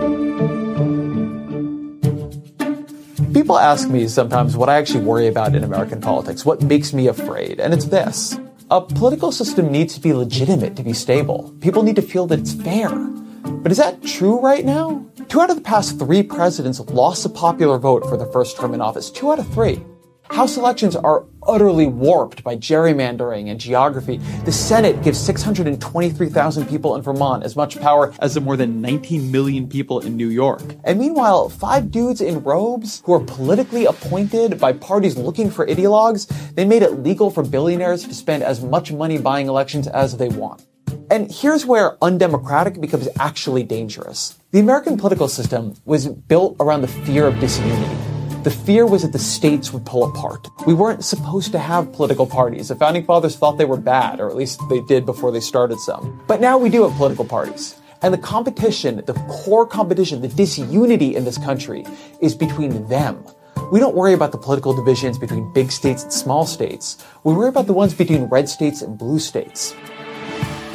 People 3.49 3.61
ask 3.61 3.89
me 3.89 4.07
sometimes 4.09 4.59
what 4.59 4.69
I 4.69 4.77
actually 4.77 5.05
worry 5.05 5.27
about 5.27 5.55
in 5.55 5.65
American 5.65 6.03
politics, 6.03 6.45
what 6.45 6.61
makes 6.61 6.93
me 6.93 7.07
afraid, 7.07 7.61
and 7.61 7.73
it's 7.73 7.87
this. 7.87 8.39
A 8.71 8.83
political 8.83 9.33
system 9.33 9.73
needs 9.73 9.95
to 9.95 10.01
be 10.03 10.13
legitimate 10.13 10.77
to 10.77 10.83
be 10.83 10.93
stable. 10.93 11.55
People 11.63 11.83
need 11.83 11.97
to 11.97 12.03
feel 12.03 12.27
that 12.27 12.41
it's 12.41 12.53
fair. 12.53 12.91
But 12.91 13.73
is 13.73 13.79
that 13.79 14.03
true 14.03 14.39
right 14.39 14.67
now? 14.67 15.03
Two 15.31 15.41
out 15.41 15.49
of 15.49 15.57
the 15.57 15.63
past 15.63 15.99
three 15.99 16.23
presidents 16.23 16.79
lost 16.79 17.23
the 17.23 17.31
popular 17.31 17.79
vote 17.79 18.07
for 18.07 18.19
the 18.19 18.27
first 18.27 18.59
term 18.59 18.75
in 18.75 18.83
office. 18.83 19.11
Two 19.11 19.33
out 19.33 19.39
of 19.39 19.49
three. 19.55 19.83
House 20.31 20.57
elections 20.57 20.95
are 20.95 21.25
utterly 21.47 21.87
warped 21.87 22.45
by 22.45 22.55
gerrymandering 22.55 23.51
and 23.51 23.59
geography. 23.59 24.19
The 24.45 24.53
Senate 24.53 25.03
gives 25.03 25.19
623,000 25.19 26.69
people 26.69 26.95
in 26.97 27.03
Vermont 27.03 27.45
as 27.45 27.57
much 27.57 27.81
power 27.81 28.13
as 28.21 28.35
the 28.35 28.41
more 28.41 28.57
than 28.57 28.83
19 28.83 29.33
million 29.33 29.69
people 29.69 30.01
in 30.01 30.17
New 30.17 30.29
York. 30.29 30.63
And 30.85 30.99
meanwhile, 30.99 31.49
five 31.49 31.91
dudes 31.91 32.21
in 32.21 32.43
robes 32.43 33.03
who 33.05 33.15
are 33.15 33.21
politically 33.21 33.87
appointed 33.87 34.61
by 34.61 34.75
parties 34.75 35.17
looking 35.17 35.51
for 35.51 35.67
ideologues, 35.67 36.29
they 36.55 36.67
made 36.67 36.83
it 36.83 37.03
legal 37.03 37.31
for 37.31 37.43
billionaires 37.43 38.05
to 38.05 38.15
spend 38.15 38.43
as 38.43 38.63
much 38.63 38.93
money 38.93 39.19
buying 39.19 39.49
elections 39.49 39.89
as 39.89 40.19
they 40.19 40.29
want. 40.29 40.67
And 41.11 41.33
here's 41.33 41.65
where 41.65 41.97
undemocratic 42.05 42.81
becomes 42.81 43.09
actually 43.19 43.63
dangerous. 43.63 44.39
The 44.51 44.61
American 44.61 44.99
political 44.99 45.29
system 45.29 45.75
was 45.87 46.07
built 46.07 46.57
around 46.61 46.83
the 46.83 46.89
fear 46.89 47.27
of 47.27 47.41
disunity. 47.41 48.18
The 48.45 48.53
fear 48.53 48.87
was 48.87 49.03
that 49.03 49.11
the 49.11 49.19
states 49.19 49.73
would 49.73 49.85
pull 49.85 50.05
apart. 50.05 50.49
We 50.65 50.73
weren't 50.73 51.05
supposed 51.05 51.51
to 51.53 51.59
have 51.59 51.93
political 51.93 52.25
parties. 52.25 52.69
The 52.69 52.77
founding 52.77 53.05
fathers 53.05 53.37
thought 53.37 53.59
they 53.59 53.65
were 53.65 53.77
bad, 53.77 54.21
or 54.21 54.31
at 54.31 54.37
least 54.37 54.61
they 54.71 54.81
did 54.81 55.05
before 55.05 55.33
they 55.33 55.41
started 55.41 55.81
some. 55.81 56.23
But 56.29 56.41
now 56.41 56.57
we 56.57 56.69
do 56.69 56.85
have 56.85 56.97
political 56.97 57.25
parties. 57.25 57.81
And 58.01 58.15
the 58.15 58.19
competition, 58.19 59.03
the 59.05 59.15
core 59.29 59.67
competition, 59.67 60.21
the 60.21 60.29
disunity 60.29 61.17
in 61.17 61.25
this 61.25 61.37
country 61.37 61.85
is 62.21 62.37
between 62.37 62.87
them. 62.87 63.25
We 63.73 63.81
don't 63.81 63.97
worry 63.97 64.13
about 64.13 64.31
the 64.31 64.39
political 64.39 64.73
divisions 64.73 65.19
between 65.19 65.53
big 65.53 65.73
states 65.73 66.05
and 66.05 66.13
small 66.13 66.47
states. 66.47 67.05
We 67.25 67.35
worry 67.35 67.49
about 67.49 67.67
the 67.67 67.73
ones 67.73 67.93
between 67.93 68.27
red 68.27 68.49
states 68.49 68.83
and 68.83 68.97
blue 68.97 69.19
states. 69.19 69.75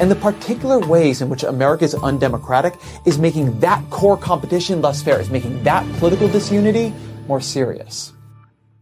And 0.00 0.10
the 0.10 0.16
particular 0.16 0.80
ways 0.80 1.22
in 1.22 1.30
which 1.30 1.44
America 1.44 1.84
is 1.86 1.94
undemocratic 1.94 2.74
is 3.06 3.18
making 3.18 3.58
that 3.60 3.88
core 3.88 4.18
competition 4.18 4.82
less 4.82 5.02
fair, 5.02 5.18
is 5.18 5.30
making 5.30 5.62
that 5.62 5.90
political 5.98 6.28
disunity 6.28 6.92
more 7.28 7.40
serious. 7.40 8.12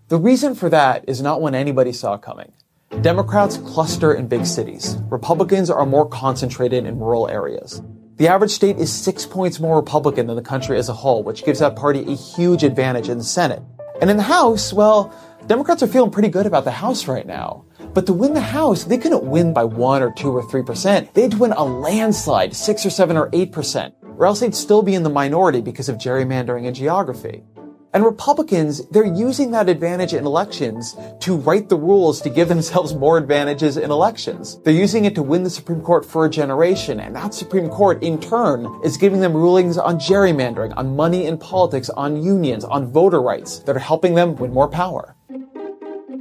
The 0.09 0.19
reason 0.19 0.55
for 0.55 0.69
that 0.69 1.05
is 1.09 1.23
not 1.23 1.41
one 1.41 1.55
anybody 1.55 1.93
saw 1.93 2.17
coming. 2.19 2.53
Democrats 3.01 3.57
cluster 3.57 4.13
in 4.13 4.29
big 4.29 4.45
cities. 4.45 4.99
Republicans 5.11 5.71
are 5.71 5.87
more 5.87 6.07
concentrated 6.07 6.85
in 6.85 6.99
rural 6.99 7.29
areas. 7.29 7.81
The 8.17 8.29
average 8.29 8.51
state 8.51 8.77
is 8.77 8.93
six 8.93 9.25
points 9.25 9.59
more 9.59 9.77
Republican 9.77 10.27
than 10.27 10.37
the 10.37 10.43
country 10.43 10.77
as 10.77 10.89
a 10.89 10.93
whole, 10.93 11.23
which 11.23 11.45
gives 11.45 11.61
that 11.61 11.77
party 11.77 12.01
a 12.03 12.15
huge 12.15 12.63
advantage 12.63 13.09
in 13.09 13.19
the 13.19 13.25
Senate. 13.25 13.63
And 14.01 14.11
in 14.11 14.19
the 14.19 14.23
House, 14.23 14.73
well, 14.73 15.13
Democrats 15.47 15.83
are 15.83 15.89
feeling 15.89 16.11
pretty 16.11 16.29
good 16.29 16.47
about 16.47 16.65
the 16.65 16.71
House 16.71 17.09
right 17.09 17.27
now. 17.27 17.65
But 17.95 18.07
to 18.07 18.13
win 18.13 18.35
the 18.35 18.41
House, 18.41 18.85
they 18.85 18.99
couldn't 18.99 19.25
win 19.25 19.53
by 19.53 19.65
1 19.65 20.03
or 20.03 20.13
2 20.13 20.31
or 20.31 20.43
3%. 20.43 21.13
They 21.15 21.23
had 21.23 21.33
to 21.33 21.39
win 21.39 21.53
a 21.53 21.65
landslide, 21.65 22.55
6 22.55 22.87
or 22.87 22.91
7 22.91 23.17
or 23.17 23.31
8%, 23.31 23.93
or 24.19 24.27
else 24.27 24.41
they'd 24.41 24.55
still 24.55 24.83
be 24.83 24.95
in 24.95 25.03
the 25.03 25.11
minority 25.11 25.61
because 25.61 25.89
of 25.89 25.97
gerrymandering 25.97 26.67
and 26.67 26.77
geography. 26.77 27.43
And 27.95 28.05
Republicans, 28.05 28.87
they're 28.87 29.05
using 29.05 29.51
that 29.51 29.69
advantage 29.69 30.15
in 30.15 30.25
elections 30.25 30.97
to 31.21 31.37
write 31.37 31.69
the 31.69 31.77
rules 31.77 32.23
to 32.23 32.31
give 32.31 32.49
themselves 32.49 32.95
more 32.95 33.19
advantages 33.19 33.77
in 33.77 33.91
elections. 33.91 34.59
They're 34.63 34.73
using 34.73 35.05
it 35.05 35.15
to 35.17 35.23
win 35.23 35.43
the 35.43 35.51
Supreme 35.51 35.83
Court 35.83 36.07
for 36.07 36.25
a 36.25 36.31
generation, 36.31 37.01
and 37.01 37.15
that 37.15 37.35
Supreme 37.35 37.69
Court, 37.69 38.03
in 38.03 38.19
turn, 38.19 38.81
is 38.83 38.97
giving 38.97 39.21
them 39.21 39.35
rulings 39.35 39.77
on 39.77 39.99
gerrymandering, 39.99 40.75
on 40.75 40.97
money 40.97 41.27
in 41.27 41.37
politics, 41.37 41.91
on 41.91 42.23
unions, 42.23 42.65
on 42.65 42.91
voter 42.91 43.21
rights 43.21 43.59
that 43.61 43.77
are 43.77 43.81
helping 43.81 44.15
them 44.15 44.37
win 44.37 44.55
more 44.55 44.69
power. 44.69 45.15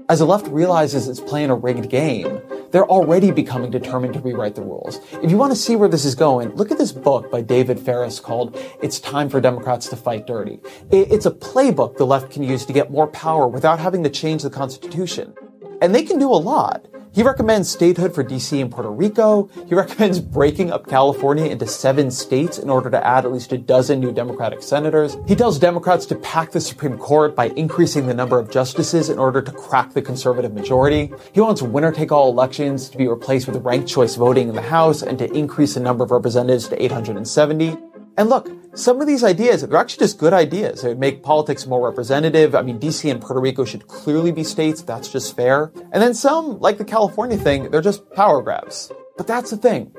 As 0.10 0.20
the 0.20 0.26
left 0.26 0.48
realizes 0.48 1.08
it's 1.08 1.22
playing 1.22 1.52
a 1.52 1.56
rigged 1.56 1.90
game, 1.90 2.42
they're 2.72 2.88
already 2.88 3.32
becoming 3.32 3.70
determined 3.70 4.14
to 4.14 4.20
rewrite 4.20 4.56
the 4.56 4.62
rules. 4.62 5.00
If 5.22 5.30
you 5.30 5.38
want 5.38 5.52
to 5.52 5.58
see 5.58 5.76
where 5.76 5.90
this 5.90 6.06
is 6.06 6.16
going, 6.16 6.56
look 6.56 6.72
at 6.72 6.78
this 6.78 6.92
book 6.92 7.30
by 7.30 7.42
David 7.42 7.80
Faris 7.80 8.20
called 8.20 8.58
It's 8.82 9.00
Time 9.00 9.30
for 9.30 9.42
Democrats 9.42 9.88
to 9.90 9.96
Fight 9.96 10.26
Dirty. 10.26 10.60
It's 10.92 11.26
a 11.26 11.32
playbook 11.32 11.98
the 11.98 12.06
left 12.06 12.32
can 12.32 12.44
use 12.44 12.66
to 12.66 12.74
get 12.74 12.92
more 12.92 13.08
power 13.08 13.48
without 13.48 13.80
having 13.80 14.04
to 14.04 14.10
change 14.10 14.44
the 14.44 14.50
Constitution. 14.50 15.34
And 15.82 15.94
they 15.94 16.04
can 16.04 16.20
do 16.20 16.30
a 16.30 16.38
lot. 16.38 16.86
He 17.14 17.24
recommends 17.24 17.70
statehood 17.70 18.16
for 18.16 18.24
DC 18.24 18.62
and 18.62 18.72
Puerto 18.72 18.90
Rico. 18.90 19.50
He 19.68 19.76
recommends 19.76 20.22
breaking 20.22 20.72
up 20.72 20.88
California 20.88 21.46
into 21.46 21.68
seven 21.68 22.10
states 22.10 22.58
in 22.58 22.70
order 22.70 22.90
to 22.90 23.06
add 23.06 23.26
at 23.26 23.34
least 23.34 23.52
a 23.52 23.58
dozen 23.58 24.00
new 24.00 24.14
Democratic 24.14 24.64
senators. 24.64 25.18
He 25.28 25.36
tells 25.36 25.60
Democrats 25.60 26.06
to 26.06 26.16
pack 26.16 26.52
the 26.52 26.62
Supreme 26.62 26.98
Court 26.98 27.36
by 27.36 27.48
increasing 27.50 28.08
the 28.08 28.14
number 28.14 28.40
of 28.40 28.50
justices 28.50 29.10
in 29.10 29.20
order 29.20 29.42
to 29.42 29.52
crack 29.52 29.92
the 29.92 30.02
conservative 30.02 30.54
majority. 30.54 31.12
He 31.34 31.42
wants 31.42 31.62
winner 31.62 31.92
take 31.92 32.14
all 32.14 32.30
elections 32.30 32.88
to 32.90 32.98
be 32.98 33.10
replaced 33.10 33.46
with 33.46 33.62
ranked 33.62 33.90
choice 33.90 34.16
voting 34.16 34.48
in 34.48 34.56
the 34.56 34.62
House 34.62 35.04
and 35.04 35.20
to 35.20 35.30
increase 35.34 35.74
the 35.74 35.82
number 35.82 36.06
of 36.06 36.12
representatives 36.12 36.70
to 36.70 36.82
870. 36.82 37.91
And 38.18 38.30
look, 38.30 38.50
some 38.76 39.02
of 39.02 39.08
these 39.08 39.24
ideas, 39.24 39.62
they're 39.62 39.78
actually 39.78 40.06
just 40.06 40.18
good 40.18 40.34
ideas. 40.34 40.82
They 40.82 40.90
would 40.90 41.00
make 41.00 41.24
politics 41.24 41.66
more 41.66 41.84
representative. 41.88 42.56
I 42.56 42.62
mean, 42.62 42.80
DC 42.80 43.10
and 43.10 43.22
Puerto 43.22 43.40
Rico 43.40 43.66
should 43.66 43.88
clearly 43.88 44.32
be 44.32 44.44
states. 44.44 44.82
That's 44.82 45.10
just 45.10 45.36
fair. 45.36 45.72
And 45.92 46.02
then 46.02 46.14
some, 46.14 46.60
like 46.60 46.78
the 46.78 46.86
California 46.86 47.38
thing, 47.38 47.72
they're 47.72 47.82
just 47.82 48.10
power 48.12 48.42
grabs. 48.42 48.92
But 49.18 49.28
that's 49.28 49.52
the 49.52 49.58
thing. 49.58 49.94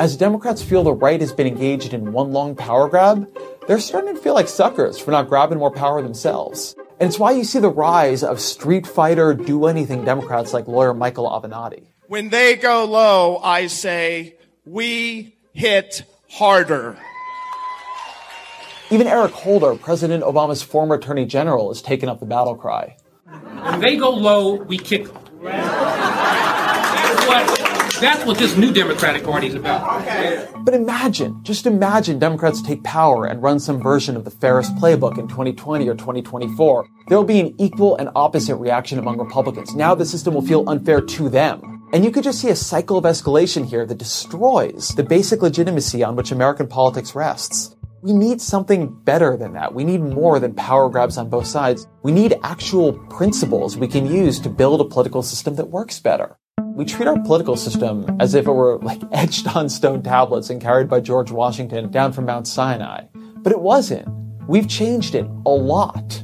As 0.00 0.16
Democrats 0.16 0.62
feel 0.62 0.84
the 0.84 0.92
right 0.92 1.20
has 1.20 1.32
been 1.32 1.46
engaged 1.48 1.92
in 1.92 2.12
one 2.12 2.32
long 2.32 2.54
power 2.54 2.88
grab, 2.88 3.28
they're 3.66 3.80
starting 3.80 4.14
to 4.14 4.20
feel 4.20 4.34
like 4.34 4.48
suckers 4.48 4.98
for 4.98 5.10
not 5.10 5.28
grabbing 5.28 5.58
more 5.58 5.72
power 5.72 6.00
themselves. 6.00 6.76
And 7.00 7.08
it's 7.08 7.18
why 7.18 7.32
you 7.32 7.44
see 7.44 7.58
the 7.58 7.68
rise 7.68 8.22
of 8.22 8.40
street 8.40 8.86
fighter, 8.86 9.34
do 9.34 9.66
anything 9.66 10.04
Democrats 10.04 10.52
like 10.52 10.68
lawyer 10.68 10.94
Michael 10.94 11.28
Avenatti. 11.28 11.88
When 12.06 12.28
they 12.30 12.56
go 12.56 12.84
low, 12.84 13.38
I 13.38 13.66
say, 13.66 14.36
we 14.64 15.36
hit 15.52 16.04
harder. 16.30 16.96
Even 18.90 19.06
Eric 19.06 19.32
Holder, 19.32 19.74
President 19.74 20.24
Obama's 20.24 20.62
former 20.62 20.94
attorney 20.94 21.26
general, 21.26 21.68
has 21.68 21.82
taken 21.82 22.08
up 22.08 22.20
the 22.20 22.26
battle 22.26 22.54
cry. 22.54 22.96
When 23.26 23.80
they 23.80 23.96
go 23.98 24.08
low, 24.08 24.54
we 24.54 24.78
kick 24.78 25.12
them. 25.12 25.22
That's 25.42 27.26
what, 27.26 28.00
that's 28.00 28.24
what 28.24 28.38
this 28.38 28.56
new 28.56 28.72
Democratic 28.72 29.24
Party 29.24 29.48
is 29.48 29.54
about. 29.54 30.64
But 30.64 30.72
imagine, 30.72 31.44
just 31.44 31.66
imagine 31.66 32.18
Democrats 32.18 32.62
take 32.62 32.82
power 32.82 33.26
and 33.26 33.42
run 33.42 33.60
some 33.60 33.82
version 33.82 34.16
of 34.16 34.24
the 34.24 34.30
Faris 34.30 34.70
playbook 34.70 35.18
in 35.18 35.28
2020 35.28 35.86
or 35.86 35.94
2024. 35.94 36.88
There 37.08 37.18
will 37.18 37.24
be 37.24 37.40
an 37.40 37.54
equal 37.58 37.94
and 37.96 38.08
opposite 38.16 38.56
reaction 38.56 38.98
among 38.98 39.18
Republicans. 39.18 39.74
Now 39.74 39.94
the 39.94 40.06
system 40.06 40.32
will 40.32 40.40
feel 40.40 40.64
unfair 40.66 41.02
to 41.02 41.28
them. 41.28 41.86
And 41.92 42.06
you 42.06 42.10
could 42.10 42.24
just 42.24 42.40
see 42.40 42.48
a 42.48 42.56
cycle 42.56 42.96
of 42.96 43.04
escalation 43.04 43.66
here 43.66 43.84
that 43.84 43.98
destroys 43.98 44.88
the 44.90 45.02
basic 45.02 45.42
legitimacy 45.42 46.02
on 46.02 46.16
which 46.16 46.32
American 46.32 46.68
politics 46.68 47.14
rests. 47.14 47.74
We 48.00 48.12
need 48.12 48.40
something 48.40 48.94
better 49.02 49.36
than 49.36 49.54
that. 49.54 49.74
We 49.74 49.82
need 49.82 50.00
more 50.00 50.38
than 50.38 50.54
power 50.54 50.88
grabs 50.88 51.18
on 51.18 51.28
both 51.28 51.46
sides. 51.46 51.88
We 52.04 52.12
need 52.12 52.38
actual 52.44 52.92
principles 52.92 53.76
we 53.76 53.88
can 53.88 54.06
use 54.06 54.38
to 54.40 54.48
build 54.48 54.80
a 54.80 54.84
political 54.84 55.20
system 55.20 55.56
that 55.56 55.70
works 55.70 55.98
better. 55.98 56.36
We 56.60 56.84
treat 56.84 57.08
our 57.08 57.18
political 57.18 57.56
system 57.56 58.06
as 58.20 58.34
if 58.34 58.46
it 58.46 58.52
were 58.52 58.78
like 58.78 59.02
etched 59.12 59.56
on 59.56 59.68
stone 59.68 60.04
tablets 60.04 60.48
and 60.48 60.60
carried 60.60 60.88
by 60.88 61.00
George 61.00 61.32
Washington 61.32 61.90
down 61.90 62.12
from 62.12 62.26
Mount 62.26 62.46
Sinai. 62.46 63.06
But 63.38 63.50
it 63.50 63.60
wasn't. 63.60 64.06
We've 64.46 64.68
changed 64.68 65.16
it 65.16 65.26
a 65.44 65.50
lot. 65.50 66.22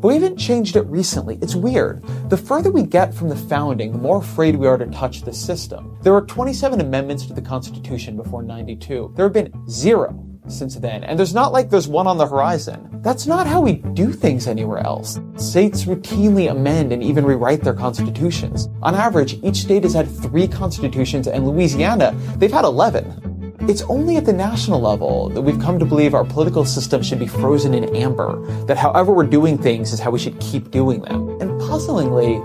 But 0.00 0.08
we 0.08 0.14
haven't 0.14 0.36
changed 0.36 0.76
it 0.76 0.82
recently. 0.82 1.38
It's 1.42 1.56
weird. 1.56 2.04
The 2.28 2.36
further 2.36 2.70
we 2.70 2.84
get 2.84 3.12
from 3.12 3.28
the 3.28 3.36
founding, 3.36 3.90
the 3.90 3.98
more 3.98 4.18
afraid 4.18 4.54
we 4.54 4.68
are 4.68 4.78
to 4.78 4.86
touch 4.86 5.22
the 5.22 5.32
system. 5.32 5.98
There 6.02 6.12
were 6.12 6.20
27 6.20 6.80
amendments 6.80 7.26
to 7.26 7.32
the 7.32 7.42
Constitution 7.42 8.16
before 8.16 8.44
92. 8.44 9.14
There 9.16 9.24
have 9.24 9.32
been 9.32 9.52
zero 9.68 10.25
since 10.48 10.76
then. 10.76 11.04
And 11.04 11.18
there's 11.18 11.34
not 11.34 11.52
like 11.52 11.70
there's 11.70 11.88
one 11.88 12.06
on 12.06 12.18
the 12.18 12.26
horizon. 12.26 12.88
That's 13.02 13.26
not 13.26 13.46
how 13.46 13.60
we 13.60 13.74
do 13.74 14.12
things 14.12 14.46
anywhere 14.46 14.78
else. 14.78 15.20
States 15.36 15.84
routinely 15.84 16.50
amend 16.50 16.92
and 16.92 17.02
even 17.02 17.24
rewrite 17.24 17.62
their 17.62 17.74
constitutions. 17.74 18.68
On 18.82 18.94
average, 18.94 19.34
each 19.42 19.56
state 19.56 19.84
has 19.84 19.94
had 19.94 20.08
three 20.08 20.48
constitutions, 20.48 21.28
and 21.28 21.46
Louisiana, 21.46 22.14
they've 22.36 22.52
had 22.52 22.64
11. 22.64 23.36
It's 23.68 23.82
only 23.82 24.16
at 24.16 24.24
the 24.24 24.32
national 24.32 24.80
level 24.80 25.28
that 25.30 25.40
we've 25.42 25.58
come 25.58 25.78
to 25.80 25.84
believe 25.84 26.14
our 26.14 26.24
political 26.24 26.64
system 26.64 27.02
should 27.02 27.18
be 27.18 27.26
frozen 27.26 27.74
in 27.74 27.96
amber, 27.96 28.40
that 28.66 28.76
however 28.76 29.12
we're 29.12 29.24
doing 29.24 29.58
things 29.58 29.92
is 29.92 29.98
how 29.98 30.10
we 30.10 30.18
should 30.18 30.38
keep 30.38 30.70
doing 30.70 31.00
them. 31.02 31.40
And 31.40 31.58
puzzlingly, 31.60 32.36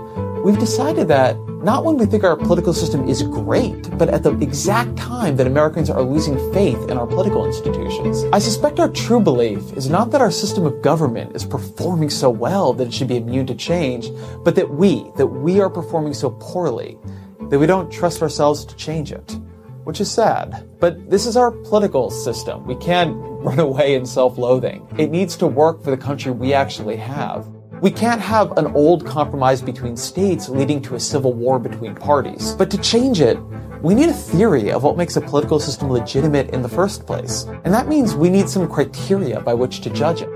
we've 0.44 0.58
decided 0.58 1.08
that 1.08 1.36
not 1.62 1.84
when 1.84 1.96
we 1.96 2.06
think 2.06 2.24
our 2.24 2.36
political 2.36 2.72
system 2.72 3.08
is 3.08 3.22
great, 3.22 3.96
but 3.96 4.08
at 4.08 4.24
the 4.24 4.36
exact 4.40 4.96
time 4.96 5.36
that 5.36 5.46
Americans 5.46 5.88
are 5.88 6.02
losing 6.02 6.36
faith 6.52 6.90
in 6.90 6.98
our 6.98 7.06
political 7.06 7.46
institutions. 7.46 8.24
I 8.32 8.40
suspect 8.40 8.80
our 8.80 8.88
true 8.88 9.20
belief 9.20 9.72
is 9.74 9.88
not 9.88 10.10
that 10.10 10.20
our 10.20 10.32
system 10.32 10.66
of 10.66 10.82
government 10.82 11.36
is 11.36 11.44
performing 11.44 12.10
so 12.10 12.30
well 12.30 12.72
that 12.72 12.88
it 12.88 12.92
should 12.94 13.06
be 13.06 13.16
immune 13.16 13.46
to 13.46 13.54
change, 13.54 14.10
but 14.42 14.56
that 14.56 14.68
we, 14.68 15.08
that 15.16 15.28
we 15.28 15.60
are 15.60 15.70
performing 15.70 16.14
so 16.14 16.30
poorly 16.40 16.98
that 17.48 17.58
we 17.58 17.66
don't 17.66 17.92
trust 17.92 18.22
ourselves 18.22 18.64
to 18.64 18.74
change 18.76 19.12
it. 19.12 19.38
Which 19.84 20.00
is 20.00 20.10
sad. 20.10 20.68
But 20.78 21.10
this 21.10 21.26
is 21.26 21.36
our 21.36 21.50
political 21.50 22.10
system. 22.10 22.64
We 22.66 22.76
can't 22.76 23.14
run 23.16 23.58
away 23.58 23.94
in 23.94 24.06
self-loathing. 24.06 24.94
It 24.96 25.10
needs 25.10 25.36
to 25.36 25.46
work 25.46 25.82
for 25.82 25.90
the 25.90 25.96
country 25.96 26.32
we 26.32 26.54
actually 26.54 26.96
have. 26.96 27.48
We 27.82 27.90
can't 27.90 28.20
have 28.20 28.56
an 28.58 28.68
old 28.76 29.04
compromise 29.04 29.60
between 29.60 29.96
states 29.96 30.48
leading 30.48 30.80
to 30.82 30.94
a 30.94 31.00
civil 31.00 31.32
war 31.32 31.58
between 31.58 31.96
parties. 31.96 32.52
But 32.52 32.70
to 32.70 32.78
change 32.78 33.20
it, 33.20 33.36
we 33.82 33.92
need 33.92 34.08
a 34.08 34.12
theory 34.12 34.70
of 34.70 34.84
what 34.84 34.96
makes 34.96 35.16
a 35.16 35.20
political 35.20 35.58
system 35.58 35.90
legitimate 35.90 36.50
in 36.50 36.62
the 36.62 36.68
first 36.68 37.06
place. 37.06 37.44
And 37.64 37.74
that 37.74 37.88
means 37.88 38.14
we 38.14 38.30
need 38.30 38.48
some 38.48 38.68
criteria 38.68 39.40
by 39.40 39.54
which 39.54 39.80
to 39.80 39.90
judge 39.90 40.22
it. 40.22 40.28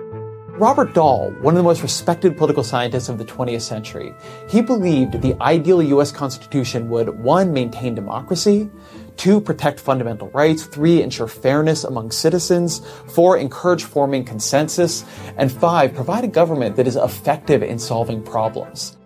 Robert 0.58 0.92
Dahl, 0.92 1.30
one 1.40 1.54
of 1.54 1.58
the 1.58 1.62
most 1.62 1.82
respected 1.82 2.36
political 2.36 2.64
scientists 2.64 3.08
of 3.08 3.16
the 3.16 3.24
20th 3.24 3.60
century, 3.60 4.12
he 4.48 4.60
believed 4.60 5.22
the 5.22 5.40
ideal 5.40 5.80
US 5.82 6.10
Constitution 6.10 6.88
would, 6.88 7.10
one, 7.22 7.52
maintain 7.52 7.94
democracy, 7.94 8.68
Two, 9.16 9.40
protect 9.40 9.80
fundamental 9.80 10.28
rights. 10.30 10.64
Three, 10.64 11.02
ensure 11.02 11.26
fairness 11.26 11.84
among 11.84 12.10
citizens. 12.10 12.82
Four, 13.08 13.38
encourage 13.38 13.84
forming 13.84 14.24
consensus. 14.24 15.04
And 15.38 15.50
five, 15.50 15.94
provide 15.94 16.24
a 16.24 16.28
government 16.28 16.76
that 16.76 16.86
is 16.86 16.96
effective 16.96 17.62
in 17.62 17.78
solving 17.78 18.22
problems. 18.22 18.98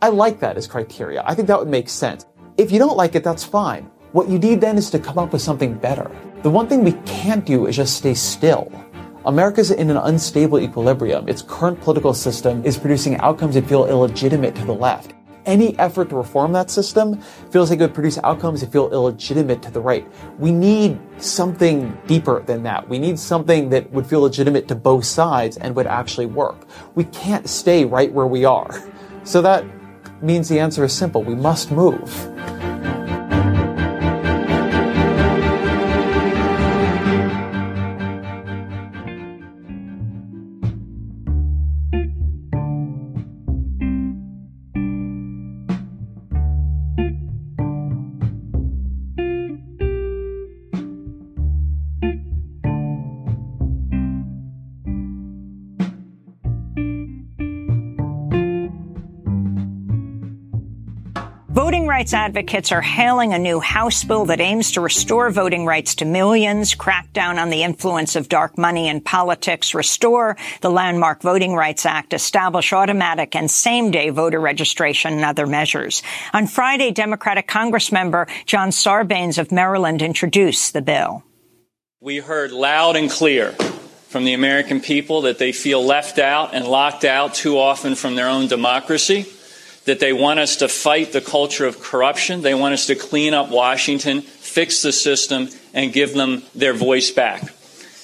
I 0.00 0.08
like 0.08 0.40
that 0.40 0.56
as 0.56 0.66
criteria. 0.66 1.22
I 1.26 1.34
think 1.34 1.48
that 1.48 1.58
would 1.58 1.68
make 1.68 1.88
sense. 1.88 2.26
If 2.56 2.72
you 2.72 2.78
don't 2.78 2.96
like 2.96 3.14
it, 3.14 3.24
that's 3.24 3.44
fine. 3.44 3.90
What 4.12 4.28
you 4.28 4.38
need 4.38 4.60
then 4.60 4.78
is 4.78 4.90
to 4.90 4.98
come 4.98 5.18
up 5.18 5.32
with 5.32 5.42
something 5.42 5.74
better. 5.74 6.10
The 6.42 6.50
one 6.50 6.68
thing 6.68 6.84
we 6.84 6.92
can't 7.04 7.44
do 7.44 7.66
is 7.66 7.76
just 7.76 7.96
stay 7.96 8.14
still. 8.14 8.70
America's 9.26 9.70
in 9.70 9.90
an 9.90 9.96
unstable 9.96 10.60
equilibrium. 10.60 11.28
Its 11.28 11.42
current 11.42 11.80
political 11.80 12.14
system 12.14 12.64
is 12.64 12.78
producing 12.78 13.16
outcomes 13.16 13.54
that 13.54 13.66
feel 13.66 13.86
illegitimate 13.86 14.54
to 14.54 14.64
the 14.64 14.74
left 14.74 15.14
any 15.46 15.78
effort 15.78 16.08
to 16.10 16.16
reform 16.16 16.52
that 16.52 16.70
system 16.70 17.20
feels 17.50 17.70
like 17.70 17.78
it 17.80 17.82
would 17.82 17.94
produce 17.94 18.18
outcomes 18.24 18.60
that 18.60 18.72
feel 18.72 18.90
illegitimate 18.92 19.62
to 19.62 19.70
the 19.70 19.80
right. 19.80 20.06
We 20.38 20.52
need 20.52 20.98
something 21.18 21.96
deeper 22.06 22.42
than 22.42 22.62
that. 22.64 22.88
We 22.88 22.98
need 22.98 23.18
something 23.18 23.68
that 23.70 23.90
would 23.92 24.06
feel 24.06 24.20
legitimate 24.20 24.68
to 24.68 24.74
both 24.74 25.04
sides 25.04 25.56
and 25.56 25.74
would 25.76 25.86
actually 25.86 26.26
work. 26.26 26.66
We 26.94 27.04
can't 27.04 27.48
stay 27.48 27.84
right 27.84 28.12
where 28.12 28.26
we 28.26 28.44
are. 28.44 28.82
So 29.24 29.42
that 29.42 29.64
means 30.22 30.48
the 30.48 30.60
answer 30.60 30.84
is 30.84 30.92
simple. 30.92 31.22
We 31.22 31.34
must 31.34 31.70
move. 31.70 32.63
Rights 61.94 62.12
advocates 62.12 62.72
are 62.72 62.80
hailing 62.80 63.32
a 63.32 63.38
new 63.38 63.60
House 63.60 64.02
bill 64.02 64.24
that 64.24 64.40
aims 64.40 64.72
to 64.72 64.80
restore 64.80 65.30
voting 65.30 65.64
rights 65.64 65.94
to 65.94 66.04
millions, 66.04 66.74
crack 66.74 67.12
down 67.12 67.38
on 67.38 67.50
the 67.50 67.62
influence 67.62 68.16
of 68.16 68.28
dark 68.28 68.58
money 68.58 68.88
in 68.88 69.00
politics, 69.00 69.76
restore 69.76 70.36
the 70.60 70.70
landmark 70.70 71.22
Voting 71.22 71.54
Rights 71.54 71.86
Act, 71.86 72.12
establish 72.12 72.72
automatic 72.72 73.36
and 73.36 73.48
same-day 73.48 74.10
voter 74.10 74.40
registration 74.40 75.12
and 75.12 75.24
other 75.24 75.46
measures. 75.46 76.02
On 76.32 76.48
Friday, 76.48 76.90
Democratic 76.90 77.46
Congressmember 77.46 78.28
John 78.44 78.70
Sarbanes 78.70 79.38
of 79.38 79.52
Maryland 79.52 80.02
introduced 80.02 80.72
the 80.72 80.82
bill. 80.82 81.22
We 82.00 82.16
heard 82.16 82.50
loud 82.50 82.96
and 82.96 83.08
clear 83.08 83.52
from 83.52 84.24
the 84.24 84.32
American 84.32 84.80
people 84.80 85.20
that 85.22 85.38
they 85.38 85.52
feel 85.52 85.84
left 85.84 86.18
out 86.18 86.54
and 86.54 86.66
locked 86.66 87.04
out 87.04 87.34
too 87.34 87.56
often 87.56 87.94
from 87.94 88.16
their 88.16 88.28
own 88.28 88.48
democracy 88.48 89.28
that 89.84 90.00
they 90.00 90.12
want 90.12 90.40
us 90.40 90.56
to 90.56 90.68
fight 90.68 91.12
the 91.12 91.20
culture 91.20 91.66
of 91.66 91.80
corruption. 91.80 92.42
They 92.42 92.54
want 92.54 92.74
us 92.74 92.86
to 92.86 92.94
clean 92.94 93.34
up 93.34 93.50
Washington, 93.50 94.22
fix 94.22 94.82
the 94.82 94.92
system, 94.92 95.48
and 95.72 95.92
give 95.92 96.14
them 96.14 96.42
their 96.54 96.72
voice 96.72 97.10
back. 97.10 97.42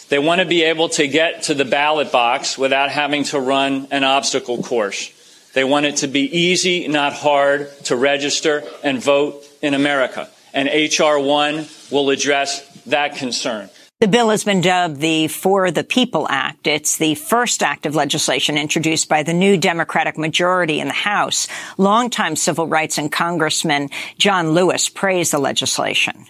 They 0.08 0.18
want 0.18 0.40
to 0.40 0.46
be 0.46 0.64
able 0.64 0.88
to 0.90 1.06
get 1.06 1.44
to 1.44 1.54
the 1.54 1.64
ballot 1.64 2.10
box 2.10 2.58
without 2.58 2.90
having 2.90 3.24
to 3.24 3.40
run 3.40 3.86
an 3.90 4.04
obstacle 4.04 4.62
course. 4.62 5.12
They 5.54 5.64
want 5.64 5.86
it 5.86 5.96
to 5.98 6.08
be 6.08 6.22
easy, 6.22 6.88
not 6.88 7.12
hard, 7.12 7.70
to 7.84 7.96
register 7.96 8.64
and 8.82 9.02
vote 9.02 9.44
in 9.62 9.74
America. 9.74 10.28
And 10.52 10.68
H.R. 10.68 11.18
1 11.18 11.66
will 11.90 12.10
address 12.10 12.66
that 12.86 13.16
concern. 13.16 13.70
The 14.00 14.08
bill 14.08 14.30
has 14.30 14.44
been 14.44 14.62
dubbed 14.62 14.96
the 15.02 15.28
For 15.28 15.70
the 15.70 15.84
People 15.84 16.26
Act. 16.30 16.66
It's 16.66 16.96
the 16.96 17.16
first 17.16 17.62
act 17.62 17.84
of 17.84 17.94
legislation 17.94 18.56
introduced 18.56 19.10
by 19.10 19.22
the 19.22 19.34
new 19.34 19.58
Democratic 19.58 20.16
majority 20.16 20.80
in 20.80 20.88
the 20.88 20.94
House. 20.94 21.48
Longtime 21.76 22.36
civil 22.36 22.66
rights 22.66 22.96
and 22.96 23.12
Congressman 23.12 23.90
John 24.16 24.52
Lewis 24.52 24.88
praised 24.88 25.34
the 25.34 25.38
legislation. 25.38 26.24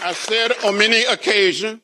I've 0.00 0.16
said 0.16 0.52
on 0.64 0.78
many 0.78 1.04
occasions 1.04 1.80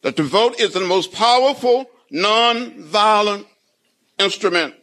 that 0.00 0.16
the 0.16 0.22
vote 0.22 0.58
is 0.58 0.72
the 0.72 0.80
most 0.80 1.12
powerful 1.12 1.84
nonviolent 2.10 3.44
instrument 4.18 4.76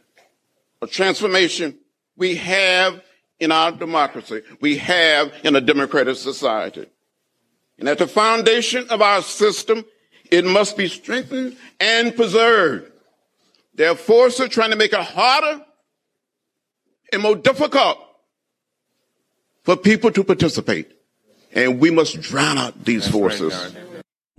of 0.80 0.92
transformation 0.92 1.76
we 2.18 2.36
have 2.36 3.02
in 3.40 3.52
our 3.52 3.72
democracy, 3.72 4.44
we 4.60 4.78
have 4.78 5.34
in 5.44 5.56
a 5.56 5.62
democratic 5.62 6.18
society. 6.18 6.86
And 7.82 7.90
at 7.90 7.98
the 7.98 8.08
foundation 8.08 8.86
of 8.92 9.02
our 9.02 9.24
system, 9.24 9.84
it 10.30 10.46
must 10.46 10.78
be 10.78 10.88
strengthened 10.88 11.58
and 11.80 12.16
preserved. 12.16 12.92
There 13.74 13.90
are 13.90 13.96
forces 13.96 14.50
trying 14.50 14.70
to 14.70 14.76
make 14.76 14.94
it 14.94 15.00
harder 15.00 15.66
and 17.12 17.24
more 17.24 17.36
difficult 17.36 17.98
for 19.64 19.76
people 19.76 20.12
to 20.12 20.24
participate. 20.24 20.92
And 21.54 21.80
we 21.80 21.90
must 21.90 22.22
drown 22.22 22.60
out 22.60 22.86
these 22.86 23.06
That's 23.06 23.12
forces. 23.12 23.52
Right, 23.52 23.91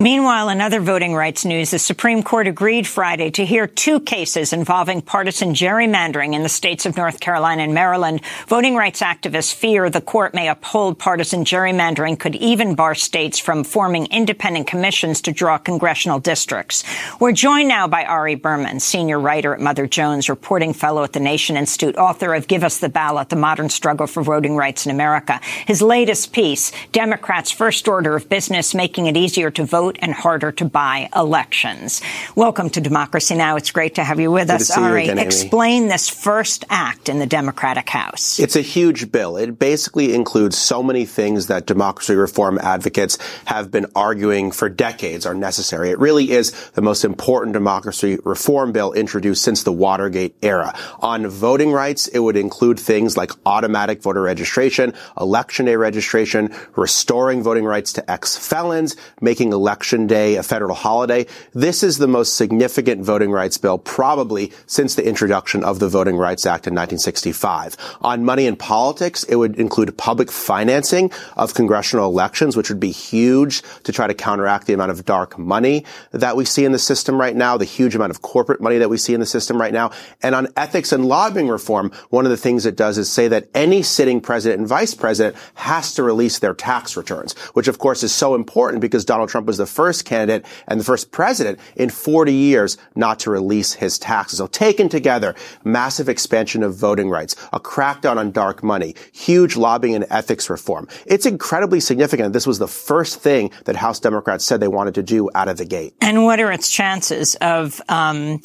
Meanwhile, 0.03 0.49
in 0.49 0.59
other 0.59 0.81
voting 0.81 1.15
rights 1.15 1.45
news, 1.45 1.71
the 1.71 1.79
Supreme 1.79 2.23
Court 2.23 2.45
agreed 2.45 2.85
Friday 2.85 3.31
to 3.31 3.45
hear 3.45 3.67
two 3.67 4.01
cases 4.01 4.51
involving 4.51 5.01
partisan 5.01 5.53
gerrymandering 5.53 6.35
in 6.35 6.43
the 6.43 6.49
states 6.49 6.85
of 6.85 6.97
North 6.97 7.21
Carolina 7.21 7.63
and 7.63 7.73
Maryland. 7.73 8.19
Voting 8.49 8.75
rights 8.75 8.99
activists 8.99 9.53
fear 9.53 9.89
the 9.89 10.01
court 10.01 10.33
may 10.33 10.49
uphold 10.49 10.99
partisan 10.99 11.45
gerrymandering 11.45 12.19
could 12.19 12.35
even 12.35 12.75
bar 12.75 12.95
states 12.95 13.39
from 13.39 13.63
forming 13.63 14.07
independent 14.07 14.67
commissions 14.67 15.21
to 15.21 15.31
draw 15.31 15.57
congressional 15.57 16.19
districts. 16.19 16.83
We're 17.21 17.31
joined 17.31 17.69
now 17.69 17.87
by 17.87 18.03
Ari 18.03 18.35
Berman, 18.35 18.81
senior 18.81 19.21
writer 19.21 19.53
at 19.53 19.61
Mother 19.61 19.87
Jones, 19.87 20.27
reporting 20.27 20.73
fellow 20.73 21.05
at 21.05 21.13
the 21.13 21.21
Nation 21.21 21.55
Institute, 21.55 21.95
author 21.95 22.33
of 22.33 22.49
Give 22.49 22.65
Us 22.65 22.79
the 22.79 22.89
Ballot, 22.89 23.29
The 23.29 23.37
Modern 23.37 23.69
Struggle 23.69 24.07
for 24.07 24.21
Voting 24.21 24.57
Rights 24.57 24.85
in 24.85 24.91
America. 24.91 25.39
His 25.65 25.81
latest 25.81 26.33
piece, 26.33 26.73
Democrats' 26.91 27.51
First 27.51 27.87
Order 27.87 28.17
of 28.17 28.27
Business, 28.27 28.75
Making 28.75 29.05
It 29.05 29.15
Easier 29.15 29.49
to 29.51 29.63
Vote 29.63 29.92
vote 29.93 29.99
and 30.01 30.13
harder 30.13 30.51
to 30.51 30.65
buy 30.65 31.09
elections. 31.15 32.01
Welcome 32.35 32.69
to 32.71 32.81
Democracy 32.81 33.35
Now! 33.35 33.55
It's 33.55 33.71
great 33.71 33.95
to 33.95 34.03
have 34.03 34.19
you 34.19 34.31
with 34.31 34.47
Good 34.47 34.61
us, 34.61 34.77
Ari. 34.77 35.03
Again, 35.03 35.19
Explain 35.19 35.87
this 35.87 36.09
first 36.09 36.65
act 36.69 37.09
in 37.09 37.19
the 37.19 37.25
Democratic 37.25 37.89
House. 37.89 38.39
It's 38.39 38.55
a 38.55 38.61
huge 38.61 39.11
bill. 39.11 39.37
It 39.37 39.59
basically 39.59 40.13
includes 40.13 40.57
so 40.57 40.83
many 40.83 41.05
things 41.05 41.47
that 41.47 41.65
democracy 41.65 42.15
reform 42.15 42.59
advocates 42.59 43.17
have 43.45 43.71
been 43.71 43.85
arguing 43.95 44.51
for 44.51 44.69
decades 44.69 45.25
are 45.25 45.33
necessary. 45.33 45.89
It 45.89 45.99
really 45.99 46.31
is 46.31 46.51
the 46.71 46.81
most 46.81 47.05
important 47.05 47.53
democracy 47.53 48.17
reform 48.23 48.71
bill 48.71 48.93
introduced 48.93 49.43
since 49.43 49.63
the 49.63 49.71
Watergate 49.71 50.35
era. 50.41 50.73
On 50.99 51.27
voting 51.27 51.71
rights, 51.71 52.07
it 52.07 52.19
would 52.19 52.37
include 52.37 52.79
things 52.79 53.17
like 53.17 53.31
automatic 53.45 54.01
voter 54.01 54.21
registration, 54.21 54.93
election 55.19 55.65
day 55.65 55.75
registration, 55.75 56.53
restoring 56.75 57.43
voting 57.43 57.65
rights 57.65 57.93
to 57.93 58.11
ex-felons, 58.11 58.95
making 59.21 59.53
election 59.53 59.82
Election 59.83 60.07
Day, 60.07 60.37
a 60.37 60.43
federal 60.43 60.75
holiday. 60.75 61.25
This 61.51 61.83
is 61.83 61.97
the 61.97 62.07
most 62.07 62.37
significant 62.37 63.03
voting 63.03 63.31
rights 63.31 63.57
bill 63.57 63.77
probably 63.77 64.53
since 64.65 64.95
the 64.95 65.05
introduction 65.05 65.61
of 65.61 65.79
the 65.79 65.89
Voting 65.89 66.15
Rights 66.15 66.45
Act 66.45 66.67
in 66.67 66.73
1965. 66.73 67.75
On 67.99 68.23
money 68.23 68.45
in 68.45 68.55
politics, 68.55 69.25
it 69.25 69.35
would 69.35 69.59
include 69.59 69.97
public 69.97 70.31
financing 70.31 71.11
of 71.35 71.53
congressional 71.53 72.05
elections, 72.05 72.55
which 72.55 72.69
would 72.69 72.79
be 72.79 72.91
huge 72.91 73.61
to 73.83 73.91
try 73.91 74.07
to 74.07 74.13
counteract 74.13 74.67
the 74.67 74.73
amount 74.73 74.91
of 74.91 75.03
dark 75.03 75.37
money 75.37 75.83
that 76.11 76.37
we 76.37 76.45
see 76.45 76.63
in 76.63 76.71
the 76.71 76.79
system 76.79 77.19
right 77.19 77.35
now, 77.35 77.57
the 77.57 77.65
huge 77.65 77.93
amount 77.93 78.11
of 78.11 78.21
corporate 78.21 78.61
money 78.61 78.77
that 78.77 78.89
we 78.89 78.95
see 78.95 79.13
in 79.13 79.19
the 79.19 79.25
system 79.25 79.59
right 79.59 79.73
now. 79.73 79.91
And 80.21 80.33
on 80.33 80.47
ethics 80.55 80.93
and 80.93 81.03
lobbying 81.05 81.49
reform, 81.49 81.91
one 82.09 82.23
of 82.23 82.31
the 82.31 82.37
things 82.37 82.65
it 82.65 82.77
does 82.77 82.97
is 82.97 83.11
say 83.11 83.27
that 83.27 83.49
any 83.53 83.81
sitting 83.81 84.21
president 84.21 84.59
and 84.59 84.67
vice 84.69 84.93
president 84.93 85.35
has 85.55 85.93
to 85.95 86.03
release 86.03 86.39
their 86.39 86.53
tax 86.53 86.95
returns, 86.95 87.33
which 87.51 87.67
of 87.67 87.79
course 87.79 88.01
is 88.01 88.13
so 88.13 88.33
important 88.33 88.79
because 88.79 89.03
Donald 89.03 89.27
Trump 89.27 89.45
was 89.45 89.57
the 89.57 89.62
first 89.65 90.05
candidate 90.05 90.45
and 90.67 90.79
the 90.79 90.83
first 90.83 91.11
president 91.11 91.59
in 91.75 91.89
40 91.89 92.33
years 92.33 92.77
not 92.95 93.19
to 93.19 93.31
release 93.31 93.73
his 93.73 93.99
taxes. 93.99 94.39
So 94.39 94.47
taken 94.47 94.89
together, 94.89 95.35
massive 95.63 96.09
expansion 96.09 96.63
of 96.63 96.75
voting 96.75 97.09
rights, 97.09 97.35
a 97.51 97.59
crackdown 97.59 98.17
on 98.17 98.31
dark 98.31 98.63
money, 98.63 98.95
huge 99.13 99.55
lobbying 99.55 99.95
and 99.95 100.05
ethics 100.09 100.49
reform. 100.49 100.87
It's 101.05 101.25
incredibly 101.25 101.79
significant. 101.79 102.33
This 102.33 102.47
was 102.47 102.59
the 102.59 102.67
first 102.67 103.19
thing 103.19 103.51
that 103.65 103.75
House 103.75 103.99
Democrats 103.99 104.45
said 104.45 104.59
they 104.59 104.67
wanted 104.67 104.95
to 104.95 105.03
do 105.03 105.29
out 105.35 105.47
of 105.47 105.57
the 105.57 105.65
gate. 105.65 105.95
And 106.01 106.23
what 106.23 106.39
are 106.39 106.51
its 106.51 106.69
chances 106.69 107.35
of 107.35 107.81
um, 107.89 108.41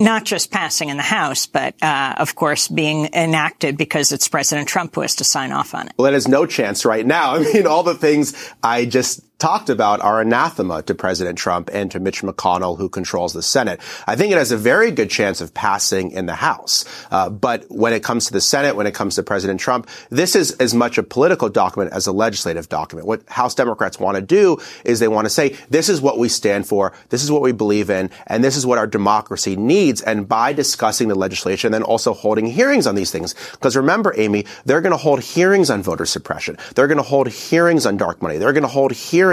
not 0.00 0.24
just 0.24 0.50
passing 0.50 0.88
in 0.90 0.96
the 0.96 1.02
House, 1.02 1.46
but 1.46 1.74
uh, 1.82 2.14
of 2.18 2.34
course 2.34 2.68
being 2.68 3.08
enacted 3.12 3.76
because 3.76 4.12
it's 4.12 4.28
President 4.28 4.68
Trump 4.68 4.94
who 4.94 5.00
has 5.00 5.16
to 5.16 5.24
sign 5.24 5.52
off 5.52 5.74
on 5.74 5.88
it. 5.88 5.94
Well, 5.98 6.06
it 6.06 6.14
has 6.14 6.28
no 6.28 6.46
chance 6.46 6.84
right 6.84 7.04
now. 7.04 7.34
I 7.34 7.40
mean, 7.40 7.66
all 7.66 7.82
the 7.82 7.94
things 7.94 8.52
I 8.62 8.84
just 8.84 9.20
talked 9.38 9.70
about 9.70 10.00
are 10.00 10.20
anathema 10.20 10.82
to 10.82 10.94
President 10.94 11.38
Trump 11.38 11.70
and 11.72 11.90
to 11.92 12.00
Mitch 12.00 12.22
McConnell, 12.22 12.76
who 12.76 12.88
controls 12.88 13.32
the 13.32 13.42
Senate. 13.42 13.80
I 14.06 14.16
think 14.16 14.32
it 14.32 14.38
has 14.38 14.50
a 14.50 14.56
very 14.56 14.90
good 14.90 15.10
chance 15.10 15.40
of 15.40 15.54
passing 15.54 16.10
in 16.10 16.26
the 16.26 16.34
House. 16.34 16.84
Uh, 17.10 17.30
but 17.30 17.64
when 17.68 17.92
it 17.92 18.02
comes 18.02 18.26
to 18.26 18.32
the 18.32 18.40
Senate, 18.40 18.74
when 18.74 18.88
it 18.88 18.94
comes 18.94 19.14
to 19.14 19.22
President 19.22 19.60
Trump, 19.60 19.88
this 20.10 20.34
is 20.34 20.52
as 20.52 20.74
much 20.74 20.98
a 20.98 21.04
political 21.04 21.48
document 21.48 21.92
as 21.92 22.08
a 22.08 22.12
legislative 22.12 22.68
document. 22.68 23.06
What 23.06 23.28
House 23.28 23.54
Democrats 23.54 24.00
want 24.00 24.16
to 24.16 24.22
do 24.22 24.58
is 24.84 24.98
they 24.98 25.06
want 25.08 25.26
to 25.26 25.30
say, 25.30 25.56
this 25.70 25.88
is 25.88 26.00
what 26.00 26.18
we 26.18 26.28
stand 26.28 26.66
for, 26.66 26.92
this 27.10 27.22
is 27.22 27.30
what 27.30 27.42
we 27.42 27.52
believe 27.52 27.90
in, 27.90 28.10
and 28.26 28.42
this 28.42 28.56
is 28.56 28.66
what 28.66 28.78
our 28.78 28.88
democracy 28.88 29.54
needs. 29.54 30.00
And 30.02 30.26
by 30.26 30.52
discussing 30.52 31.06
the 31.06 31.14
legislation, 31.14 31.70
then 31.70 31.84
also 31.84 32.12
holding 32.12 32.46
hearings 32.46 32.88
on 32.88 32.96
these 32.96 33.12
things. 33.12 33.34
Because 33.52 33.76
remember, 33.76 34.12
Amy, 34.16 34.46
they're 34.64 34.80
going 34.80 34.90
to 34.90 34.96
hold 34.96 35.20
hearings 35.20 35.70
on 35.70 35.82
voter 35.82 36.06
suppression. 36.06 36.56
They're 36.74 36.88
going 36.88 36.98
to 36.98 37.04
hold 37.04 37.28
hearings 37.28 37.86
on 37.86 37.96
dark 37.96 38.20
money. 38.20 38.38
They're 38.38 38.52
going 38.52 38.62
to 38.62 38.68
hold 38.68 38.90
hearings 38.90 39.27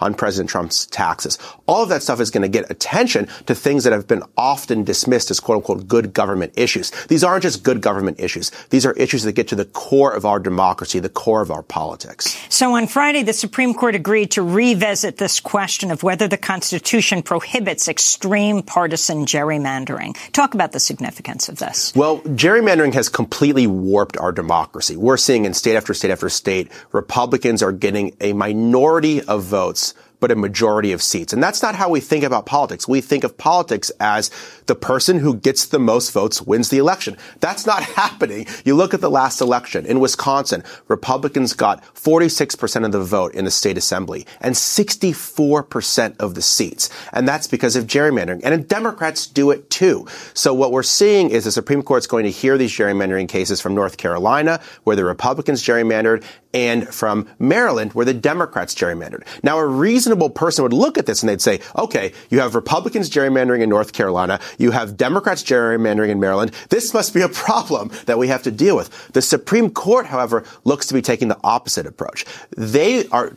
on 0.00 0.14
President 0.14 0.50
Trump's 0.50 0.86
taxes. 0.86 1.38
All 1.66 1.82
of 1.82 1.88
that 1.88 2.02
stuff 2.02 2.20
is 2.20 2.30
going 2.30 2.42
to 2.42 2.48
get 2.48 2.70
attention 2.70 3.28
to 3.46 3.54
things 3.54 3.84
that 3.84 3.92
have 3.92 4.06
been 4.06 4.22
often 4.36 4.84
dismissed 4.84 5.30
as 5.30 5.40
quote 5.40 5.56
unquote 5.56 5.88
good 5.88 6.12
government 6.14 6.52
issues. 6.56 6.90
These 7.08 7.24
aren't 7.24 7.42
just 7.42 7.62
good 7.62 7.80
government 7.80 8.20
issues. 8.20 8.50
These 8.70 8.86
are 8.86 8.92
issues 8.92 9.22
that 9.24 9.32
get 9.32 9.48
to 9.48 9.56
the 9.56 9.64
core 9.64 10.12
of 10.12 10.24
our 10.24 10.38
democracy, 10.38 10.98
the 11.00 11.08
core 11.08 11.40
of 11.40 11.50
our 11.50 11.62
politics. 11.62 12.36
So 12.48 12.76
on 12.76 12.86
Friday, 12.86 13.22
the 13.22 13.32
Supreme 13.32 13.74
Court 13.74 13.94
agreed 13.94 14.30
to 14.32 14.42
revisit 14.42 15.16
this 15.16 15.40
question 15.40 15.90
of 15.90 16.02
whether 16.02 16.28
the 16.28 16.36
Constitution 16.36 17.22
prohibits 17.22 17.88
extreme 17.88 18.62
partisan 18.62 19.26
gerrymandering. 19.26 20.16
Talk 20.32 20.54
about 20.54 20.72
the 20.72 20.80
significance 20.80 21.48
of 21.48 21.58
this. 21.58 21.92
Well, 21.94 22.20
gerrymandering 22.20 22.94
has 22.94 23.08
completely 23.08 23.66
warped 23.66 24.16
our 24.16 24.32
democracy. 24.32 24.96
We're 24.96 25.16
seeing 25.16 25.44
in 25.44 25.54
state 25.54 25.76
after 25.76 25.94
state 25.94 26.10
after 26.10 26.28
state, 26.28 26.70
Republicans 26.92 27.62
are 27.62 27.72
getting 27.72 28.16
a 28.20 28.32
minority 28.32 29.20
of 29.22 29.33
votes 29.42 29.94
but 30.24 30.30
a 30.30 30.36
majority 30.36 30.92
of 30.92 31.02
seats. 31.02 31.34
And 31.34 31.42
that's 31.42 31.62
not 31.62 31.74
how 31.74 31.90
we 31.90 32.00
think 32.00 32.24
about 32.24 32.46
politics. 32.46 32.88
We 32.88 33.02
think 33.02 33.24
of 33.24 33.36
politics 33.36 33.90
as 34.00 34.30
the 34.64 34.74
person 34.74 35.18
who 35.18 35.36
gets 35.36 35.66
the 35.66 35.78
most 35.78 36.12
votes 36.12 36.40
wins 36.40 36.70
the 36.70 36.78
election. 36.78 37.18
That's 37.40 37.66
not 37.66 37.82
happening. 38.00 38.46
You 38.64 38.74
look 38.74 38.94
at 38.94 39.02
the 39.02 39.10
last 39.10 39.42
election 39.42 39.84
in 39.84 40.00
Wisconsin, 40.00 40.64
Republicans 40.88 41.52
got 41.52 41.84
46% 41.92 42.86
of 42.86 42.92
the 42.92 43.04
vote 43.04 43.34
in 43.34 43.44
the 43.44 43.50
state 43.50 43.76
assembly 43.76 44.26
and 44.40 44.54
64% 44.54 46.18
of 46.18 46.34
the 46.34 46.40
seats. 46.40 46.88
And 47.12 47.28
that's 47.28 47.46
because 47.46 47.76
of 47.76 47.86
gerrymandering. 47.86 48.40
And 48.44 48.66
Democrats 48.66 49.26
do 49.26 49.50
it 49.50 49.68
too. 49.68 50.06
So 50.32 50.54
what 50.54 50.72
we're 50.72 50.82
seeing 50.82 51.28
is 51.28 51.44
the 51.44 51.52
Supreme 51.52 51.82
Court's 51.82 52.06
going 52.06 52.24
to 52.24 52.30
hear 52.30 52.56
these 52.56 52.72
gerrymandering 52.72 53.28
cases 53.28 53.60
from 53.60 53.74
North 53.74 53.98
Carolina, 53.98 54.62
where 54.84 54.96
the 54.96 55.04
Republicans 55.04 55.62
gerrymandered, 55.62 56.24
and 56.54 56.88
from 56.88 57.28
Maryland, 57.38 57.92
where 57.92 58.06
the 58.06 58.14
Democrats 58.14 58.74
gerrymandered. 58.74 59.26
Now, 59.42 59.58
a 59.58 59.66
reasonable 60.14 60.30
person 60.30 60.62
would 60.62 60.72
look 60.72 60.96
at 60.96 61.06
this 61.06 61.22
and 61.22 61.28
they'd 61.28 61.40
say, 61.40 61.60
okay, 61.76 62.12
you 62.30 62.40
have 62.40 62.54
Republicans 62.54 63.10
gerrymandering 63.10 63.62
in 63.62 63.68
North 63.68 63.92
Carolina. 63.92 64.38
You 64.58 64.70
have 64.70 64.96
Democrats 64.96 65.42
gerrymandering 65.42 66.10
in 66.10 66.20
Maryland. 66.20 66.52
This 66.70 66.94
must 66.94 67.12
be 67.12 67.20
a 67.20 67.28
problem 67.28 67.90
that 68.06 68.18
we 68.18 68.28
have 68.28 68.42
to 68.44 68.50
deal 68.50 68.76
with. 68.76 68.90
The 69.12 69.22
Supreme 69.22 69.70
Court, 69.70 70.06
however, 70.06 70.44
looks 70.64 70.86
to 70.86 70.94
be 70.94 71.02
taking 71.02 71.28
the 71.28 71.38
opposite 71.42 71.86
approach. 71.86 72.24
They 72.56 73.08
are 73.08 73.32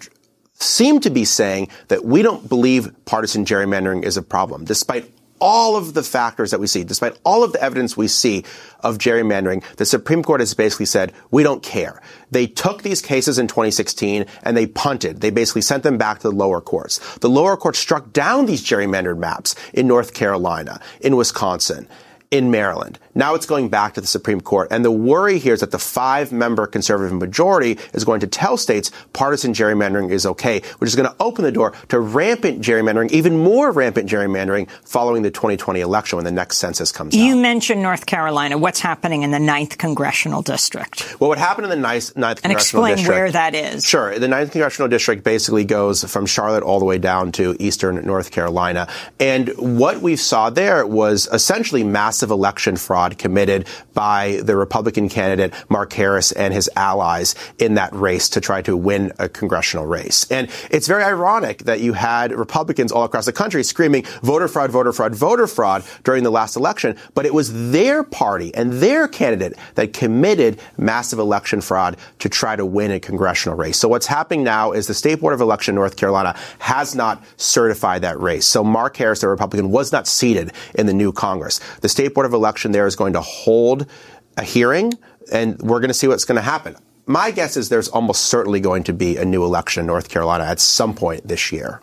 seem 0.59 0.99
to 0.99 1.11
be 1.11 1.23
saying 1.23 1.69
that 1.88 2.03
we 2.03 2.23
don't 2.23 2.49
believe 2.49 2.91
partisan 3.05 3.45
gerrymandering 3.45 4.03
is 4.03 4.17
a 4.17 4.23
problem, 4.23 4.65
despite 4.65 5.11
all 5.39 5.75
of 5.75 5.93
the 5.93 6.03
factors 6.03 6.51
that 6.51 6.59
we 6.59 6.67
see, 6.67 6.83
despite 6.83 7.17
all 7.23 7.43
of 7.43 7.53
the 7.53 7.61
evidence 7.61 7.95
we 7.95 8.07
see 8.07 8.43
of 8.81 8.97
gerrymandering, 8.97 9.63
the 9.75 9.85
Supreme 9.85 10.23
Court 10.23 10.39
has 10.39 10.53
basically 10.53 10.85
said, 10.85 11.13
we 11.31 11.43
don't 11.43 11.63
care. 11.63 12.01
They 12.31 12.47
took 12.47 12.83
these 12.83 13.01
cases 13.01 13.39
in 13.39 13.47
2016 13.47 14.25
and 14.43 14.57
they 14.57 14.67
punted. 14.67 15.21
They 15.21 15.29
basically 15.29 15.61
sent 15.61 15.83
them 15.83 15.97
back 15.97 16.19
to 16.19 16.29
the 16.29 16.35
lower 16.35 16.61
courts. 16.61 17.17
The 17.17 17.29
lower 17.29 17.57
courts 17.57 17.79
struck 17.79 18.13
down 18.13 18.45
these 18.45 18.63
gerrymandered 18.63 19.17
maps 19.17 19.55
in 19.73 19.88
North 19.88 20.13
Carolina, 20.13 20.79
in 21.01 21.15
Wisconsin 21.15 21.88
in 22.30 22.51
Maryland. 22.51 22.99
Now 23.15 23.36
it's 23.36 23.45
going 23.45 23.69
back 23.69 23.93
to 23.93 24.01
the 24.01 24.07
Supreme 24.07 24.41
Court. 24.41 24.67
And 24.69 24.84
the 24.84 24.91
worry 24.91 25.39
here 25.39 25.53
is 25.53 25.61
that 25.61 25.71
the 25.71 25.80
five 25.80 26.32
member 26.32 26.67
conservative 26.67 27.17
majority 27.17 27.80
is 27.93 28.03
going 28.03 28.19
to 28.19 28.28
tell 28.28 28.57
states 28.57 28.91
partisan 29.13 29.53
gerrymandering 29.53 30.11
is 30.11 30.25
okay, 30.25 30.61
which 30.78 30.89
is 30.89 30.95
going 30.95 31.09
to 31.09 31.15
open 31.19 31.43
the 31.45 31.51
door 31.51 31.73
to 31.88 31.99
rampant 31.99 32.61
gerrymandering, 32.61 33.11
even 33.11 33.38
more 33.38 33.71
rampant 33.71 34.09
gerrymandering 34.09 34.69
following 34.84 35.23
the 35.23 35.32
2020 35.32 35.80
election 35.80 36.17
when 36.17 36.25
the 36.25 36.32
next 36.32 36.57
census 36.57 36.91
comes 36.91 37.15
you 37.15 37.23
out. 37.23 37.28
You 37.28 37.36
mentioned 37.38 37.82
North 37.82 38.05
Carolina. 38.05 38.57
What's 38.57 38.82
happening 38.82 39.23
in 39.23 39.32
the 39.32 39.39
9th 39.39 39.78
congressional 39.78 40.41
district? 40.41 41.19
Well, 41.19 41.30
what 41.30 41.38
happened 41.38 41.71
in 41.71 41.82
the 41.82 41.88
9th, 41.88 42.13
9th 42.13 42.13
and 42.13 42.41
congressional 42.41 42.51
explain 42.51 42.95
district. 42.97 43.17
where 43.17 43.32
that 43.32 43.55
is. 43.55 43.86
Sure. 43.86 44.19
The 44.19 44.28
9th 44.28 44.51
congressional 44.51 44.89
district 44.89 45.23
basically 45.23 45.63
goes 45.63 46.03
from 46.03 46.25
Charlotte 46.25 46.63
all 46.63 46.80
the 46.80 46.86
way 46.86 46.97
down 46.97 47.32
to 47.34 47.55
eastern 47.59 47.95
North 48.05 48.32
Carolina. 48.32 48.88
And 49.19 49.49
what 49.57 50.01
we 50.01 50.17
saw 50.17 50.49
there 50.49 50.86
was 50.86 51.28
essentially 51.32 51.84
massive 51.84 52.16
election 52.24 52.76
fraud 52.76 53.18
committed 53.18 53.68
by 53.93 54.41
the 54.43 54.55
Republican 54.55 55.09
candidate 55.09 55.53
Mark 55.70 55.93
Harris 55.93 56.32
and 56.32 56.53
his 56.53 56.70
allies 56.76 57.36
in 57.59 57.76
that 57.76 57.93
race 57.93 58.30
to 58.30 58.41
try 58.41 58.61
to 58.61 58.76
win 58.76 59.11
a 59.20 59.30
congressional 59.30 59.86
race. 59.86 60.30
And 60.32 60.49
it's 60.70 60.88
very 60.88 61.03
ironic 61.03 61.59
that 61.63 61.80
you 61.80 61.93
had 61.93 62.32
Republicans 62.32 62.91
all 62.91 63.03
across 63.03 63.26
the 63.26 63.34
country 63.34 63.63
screaming 63.63 64.03
voter 64.22 64.47
fraud, 64.47 64.72
voter 64.72 64.93
fraud, 64.93 65.15
voter 65.15 65.47
fraud 65.47 65.84
during 66.03 66.24
the 66.24 66.30
last 66.30 66.55
election, 66.55 66.95
but 67.13 67.26
it 67.26 67.34
was 67.34 67.72
their 67.72 68.03
party 68.03 68.53
and 68.55 68.74
their 68.74 69.07
candidate 69.07 69.53
that 69.76 69.93
committed 69.93 70.59
massive 70.78 71.20
election 71.20 71.61
fraud 71.61 71.97
to 72.20 72.30
try 72.30 72.55
to 72.55 72.65
win 72.65 72.91
a 72.91 72.99
congressional 72.99 73.57
race. 73.57 73.78
So 73.78 73.88
what's 73.88 74.07
happening 74.07 74.43
now 74.43 74.72
is 74.72 74.88
the 74.88 74.93
State 74.93 75.20
Board 75.20 75.34
of 75.34 75.41
Election 75.41 75.76
North 75.76 75.97
Carolina 75.97 76.36
has 76.59 76.95
not 76.95 77.24
certified 77.38 78.01
that 78.01 78.20
race. 78.20 78.45
So 78.47 78.63
Mark 78.63 78.97
Harris, 78.97 79.22
the 79.22 79.28
Republican, 79.28 79.72
was 79.72 79.91
not 79.91 80.07
seated 80.07 80.51
in 80.76 80.86
the 80.86 80.93
new 80.93 81.11
Congress. 81.11 81.59
The 81.82 81.89
State 81.89 82.07
Board 82.14 82.26
of 82.26 82.34
Election 82.34 82.72
there 82.72 82.88
is 82.88 82.95
going 82.95 83.14
to 83.14 83.22
hold 83.22 83.86
a 84.38 84.43
hearing 84.43 84.93
and 85.32 85.60
we're 85.62 85.80
going 85.80 85.89
to 85.89 85.93
see 85.93 86.08
what's 86.08 86.26
going 86.26 86.36
to 86.36 86.41
happen. 86.41 86.76
My 87.05 87.32
guess 87.32 87.55
is 87.55 87.70
there's 87.70 87.88
almost 87.88 88.26
certainly 88.26 88.60
going 88.60 88.84
to 88.84 88.93
be 88.93 89.18
a 89.18 89.26
new 89.26 89.43
election 89.43 89.82
in 89.82 89.88
North 89.88 90.10
Carolina 90.10 90.43
at 90.43 90.60
some 90.60 90.93
point 90.93 91.28
this 91.28 91.51
year. 91.51 91.82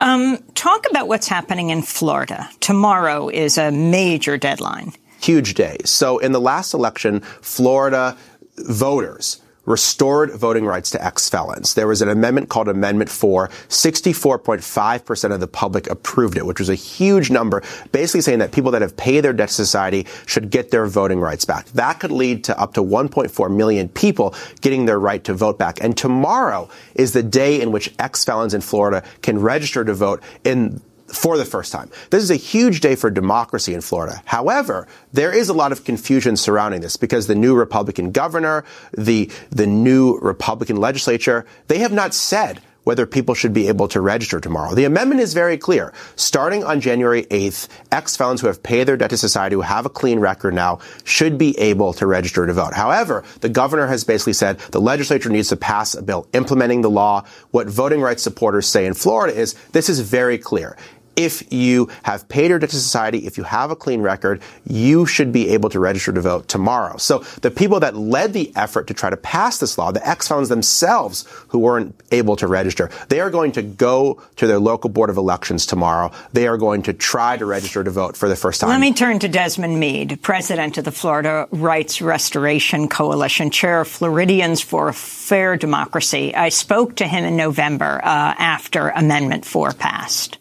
Um, 0.00 0.38
talk 0.54 0.86
about 0.90 1.08
what's 1.08 1.28
happening 1.28 1.70
in 1.70 1.82
Florida. 1.82 2.48
Tomorrow 2.60 3.28
is 3.28 3.58
a 3.58 3.70
major 3.70 4.36
deadline. 4.36 4.92
Huge 5.20 5.54
day. 5.54 5.78
So 5.84 6.18
in 6.18 6.32
the 6.32 6.40
last 6.40 6.74
election, 6.74 7.20
Florida 7.20 8.16
voters 8.58 9.40
restored 9.66 10.32
voting 10.32 10.64
rights 10.64 10.90
to 10.90 11.04
ex-felons. 11.04 11.74
There 11.74 11.86
was 11.86 12.00
an 12.02 12.08
amendment 12.08 12.48
called 12.48 12.68
Amendment 12.68 13.10
4. 13.10 13.48
64.5% 13.68 15.32
of 15.32 15.40
the 15.40 15.46
public 15.46 15.88
approved 15.88 16.36
it, 16.36 16.46
which 16.46 16.58
was 16.58 16.68
a 16.68 16.74
huge 16.74 17.30
number, 17.30 17.62
basically 17.92 18.22
saying 18.22 18.38
that 18.38 18.52
people 18.52 18.70
that 18.70 18.82
have 18.82 18.96
paid 18.96 19.20
their 19.20 19.32
debt 19.32 19.48
to 19.48 19.54
society 19.54 20.06
should 20.26 20.50
get 20.50 20.70
their 20.70 20.86
voting 20.86 21.20
rights 21.20 21.44
back. 21.44 21.66
That 21.70 22.00
could 22.00 22.10
lead 22.10 22.44
to 22.44 22.58
up 22.58 22.74
to 22.74 22.82
1.4 22.82 23.54
million 23.54 23.88
people 23.88 24.34
getting 24.60 24.86
their 24.86 24.98
right 24.98 25.22
to 25.24 25.34
vote 25.34 25.58
back. 25.58 25.82
And 25.82 25.96
tomorrow 25.96 26.68
is 26.94 27.12
the 27.12 27.22
day 27.22 27.60
in 27.60 27.72
which 27.72 27.92
ex-felons 27.98 28.54
in 28.54 28.60
Florida 28.60 29.02
can 29.22 29.38
register 29.40 29.84
to 29.84 29.94
vote 29.94 30.22
in 30.44 30.80
for 31.08 31.36
the 31.36 31.44
first 31.44 31.72
time. 31.72 31.90
This 32.10 32.22
is 32.22 32.30
a 32.30 32.36
huge 32.36 32.80
day 32.80 32.96
for 32.96 33.10
democracy 33.10 33.74
in 33.74 33.80
Florida. 33.80 34.22
However, 34.24 34.86
there 35.12 35.32
is 35.32 35.48
a 35.48 35.54
lot 35.54 35.72
of 35.72 35.84
confusion 35.84 36.36
surrounding 36.36 36.80
this 36.80 36.96
because 36.96 37.26
the 37.26 37.34
new 37.34 37.54
Republican 37.54 38.12
governor, 38.12 38.64
the, 38.96 39.30
the 39.50 39.66
new 39.66 40.18
Republican 40.18 40.76
legislature, 40.76 41.46
they 41.68 41.78
have 41.78 41.92
not 41.92 42.14
said 42.14 42.60
whether 42.86 43.04
people 43.04 43.34
should 43.34 43.52
be 43.52 43.66
able 43.66 43.88
to 43.88 44.00
register 44.00 44.38
tomorrow. 44.38 44.72
The 44.72 44.84
amendment 44.84 45.20
is 45.20 45.34
very 45.34 45.58
clear. 45.58 45.92
Starting 46.14 46.62
on 46.62 46.80
January 46.80 47.24
8th, 47.24 47.66
ex-felons 47.90 48.40
who 48.40 48.46
have 48.46 48.62
paid 48.62 48.84
their 48.84 48.96
debt 48.96 49.10
to 49.10 49.16
society, 49.16 49.54
who 49.56 49.62
have 49.62 49.86
a 49.86 49.90
clean 49.90 50.20
record 50.20 50.54
now, 50.54 50.78
should 51.02 51.36
be 51.36 51.58
able 51.58 51.92
to 51.94 52.06
register 52.06 52.46
to 52.46 52.52
vote. 52.52 52.74
However, 52.74 53.24
the 53.40 53.48
governor 53.48 53.88
has 53.88 54.04
basically 54.04 54.34
said 54.34 54.60
the 54.70 54.80
legislature 54.80 55.28
needs 55.28 55.48
to 55.48 55.56
pass 55.56 55.96
a 55.96 56.02
bill 56.02 56.28
implementing 56.32 56.82
the 56.82 56.90
law. 56.90 57.24
What 57.50 57.66
voting 57.66 58.00
rights 58.00 58.22
supporters 58.22 58.68
say 58.68 58.86
in 58.86 58.94
Florida 58.94 59.36
is 59.36 59.54
this 59.72 59.88
is 59.88 59.98
very 59.98 60.38
clear 60.38 60.76
if 61.16 61.50
you 61.52 61.88
have 62.02 62.28
paid 62.28 62.50
your 62.50 62.58
debt 62.58 62.70
to 62.70 62.76
society, 62.76 63.26
if 63.26 63.38
you 63.38 63.44
have 63.44 63.70
a 63.70 63.76
clean 63.76 64.02
record, 64.02 64.42
you 64.66 65.06
should 65.06 65.32
be 65.32 65.48
able 65.48 65.70
to 65.70 65.80
register 65.80 66.12
to 66.12 66.20
vote 66.20 66.46
tomorrow. 66.46 66.98
So 66.98 67.20
the 67.40 67.50
people 67.50 67.80
that 67.80 67.96
led 67.96 68.34
the 68.34 68.52
effort 68.54 68.86
to 68.88 68.94
try 68.94 69.10
to 69.10 69.16
pass 69.16 69.58
this 69.58 69.78
law, 69.78 69.90
the 69.90 70.06
ex-felons 70.06 70.50
themselves 70.50 71.24
who 71.48 71.58
weren't 71.58 71.98
able 72.12 72.36
to 72.36 72.46
register, 72.46 72.90
they 73.08 73.20
are 73.20 73.30
going 73.30 73.52
to 73.52 73.62
go 73.62 74.22
to 74.36 74.46
their 74.46 74.58
local 74.58 74.90
board 74.90 75.10
of 75.10 75.16
elections 75.16 75.64
tomorrow. 75.64 76.12
They 76.32 76.46
are 76.46 76.58
going 76.58 76.82
to 76.82 76.92
try 76.92 77.36
to 77.36 77.46
register 77.46 77.82
to 77.82 77.90
vote 77.90 78.16
for 78.16 78.28
the 78.28 78.36
first 78.36 78.60
time. 78.60 78.70
Let 78.70 78.80
me 78.80 78.92
turn 78.92 79.18
to 79.20 79.28
Desmond 79.28 79.80
Meade, 79.80 80.20
president 80.22 80.76
of 80.78 80.84
the 80.84 80.92
Florida 80.92 81.48
Rights 81.50 82.02
Restoration 82.02 82.88
Coalition, 82.88 83.50
chair 83.50 83.80
of 83.80 83.88
Floridians 83.88 84.60
for 84.60 84.88
a 84.88 84.94
Fair 84.94 85.56
Democracy. 85.56 86.34
I 86.34 86.50
spoke 86.50 86.96
to 86.96 87.06
him 87.06 87.24
in 87.24 87.36
November 87.36 88.00
uh, 88.04 88.34
after 88.38 88.90
Amendment 88.90 89.44
4 89.44 89.72
passed. 89.72 90.38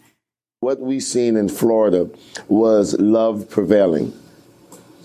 What 0.61 0.79
we've 0.79 1.03
seen 1.03 1.35
in 1.35 1.49
Florida 1.49 2.09
was 2.47 2.97
love 2.97 3.49
prevailing. 3.49 4.17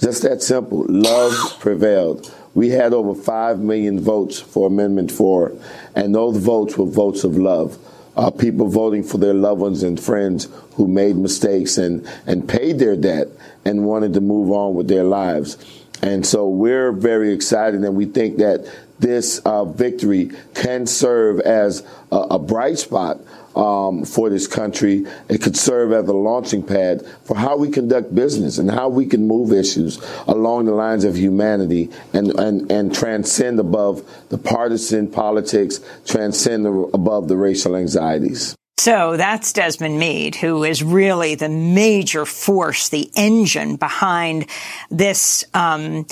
Just 0.01 0.23
that 0.23 0.43
simple. 0.43 0.87
Love 0.89 1.59
prevailed. 1.59 2.33
we 2.55 2.69
had 2.69 2.93
over 2.93 3.21
5 3.21 3.59
million 3.59 4.01
votes 4.01 4.39
for 4.39 4.69
Amendment 4.69 5.11
4, 5.11 5.53
and 5.97 6.15
those 6.15 6.37
votes 6.37 6.79
were 6.79 6.87
votes 6.87 7.25
of 7.25 7.37
love. 7.37 7.79
Uh, 8.17 8.31
people 8.31 8.69
voting 8.69 9.03
for 9.03 9.19
their 9.19 9.35
loved 9.35 9.61
ones 9.61 9.83
and 9.83 9.99
friends 9.99 10.49
who 10.75 10.87
made 10.87 11.17
mistakes 11.17 11.79
and, 11.79 12.09
and 12.27 12.49
paid 12.49 12.79
their 12.79 12.97
debt 12.97 13.27
and 13.65 13.85
wanted 13.85 14.15
to 14.15 14.21
move 14.21 14.53
on 14.53 14.75
with 14.75 14.87
their 14.87 15.05
lives. 15.05 15.59
And 16.01 16.25
so 16.25 16.49
we're 16.49 16.93
very 16.93 17.33
excited, 17.33 17.83
and 17.83 17.97
we 17.97 18.07
think 18.07 18.39
that 18.39 18.67
this 19.01 19.39
uh, 19.41 19.65
victory 19.65 20.31
can 20.55 20.87
serve 20.87 21.41
as 21.41 21.85
a, 22.13 22.17
a 22.17 22.39
bright 22.39 22.79
spot 22.79 23.19
um, 23.55 24.05
for 24.05 24.31
this 24.31 24.47
country. 24.47 25.07
It 25.29 25.43
could 25.43 25.57
serve 25.57 25.93
as 25.93 26.09
a 26.09 26.13
launching 26.13 26.63
pad 26.63 27.07
for 27.25 27.37
how 27.37 27.57
we 27.57 27.71
conduct 27.71 28.15
business 28.15 28.59
and 28.59 28.71
how 28.71 28.89
we 28.89 29.07
can 29.07 29.27
move 29.27 29.53
issues 29.53 29.99
along 30.27 30.67
the 30.67 30.73
lines 30.73 31.05
of 31.05 31.17
humanity 31.17 31.91
and, 32.13 32.31
and, 32.39 32.71
and 32.71 32.95
transcend 32.95 33.59
above 33.61 34.03
the 34.29 34.39
partisan 34.39 35.11
politics, 35.11 35.81
transcend 36.07 36.65
the, 36.65 36.73
above 36.95 37.29
the 37.29 37.37
racial 37.37 37.77
anxieties. 37.77 38.55
So 38.79 39.19
that's 39.19 39.53
Desmond 39.53 39.99
Meade, 39.99 40.37
who 40.37 40.65
is 40.65 40.83
really 40.83 41.35
the 41.35 41.51
major 41.51 42.25
force, 42.25 42.89
the 42.89 43.11
engine 43.15 43.77
behind 43.77 44.47
this 44.91 45.45
um, 45.53 46.07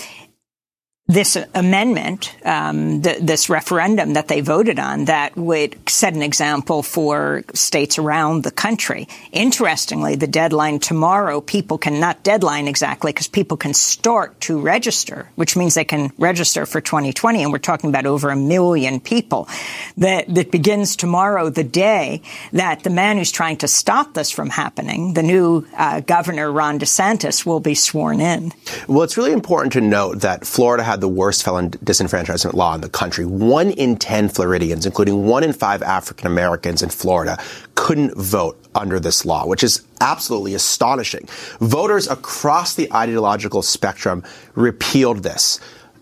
this 1.08 1.38
amendment, 1.54 2.36
um, 2.44 3.00
th- 3.00 3.18
this 3.20 3.48
referendum 3.48 4.12
that 4.12 4.28
they 4.28 4.42
voted 4.42 4.78
on, 4.78 5.06
that 5.06 5.34
would 5.38 5.74
set 5.88 6.12
an 6.12 6.20
example 6.20 6.82
for 6.82 7.42
states 7.54 7.98
around 7.98 8.44
the 8.44 8.50
country. 8.50 9.08
Interestingly, 9.32 10.16
the 10.16 10.26
deadline 10.26 10.78
tomorrow, 10.78 11.40
people 11.40 11.78
can 11.78 11.98
not 11.98 12.22
deadline 12.22 12.68
exactly 12.68 13.10
because 13.10 13.26
people 13.26 13.56
can 13.56 13.72
start 13.72 14.38
to 14.42 14.60
register, 14.60 15.30
which 15.34 15.56
means 15.56 15.74
they 15.74 15.84
can 15.84 16.12
register 16.18 16.66
for 16.66 16.82
2020, 16.82 17.42
and 17.42 17.52
we're 17.52 17.58
talking 17.58 17.88
about 17.88 18.04
over 18.04 18.28
a 18.28 18.36
million 18.36 19.00
people. 19.00 19.48
That 19.96 20.26
that 20.34 20.50
begins 20.50 20.94
tomorrow, 20.94 21.48
the 21.48 21.64
day 21.64 22.20
that 22.52 22.82
the 22.82 22.90
man 22.90 23.16
who's 23.16 23.32
trying 23.32 23.56
to 23.58 23.68
stop 23.68 24.12
this 24.12 24.30
from 24.30 24.50
happening, 24.50 25.14
the 25.14 25.22
new 25.22 25.66
uh, 25.74 26.00
governor 26.00 26.52
Ron 26.52 26.78
DeSantis, 26.78 27.46
will 27.46 27.60
be 27.60 27.74
sworn 27.74 28.20
in. 28.20 28.52
Well, 28.86 29.04
it's 29.04 29.16
really 29.16 29.32
important 29.32 29.72
to 29.72 29.80
note 29.80 30.20
that 30.20 30.46
Florida 30.46 30.82
had 30.84 30.97
the 31.00 31.08
worst 31.08 31.42
felon 31.42 31.70
disenfranchisement 31.70 32.54
law 32.54 32.74
in 32.74 32.80
the 32.80 32.88
country. 32.88 33.24
One 33.24 33.70
in 33.70 33.96
10 33.96 34.28
Floridians, 34.28 34.86
including 34.86 35.24
one 35.26 35.44
in 35.44 35.52
five 35.52 35.82
African 35.82 36.26
Americans 36.26 36.82
in 36.82 36.90
Florida, 36.90 37.38
couldn't 37.74 38.16
vote 38.16 38.58
under 38.74 39.00
this 39.00 39.24
law, 39.24 39.46
which 39.46 39.62
is 39.62 39.84
absolutely 40.00 40.54
astonishing. 40.54 41.28
Voters 41.60 42.08
across 42.08 42.74
the 42.74 42.92
ideological 42.92 43.62
spectrum 43.62 44.22
repealed 44.54 45.22
this 45.22 45.60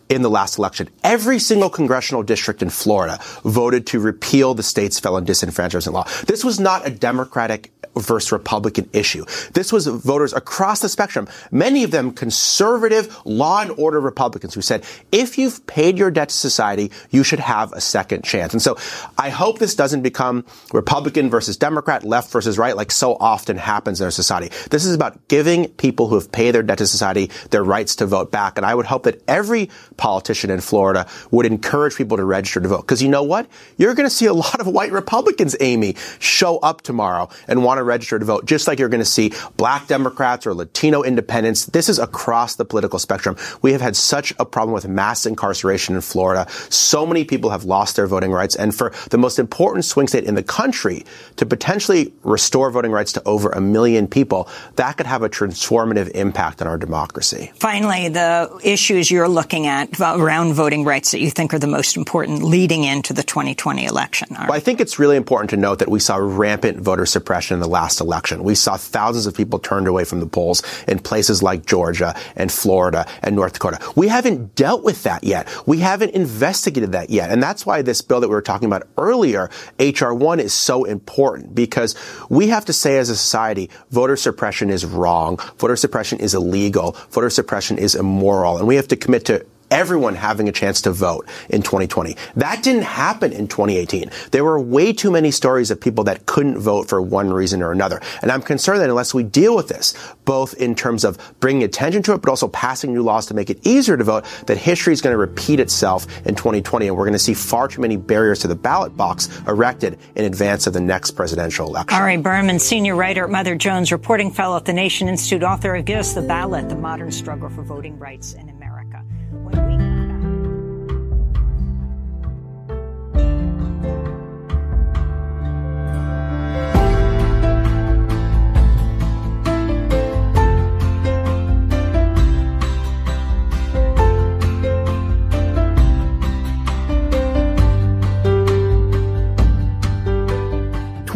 in 0.08 0.22
the 0.22 0.30
last 0.30 0.58
election. 0.58 0.88
Every 1.02 1.38
single 1.38 1.70
congressional 1.70 2.22
district 2.22 2.62
in 2.62 2.70
Florida 2.70 3.18
voted 3.44 3.86
to 3.88 4.00
repeal 4.00 4.54
the 4.54 4.62
state's 4.62 5.00
felon 5.00 5.24
disenfranchisement 5.24 5.92
law. 5.92 6.06
This 6.26 6.44
was 6.44 6.60
not 6.60 6.86
a 6.86 6.90
Democratic 6.90 7.72
versus 7.96 8.30
Republican 8.30 8.88
issue. 8.92 9.24
This 9.54 9.72
was 9.72 9.86
voters 9.86 10.34
across 10.34 10.80
the 10.80 10.88
spectrum, 10.88 11.28
many 11.50 11.82
of 11.82 11.90
them 11.90 12.12
conservative 12.12 13.16
law 13.24 13.62
and 13.62 13.70
order 13.72 14.00
Republicans 14.00 14.54
who 14.54 14.60
said, 14.60 14.84
if 15.10 15.38
you've 15.38 15.66
paid 15.66 15.96
your 15.96 16.10
debt 16.10 16.28
to 16.28 16.34
society, 16.34 16.90
you 17.10 17.24
should 17.24 17.40
have 17.40 17.72
a 17.72 17.80
second 17.80 18.22
chance. 18.22 18.52
And 18.52 18.60
so 18.60 18.76
I 19.16 19.30
hope 19.30 19.58
this 19.58 19.74
doesn't 19.74 20.02
become 20.02 20.44
Republican 20.74 21.30
versus 21.30 21.56
Democrat, 21.56 22.04
left 22.04 22.30
versus 22.30 22.58
right, 22.58 22.76
like 22.76 22.92
so 22.92 23.16
often 23.18 23.56
happens 23.56 24.00
in 24.00 24.04
our 24.04 24.10
society. 24.10 24.54
This 24.70 24.84
is 24.84 24.94
about 24.94 25.28
giving 25.28 25.68
people 25.68 26.08
who 26.08 26.16
have 26.16 26.30
paid 26.30 26.50
their 26.50 26.62
debt 26.62 26.78
to 26.78 26.86
society 26.86 27.30
their 27.50 27.64
rights 27.64 27.96
to 27.96 28.06
vote 28.06 28.30
back. 28.30 28.58
And 28.58 28.66
I 28.66 28.74
would 28.74 28.86
hope 28.86 29.04
that 29.04 29.22
every 29.26 29.70
politician 29.96 30.50
in 30.50 30.60
Florida 30.60 31.06
would 31.30 31.46
encourage 31.46 31.96
people 31.96 32.16
to 32.16 32.24
register 32.24 32.60
to 32.60 32.68
vote. 32.68 32.82
Because 32.82 33.02
you 33.02 33.08
know 33.08 33.22
what? 33.22 33.46
You're 33.76 33.94
going 33.94 34.08
to 34.08 34.14
see 34.14 34.26
a 34.26 34.32
lot 34.32 34.60
of 34.60 34.66
white 34.66 34.92
Republicans, 34.92 35.56
Amy, 35.60 35.96
show 36.18 36.58
up 36.58 36.82
tomorrow 36.82 37.28
and 37.48 37.64
want 37.64 37.78
to 37.78 37.82
register 37.82 38.18
to 38.18 38.24
vote, 38.24 38.46
just 38.46 38.66
like 38.66 38.78
you're 38.78 38.88
going 38.88 39.00
to 39.00 39.04
see 39.04 39.32
black 39.56 39.86
Democrats 39.86 40.46
or 40.46 40.54
Latino 40.54 41.02
independents. 41.02 41.66
This 41.66 41.88
is 41.88 41.98
across 41.98 42.56
the 42.56 42.64
political 42.64 42.98
spectrum. 42.98 43.36
We 43.62 43.72
have 43.72 43.80
had 43.80 43.96
such 43.96 44.32
a 44.38 44.44
problem 44.44 44.74
with 44.74 44.86
mass 44.86 45.26
incarceration 45.26 45.94
in 45.94 46.00
Florida. 46.00 46.46
So 46.68 47.06
many 47.06 47.24
people 47.24 47.50
have 47.50 47.64
lost 47.64 47.96
their 47.96 48.06
voting 48.06 48.32
rights. 48.32 48.56
And 48.56 48.74
for 48.74 48.92
the 49.10 49.18
most 49.18 49.38
important 49.38 49.84
swing 49.84 50.08
state 50.08 50.24
in 50.24 50.34
the 50.34 50.42
country 50.42 51.04
to 51.36 51.46
potentially 51.46 52.12
restore 52.22 52.70
voting 52.70 52.92
rights 52.92 53.12
to 53.12 53.22
over 53.24 53.50
a 53.50 53.60
million 53.60 54.06
people, 54.06 54.48
that 54.76 54.96
could 54.96 55.06
have 55.06 55.22
a 55.22 55.28
transformative 55.28 56.10
impact 56.10 56.60
on 56.60 56.68
our 56.68 56.78
democracy. 56.78 57.52
Finally, 57.56 58.08
the 58.08 58.60
issues 58.62 59.10
you're 59.10 59.28
looking 59.28 59.66
at 59.66 59.85
around 60.00 60.54
voting 60.54 60.84
rights 60.84 61.10
that 61.10 61.20
you 61.20 61.30
think 61.30 61.52
are 61.54 61.58
the 61.58 61.66
most 61.66 61.96
important 61.96 62.42
leading 62.42 62.84
into 62.84 63.12
the 63.12 63.22
2020 63.22 63.84
election. 63.84 64.28
Well, 64.30 64.52
I 64.52 64.60
think 64.60 64.80
it's 64.80 64.98
really 64.98 65.16
important 65.16 65.50
to 65.50 65.56
note 65.56 65.78
that 65.80 65.90
we 65.90 66.00
saw 66.00 66.16
rampant 66.16 66.78
voter 66.80 67.06
suppression 67.06 67.54
in 67.54 67.60
the 67.60 67.68
last 67.68 68.00
election. 68.00 68.44
We 68.44 68.54
saw 68.54 68.76
thousands 68.76 69.26
of 69.26 69.34
people 69.34 69.58
turned 69.58 69.88
away 69.88 70.04
from 70.04 70.20
the 70.20 70.26
polls 70.26 70.62
in 70.86 70.98
places 70.98 71.42
like 71.42 71.66
Georgia 71.66 72.14
and 72.36 72.50
Florida 72.50 73.06
and 73.22 73.36
North 73.36 73.54
Dakota. 73.54 73.78
We 73.94 74.08
haven't 74.08 74.54
dealt 74.54 74.84
with 74.84 75.02
that 75.04 75.24
yet. 75.24 75.48
We 75.66 75.78
haven't 75.78 76.10
investigated 76.10 76.92
that 76.92 77.10
yet. 77.10 77.30
And 77.30 77.42
that's 77.42 77.66
why 77.66 77.82
this 77.82 78.02
bill 78.02 78.20
that 78.20 78.28
we 78.28 78.34
were 78.34 78.42
talking 78.42 78.66
about 78.66 78.88
earlier, 78.96 79.50
HR 79.78 80.12
1, 80.12 80.40
is 80.40 80.52
so 80.52 80.84
important 80.84 81.54
because 81.54 81.94
we 82.28 82.48
have 82.48 82.64
to 82.66 82.72
say 82.72 82.98
as 82.98 83.08
a 83.08 83.16
society, 83.16 83.70
voter 83.90 84.16
suppression 84.16 84.70
is 84.70 84.84
wrong. 84.84 85.38
Voter 85.58 85.76
suppression 85.76 86.18
is 86.18 86.34
illegal. 86.34 86.96
Voter 87.10 87.30
suppression 87.30 87.78
is 87.78 87.94
immoral. 87.94 88.58
And 88.58 88.66
we 88.66 88.76
have 88.76 88.88
to 88.88 88.96
commit 88.96 89.24
to 89.26 89.44
everyone 89.70 90.14
having 90.14 90.48
a 90.48 90.52
chance 90.52 90.80
to 90.82 90.92
vote 90.92 91.26
in 91.48 91.62
2020. 91.62 92.16
That 92.36 92.62
didn't 92.62 92.82
happen 92.82 93.32
in 93.32 93.48
2018. 93.48 94.10
There 94.30 94.44
were 94.44 94.60
way 94.60 94.92
too 94.92 95.10
many 95.10 95.30
stories 95.30 95.70
of 95.70 95.80
people 95.80 96.04
that 96.04 96.26
couldn't 96.26 96.58
vote 96.58 96.88
for 96.88 97.00
one 97.00 97.32
reason 97.32 97.62
or 97.62 97.72
another. 97.72 98.00
And 98.22 98.30
I'm 98.30 98.42
concerned 98.42 98.80
that 98.80 98.88
unless 98.88 99.14
we 99.14 99.22
deal 99.22 99.56
with 99.56 99.68
this, 99.68 99.94
both 100.24 100.54
in 100.54 100.74
terms 100.74 101.04
of 101.04 101.18
bringing 101.40 101.62
attention 101.62 102.02
to 102.04 102.14
it, 102.14 102.22
but 102.22 102.30
also 102.30 102.48
passing 102.48 102.92
new 102.92 103.02
laws 103.02 103.26
to 103.26 103.34
make 103.34 103.50
it 103.50 103.64
easier 103.66 103.96
to 103.96 104.04
vote, 104.04 104.24
that 104.46 104.58
history 104.58 104.92
is 104.92 105.00
going 105.00 105.14
to 105.14 105.18
repeat 105.18 105.60
itself 105.60 106.06
in 106.26 106.34
2020. 106.34 106.88
And 106.88 106.96
we're 106.96 107.04
going 107.04 107.12
to 107.12 107.18
see 107.18 107.34
far 107.34 107.68
too 107.68 107.80
many 107.80 107.96
barriers 107.96 108.40
to 108.40 108.48
the 108.48 108.54
ballot 108.54 108.96
box 108.96 109.28
erected 109.46 109.98
in 110.14 110.24
advance 110.24 110.66
of 110.66 110.72
the 110.72 110.80
next 110.80 111.12
presidential 111.12 111.66
election. 111.66 111.98
Ari 111.98 112.18
Berman, 112.18 112.58
senior 112.58 112.96
writer 112.96 113.24
at 113.24 113.30
Mother 113.30 113.54
Jones, 113.56 113.92
reporting 113.92 114.30
fellow 114.30 114.56
at 114.56 114.64
the 114.64 114.72
Nation 114.72 115.08
Institute, 115.08 115.42
author 115.42 115.74
of 115.74 115.84
Give 115.84 115.98
Us 115.98 116.14
the 116.14 116.22
Ballot, 116.22 116.68
The 116.68 116.76
Modern 116.76 117.10
Struggle 117.10 117.48
for 117.48 117.62
Voting 117.62 117.98
Rights 117.98 118.34
in 118.34 118.48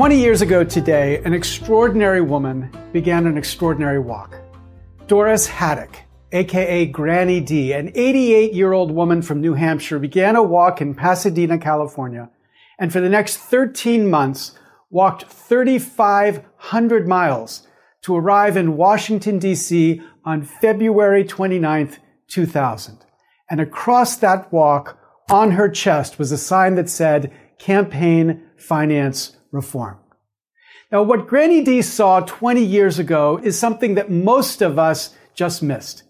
20 0.00 0.18
years 0.18 0.40
ago 0.40 0.64
today, 0.64 1.22
an 1.26 1.34
extraordinary 1.34 2.22
woman 2.22 2.72
began 2.90 3.26
an 3.26 3.36
extraordinary 3.36 3.98
walk. 3.98 4.34
Doris 5.06 5.46
Haddock, 5.46 5.94
aka 6.32 6.86
Granny 6.86 7.38
D, 7.38 7.74
an 7.74 7.92
88 7.94 8.54
year 8.54 8.72
old 8.72 8.92
woman 8.92 9.20
from 9.20 9.42
New 9.42 9.52
Hampshire, 9.52 9.98
began 9.98 10.36
a 10.36 10.42
walk 10.42 10.80
in 10.80 10.94
Pasadena, 10.94 11.58
California, 11.58 12.30
and 12.78 12.90
for 12.90 13.02
the 13.02 13.10
next 13.10 13.36
13 13.36 14.08
months 14.08 14.52
walked 14.88 15.24
3,500 15.26 17.06
miles 17.06 17.68
to 18.00 18.16
arrive 18.16 18.56
in 18.56 18.78
Washington, 18.78 19.38
D.C. 19.38 20.00
on 20.24 20.40
February 20.40 21.24
29th, 21.24 21.98
2000. 22.26 23.04
And 23.50 23.60
across 23.60 24.16
that 24.16 24.50
walk, 24.50 24.98
on 25.28 25.50
her 25.50 25.68
chest 25.68 26.18
was 26.18 26.32
a 26.32 26.38
sign 26.38 26.76
that 26.76 26.88
said, 26.88 27.30
Campaign 27.58 28.44
Finance 28.56 29.36
reform. 29.52 29.98
Now, 30.92 31.02
what 31.02 31.28
Granny 31.28 31.62
D 31.62 31.82
saw 31.82 32.20
20 32.20 32.64
years 32.64 32.98
ago 32.98 33.40
is 33.42 33.58
something 33.58 33.94
that 33.94 34.10
most 34.10 34.60
of 34.60 34.78
us 34.78 35.14
just 35.34 35.62
missed. 35.62 36.02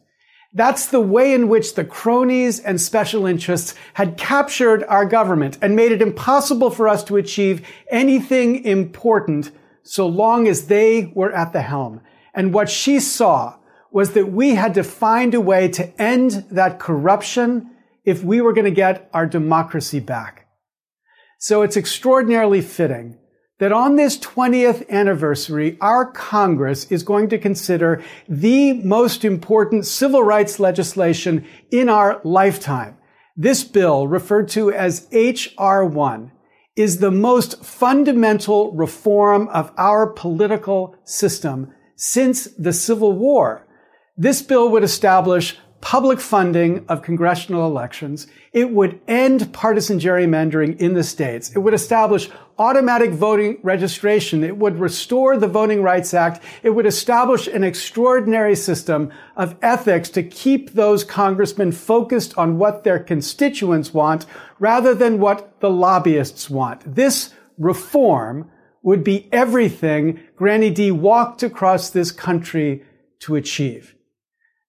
That's 0.52 0.86
the 0.86 1.00
way 1.00 1.32
in 1.32 1.48
which 1.48 1.74
the 1.74 1.84
cronies 1.84 2.58
and 2.58 2.80
special 2.80 3.24
interests 3.24 3.74
had 3.94 4.16
captured 4.16 4.82
our 4.84 5.04
government 5.04 5.58
and 5.62 5.76
made 5.76 5.92
it 5.92 6.02
impossible 6.02 6.70
for 6.70 6.88
us 6.88 7.04
to 7.04 7.16
achieve 7.16 7.66
anything 7.88 8.64
important 8.64 9.52
so 9.84 10.06
long 10.06 10.48
as 10.48 10.66
they 10.66 11.12
were 11.14 11.32
at 11.32 11.52
the 11.52 11.62
helm. 11.62 12.00
And 12.34 12.52
what 12.52 12.68
she 12.68 12.98
saw 12.98 13.56
was 13.92 14.12
that 14.12 14.32
we 14.32 14.54
had 14.54 14.74
to 14.74 14.84
find 14.84 15.34
a 15.34 15.40
way 15.40 15.68
to 15.68 16.02
end 16.02 16.46
that 16.50 16.78
corruption 16.78 17.70
if 18.04 18.24
we 18.24 18.40
were 18.40 18.52
going 18.52 18.64
to 18.64 18.70
get 18.70 19.08
our 19.12 19.26
democracy 19.26 20.00
back. 20.00 20.48
So 21.38 21.62
it's 21.62 21.76
extraordinarily 21.76 22.60
fitting 22.60 23.18
that 23.60 23.72
on 23.72 23.94
this 23.94 24.18
20th 24.18 24.88
anniversary, 24.88 25.76
our 25.80 26.06
Congress 26.06 26.90
is 26.90 27.02
going 27.02 27.28
to 27.28 27.38
consider 27.38 28.02
the 28.26 28.72
most 28.72 29.22
important 29.24 29.86
civil 29.86 30.22
rights 30.22 30.58
legislation 30.58 31.46
in 31.70 31.88
our 31.88 32.20
lifetime. 32.24 32.96
This 33.36 33.62
bill, 33.62 34.08
referred 34.08 34.48
to 34.50 34.72
as 34.72 35.06
H.R. 35.12 35.84
1, 35.84 36.32
is 36.74 36.98
the 36.98 37.10
most 37.10 37.62
fundamental 37.62 38.72
reform 38.72 39.46
of 39.48 39.72
our 39.76 40.06
political 40.06 40.96
system 41.04 41.72
since 41.96 42.44
the 42.58 42.72
Civil 42.72 43.12
War. 43.12 43.66
This 44.16 44.40
bill 44.40 44.70
would 44.70 44.82
establish 44.82 45.58
public 45.80 46.20
funding 46.20 46.84
of 46.88 47.02
congressional 47.02 47.66
elections. 47.66 48.26
It 48.52 48.70
would 48.70 49.00
end 49.08 49.52
partisan 49.52 49.98
gerrymandering 49.98 50.78
in 50.78 50.94
the 50.94 51.04
states. 51.04 51.50
It 51.54 51.58
would 51.58 51.74
establish 51.74 52.28
automatic 52.60 53.10
voting 53.10 53.58
registration. 53.62 54.44
It 54.44 54.58
would 54.58 54.78
restore 54.78 55.38
the 55.38 55.48
Voting 55.48 55.82
Rights 55.82 56.12
Act. 56.12 56.44
It 56.62 56.70
would 56.70 56.84
establish 56.84 57.46
an 57.48 57.64
extraordinary 57.64 58.54
system 58.54 59.10
of 59.34 59.56
ethics 59.62 60.10
to 60.10 60.22
keep 60.22 60.74
those 60.74 61.02
congressmen 61.02 61.72
focused 61.72 62.36
on 62.36 62.58
what 62.58 62.84
their 62.84 62.98
constituents 62.98 63.94
want 63.94 64.26
rather 64.58 64.94
than 64.94 65.18
what 65.18 65.58
the 65.60 65.70
lobbyists 65.70 66.50
want. 66.50 66.82
This 66.94 67.32
reform 67.56 68.50
would 68.82 69.02
be 69.02 69.26
everything 69.32 70.20
Granny 70.36 70.68
D 70.68 70.90
walked 70.90 71.42
across 71.42 71.88
this 71.88 72.12
country 72.12 72.84
to 73.20 73.36
achieve. 73.36 73.94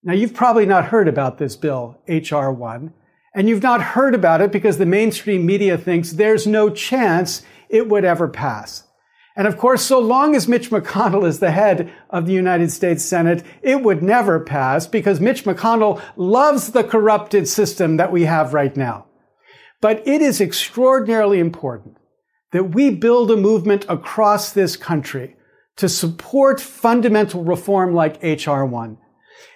Now, 0.01 0.13
you've 0.13 0.33
probably 0.33 0.65
not 0.65 0.85
heard 0.85 1.09
about 1.09 1.39
this 1.39 1.57
bill, 1.57 2.01
H.R. 2.07 2.53
1, 2.53 2.93
and 3.35 3.49
you've 3.49 3.61
not 3.61 3.81
heard 3.81 4.15
about 4.15 4.41
it 4.41 4.51
because 4.51 4.77
the 4.77 4.85
mainstream 4.85 5.45
media 5.45 5.77
thinks 5.77 6.11
there's 6.11 6.47
no 6.47 6.69
chance 6.69 7.43
it 7.71 7.87
would 7.89 8.05
ever 8.05 8.27
pass. 8.27 8.83
And 9.35 9.47
of 9.47 9.57
course, 9.57 9.81
so 9.81 9.99
long 9.99 10.35
as 10.35 10.47
Mitch 10.47 10.69
McConnell 10.69 11.25
is 11.25 11.39
the 11.39 11.51
head 11.51 11.91
of 12.09 12.25
the 12.25 12.33
United 12.33 12.71
States 12.71 13.03
Senate, 13.03 13.43
it 13.61 13.81
would 13.81 14.03
never 14.03 14.39
pass 14.39 14.85
because 14.85 15.21
Mitch 15.21 15.45
McConnell 15.45 16.01
loves 16.17 16.71
the 16.71 16.83
corrupted 16.83 17.47
system 17.47 17.97
that 17.97 18.11
we 18.11 18.25
have 18.25 18.53
right 18.53 18.75
now. 18.75 19.05
But 19.79 20.05
it 20.05 20.21
is 20.21 20.41
extraordinarily 20.41 21.39
important 21.39 21.97
that 22.51 22.75
we 22.75 22.89
build 22.89 23.31
a 23.31 23.37
movement 23.37 23.85
across 23.87 24.51
this 24.51 24.75
country 24.75 25.37
to 25.77 25.87
support 25.87 26.59
fundamental 26.59 27.43
reform 27.43 27.93
like 27.93 28.21
H.R. 28.21 28.65
1 28.65 28.97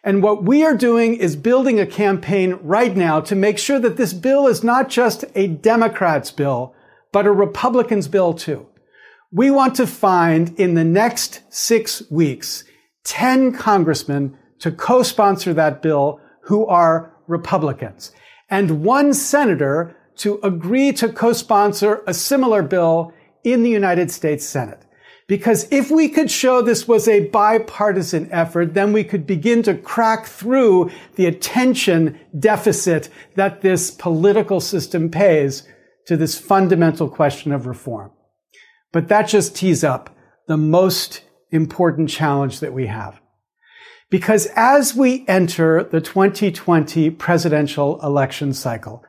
and 0.06 0.22
what 0.22 0.44
we 0.44 0.64
are 0.64 0.78
doing 0.78 1.16
is 1.16 1.36
building 1.36 1.80
a 1.80 1.86
campaign 1.88 2.60
right 2.62 2.96
now 2.96 3.20
to 3.22 3.36
make 3.36 3.58
sure 3.58 3.80
that 3.80 3.98
this 3.98 4.14
bill 4.14 4.46
is 4.46 4.64
not 4.64 4.88
just 4.88 5.26
a 5.34 5.48
Democrats 5.48 6.30
bill, 6.30 6.75
but 7.16 7.26
a 7.26 7.32
Republicans 7.32 8.10
bill 8.10 8.34
too. 8.34 8.68
We 9.32 9.50
want 9.50 9.76
to 9.76 9.88
find 9.88 10.54
in 10.60 10.74
the 10.74 10.84
next 10.84 11.44
six 11.50 12.04
weeks 12.12 12.66
10 13.06 13.54
congressmen 13.54 14.38
to 14.60 14.70
co-sponsor 14.70 15.54
that 15.54 15.82
bill 15.82 16.20
who 16.42 16.66
are 16.66 17.16
Republicans 17.28 18.12
and 18.50 18.84
one 18.84 19.14
senator 19.14 19.96
to 20.18 20.42
agree 20.44 20.92
to 20.92 21.08
co-sponsor 21.08 22.04
a 22.06 22.14
similar 22.14 22.62
bill 22.62 23.14
in 23.46 23.64
the 23.64 23.70
United 23.70 24.12
States 24.12 24.46
Senate. 24.46 24.82
Because 25.26 25.72
if 25.72 25.90
we 25.90 26.10
could 26.10 26.30
show 26.30 26.62
this 26.62 26.86
was 26.86 27.08
a 27.08 27.30
bipartisan 27.30 28.28
effort, 28.30 28.74
then 28.74 28.92
we 28.92 29.06
could 29.06 29.26
begin 29.26 29.64
to 29.64 29.74
crack 29.74 30.26
through 30.26 30.92
the 31.16 31.28
attention 31.28 32.20
deficit 32.38 33.08
that 33.36 33.62
this 33.62 33.90
political 33.90 34.60
system 34.60 35.10
pays 35.10 35.64
to 36.08 36.18
this 36.18 36.38
fundamental 36.40 37.10
question 37.10 37.52
of 37.52 37.66
reform. 37.66 38.12
But 38.92 39.08
that 39.10 39.28
just 39.28 39.56
tees 39.56 39.84
up 39.84 40.16
the 40.48 40.58
most 40.58 41.22
important 41.52 42.10
challenge 42.10 42.60
that 42.60 42.74
we 42.74 42.88
have. 42.88 43.20
Because 44.10 44.48
as 44.56 44.96
we 44.96 45.26
enter 45.28 45.84
the 45.84 46.00
2020 46.00 47.10
presidential 47.12 48.00
election 48.02 48.54
cycle, 48.54 49.04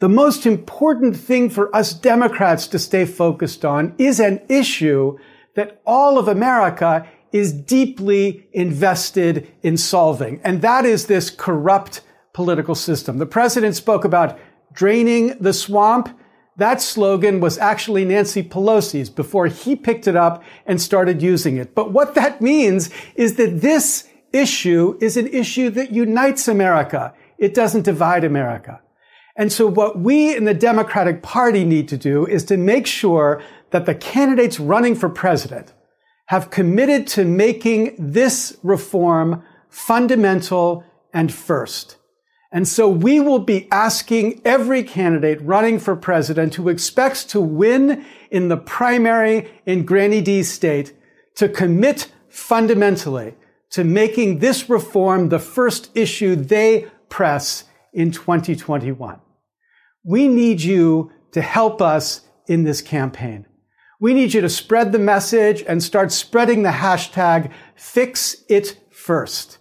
the 0.00 0.08
most 0.08 0.46
important 0.46 1.16
thing 1.16 1.48
for 1.48 1.74
us 1.74 1.94
Democrats 1.94 2.66
to 2.68 2.78
stay 2.78 3.04
focused 3.04 3.64
on 3.64 3.94
is 3.98 4.20
an 4.20 4.42
issue 4.48 5.16
that 5.54 5.80
all 5.86 6.18
of 6.18 6.28
America 6.28 7.06
is 7.32 7.52
deeply 7.52 8.46
invested 8.52 9.50
in 9.62 9.76
solving. 9.76 10.40
And 10.44 10.60
that 10.62 10.84
is 10.84 11.06
this 11.06 11.30
corrupt 11.30 12.02
political 12.34 12.74
system. 12.74 13.18
The 13.18 13.26
president 13.26 13.76
spoke 13.76 14.04
about 14.04 14.38
draining 14.72 15.38
the 15.38 15.52
swamp. 15.52 16.18
That 16.56 16.82
slogan 16.82 17.40
was 17.40 17.56
actually 17.58 18.04
Nancy 18.04 18.42
Pelosi's 18.42 19.08
before 19.08 19.46
he 19.46 19.74
picked 19.74 20.06
it 20.06 20.16
up 20.16 20.42
and 20.66 20.80
started 20.80 21.22
using 21.22 21.56
it. 21.56 21.74
But 21.74 21.92
what 21.92 22.14
that 22.14 22.42
means 22.42 22.90
is 23.14 23.36
that 23.36 23.62
this 23.62 24.08
issue 24.32 24.98
is 25.00 25.16
an 25.16 25.28
issue 25.28 25.70
that 25.70 25.92
unites 25.92 26.48
America. 26.48 27.14
It 27.38 27.54
doesn't 27.54 27.82
divide 27.82 28.24
America. 28.24 28.80
And 29.34 29.50
so 29.50 29.66
what 29.66 29.98
we 29.98 30.36
in 30.36 30.44
the 30.44 30.54
Democratic 30.54 31.22
Party 31.22 31.64
need 31.64 31.88
to 31.88 31.96
do 31.96 32.26
is 32.26 32.44
to 32.44 32.56
make 32.58 32.86
sure 32.86 33.42
that 33.70 33.86
the 33.86 33.94
candidates 33.94 34.60
running 34.60 34.94
for 34.94 35.08
president 35.08 35.72
have 36.26 36.50
committed 36.50 37.06
to 37.06 37.24
making 37.24 37.94
this 37.98 38.58
reform 38.62 39.42
fundamental 39.70 40.84
and 41.14 41.32
first. 41.32 41.96
And 42.54 42.68
so 42.68 42.86
we 42.86 43.18
will 43.18 43.38
be 43.38 43.66
asking 43.72 44.42
every 44.44 44.84
candidate 44.84 45.40
running 45.40 45.78
for 45.78 45.96
president 45.96 46.54
who 46.56 46.68
expects 46.68 47.24
to 47.24 47.40
win 47.40 48.04
in 48.30 48.48
the 48.48 48.58
primary 48.58 49.50
in 49.64 49.86
Granny 49.86 50.20
D 50.20 50.42
state 50.42 50.92
to 51.36 51.48
commit 51.48 52.12
fundamentally 52.28 53.34
to 53.70 53.84
making 53.84 54.40
this 54.40 54.68
reform 54.68 55.30
the 55.30 55.38
first 55.38 55.90
issue 55.96 56.36
they 56.36 56.88
press 57.08 57.64
in 57.94 58.10
2021. 58.10 59.18
We 60.04 60.28
need 60.28 60.60
you 60.60 61.10
to 61.32 61.40
help 61.40 61.80
us 61.80 62.20
in 62.46 62.64
this 62.64 62.82
campaign. 62.82 63.46
We 63.98 64.12
need 64.12 64.34
you 64.34 64.42
to 64.42 64.48
spread 64.50 64.92
the 64.92 64.98
message 64.98 65.64
and 65.66 65.82
start 65.82 66.12
spreading 66.12 66.64
the 66.64 66.70
hashtag 66.70 67.50
fix 67.74 68.44
it 68.48 68.78
first. 68.90 69.58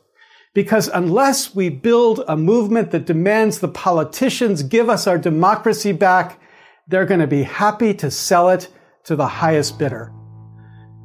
Because 0.54 0.89
unless 0.89 1.56
we 1.56 1.70
build 1.70 2.24
a 2.28 2.36
movement 2.36 2.91
that 2.91 3.06
demands 3.06 3.60
the 3.60 3.70
politicians 3.70 4.64
give 4.64 4.89
us 4.89 5.08
our 5.08 5.18
democracy 5.18 5.93
back, 5.93 6.41
they're 6.88 7.06
going 7.06 7.22
to 7.22 7.28
be 7.28 7.43
happy 7.43 7.93
to 7.93 8.12
sell 8.12 8.49
it 8.49 8.68
to 9.06 9.16
the 9.16 9.28
highest 9.28 9.80
bidder. 9.80 10.12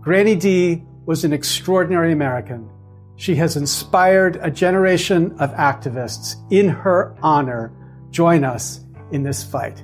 Granny 0.00 0.34
D 0.34 0.82
was 1.06 1.24
an 1.24 1.32
extraordinary 1.32 2.12
American. 2.12 2.68
She 3.14 3.36
has 3.36 3.56
inspired 3.56 4.36
a 4.42 4.50
generation 4.50 5.36
of 5.38 5.52
activists. 5.52 6.34
In 6.50 6.68
her 6.68 7.16
honor, 7.22 7.72
join 8.10 8.42
us 8.42 8.84
in 9.12 9.22
this 9.22 9.44
fight. 9.44 9.82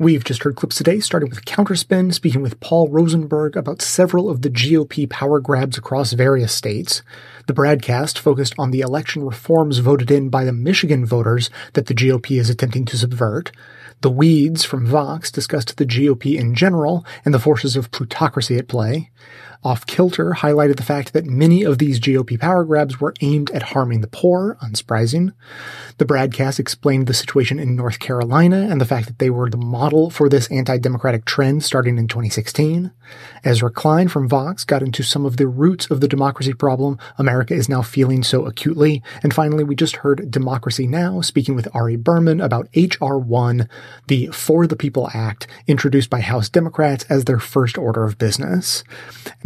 We've 0.00 0.24
just 0.24 0.44
heard 0.44 0.56
clips 0.56 0.76
today, 0.76 1.00
starting 1.00 1.28
with 1.28 1.44
Counterspin, 1.44 2.14
speaking 2.14 2.40
with 2.40 2.58
Paul 2.58 2.88
Rosenberg 2.88 3.54
about 3.54 3.82
several 3.82 4.30
of 4.30 4.40
the 4.40 4.48
GOP 4.48 5.06
power 5.10 5.40
grabs 5.40 5.76
across 5.76 6.14
various 6.14 6.54
states. 6.54 7.02
The 7.46 7.52
broadcast 7.52 8.18
focused 8.18 8.54
on 8.58 8.70
the 8.70 8.80
election 8.80 9.22
reforms 9.22 9.76
voted 9.80 10.10
in 10.10 10.30
by 10.30 10.46
the 10.46 10.54
Michigan 10.54 11.04
voters 11.04 11.50
that 11.74 11.84
the 11.84 11.92
GOP 11.92 12.40
is 12.40 12.48
attempting 12.48 12.86
to 12.86 12.96
subvert. 12.96 13.52
The 14.00 14.10
Weeds 14.10 14.64
from 14.64 14.86
Vox 14.86 15.30
discussed 15.30 15.76
the 15.76 15.84
GOP 15.84 16.34
in 16.34 16.54
general 16.54 17.04
and 17.26 17.34
the 17.34 17.38
forces 17.38 17.76
of 17.76 17.90
plutocracy 17.90 18.56
at 18.56 18.68
play. 18.68 19.10
Off 19.62 19.84
Kilter 19.84 20.30
highlighted 20.38 20.76
the 20.76 20.82
fact 20.82 21.12
that 21.12 21.26
many 21.26 21.62
of 21.64 21.76
these 21.76 22.00
GOP 22.00 22.40
power 22.40 22.64
grabs 22.64 22.98
were 22.98 23.12
aimed 23.20 23.50
at 23.50 23.62
harming 23.62 24.00
the 24.00 24.06
poor, 24.06 24.56
unsurprising. 24.62 25.34
The 25.98 26.06
broadcast 26.06 26.58
explained 26.58 27.06
the 27.06 27.12
situation 27.12 27.58
in 27.58 27.76
North 27.76 27.98
Carolina 27.98 28.68
and 28.70 28.80
the 28.80 28.86
fact 28.86 29.06
that 29.06 29.18
they 29.18 29.28
were 29.28 29.50
the 29.50 29.58
model 29.58 30.08
for 30.08 30.30
this 30.30 30.50
anti-democratic 30.50 31.26
trend 31.26 31.62
starting 31.62 31.98
in 31.98 32.08
2016. 32.08 32.90
Ezra 33.44 33.70
Klein 33.70 34.08
from 34.08 34.28
Vox 34.28 34.64
got 34.64 34.82
into 34.82 35.02
some 35.02 35.26
of 35.26 35.36
the 35.36 35.46
roots 35.46 35.90
of 35.90 36.00
the 36.00 36.08
democracy 36.08 36.54
problem 36.54 36.98
America 37.18 37.52
is 37.52 37.68
now 37.68 37.82
feeling 37.82 38.22
so 38.22 38.46
acutely. 38.46 39.02
And 39.22 39.34
finally, 39.34 39.64
we 39.64 39.74
just 39.74 39.96
heard 39.96 40.30
Democracy 40.30 40.86
Now! 40.86 41.20
speaking 41.20 41.54
with 41.54 41.68
Ari 41.74 41.96
Berman 41.96 42.40
about 42.40 42.68
H.R. 42.72 43.18
1, 43.18 43.68
the 44.06 44.28
For 44.28 44.66
the 44.66 44.76
People 44.76 45.10
Act 45.12 45.46
introduced 45.66 46.08
by 46.08 46.20
House 46.20 46.48
Democrats 46.48 47.04
as 47.10 47.24
their 47.26 47.38
first 47.38 47.76
order 47.76 48.04
of 48.04 48.16
business. 48.16 48.84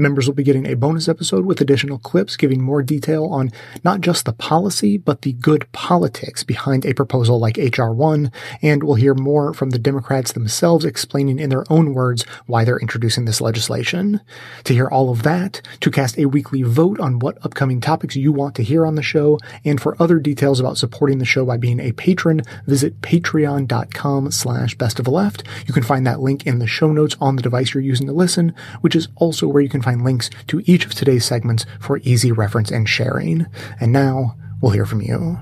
Members 0.05 0.27
will 0.27 0.35
be 0.35 0.43
getting 0.43 0.67
a 0.67 0.77
bonus 0.77 1.09
episode 1.09 1.47
with 1.47 1.63
additional 1.63 1.97
clips 1.97 2.37
giving 2.37 2.61
more 2.61 2.83
detail 2.83 3.25
on 3.25 3.51
not 3.85 4.03
just 4.03 4.27
the 4.27 4.35
policy, 4.35 4.99
but 4.99 5.23
the 5.23 5.33
good 5.33 5.67
politics 5.73 6.45
behind 6.45 6.85
a 6.85 6.93
proposal 6.93 7.41
like 7.41 7.57
H.R. 7.57 7.91
1, 7.91 8.31
and 8.61 8.85
we'll 8.85 8.97
hear 8.97 9.15
more 9.15 9.55
from 9.55 9.71
the 9.71 9.79
Democrats 9.79 10.33
themselves 10.33 10.85
explaining 10.85 11.39
in 11.39 11.49
their 11.49 11.65
own 11.73 11.95
words 11.95 12.27
why 12.45 12.67
they're 12.67 12.79
introducing 12.79 13.25
this 13.25 13.41
legislation. 13.41 14.21
To 14.65 14.75
hear 14.75 14.89
all 14.89 15.09
of 15.09 15.23
that, 15.23 15.63
to 15.81 15.91
cast 15.91 16.19
a 16.19 16.27
weekly 16.27 16.61
vote 16.61 17.01
on 17.01 17.19
what 17.19 17.43
upcoming 17.43 17.81
topics 17.81 18.15
you 18.15 18.31
want 18.31 18.57
to 18.57 18.63
hear 18.63 18.85
on 18.85 18.97
the 18.97 19.03
show, 19.03 19.39
and 19.65 19.81
for 19.81 19.97
other 19.99 20.19
details 20.19 20.61
about 20.61 20.77
supporting 20.77 21.17
the 21.17 21.25
show 21.25 21.47
by 21.47 21.57
being 21.57 21.81
a 21.81 21.93
patron, 21.93 22.43
visit 22.67 23.01
patreon.com 23.01 24.31
slash 24.33 24.75
best 24.75 24.99
of 24.99 25.07
the 25.07 25.11
left. 25.11 25.45
You 25.67 25.73
can 25.73 25.83
find 25.83 26.07
that 26.07 26.21
link 26.21 26.47
in 26.47 26.59
the 26.59 26.67
show 26.67 26.93
notes 26.93 27.17
on 27.23 27.37
the 27.37 27.43
device 27.43 27.73
you're 27.73 27.83
using 27.83 28.07
to 28.07 28.13
listen, 28.13 28.55
which 28.83 28.95
is 28.95 29.09
also 29.17 29.49
where 29.49 29.63
you 29.63 29.71
can 29.71 29.81
find 29.81 29.94
links 30.03 30.31
to 30.49 30.63
each 30.65 30.87
of 30.87 30.95
today's 30.95 31.25
segments 31.25 31.67
for 31.79 31.99
easy 31.99 32.33
reference 32.33 32.71
and 32.71 32.89
sharing. 32.89 33.47
And 33.79 33.93
now, 33.93 34.37
we'll 34.61 34.73
hear 34.73 34.87
from 34.87 35.03
you. 35.03 35.39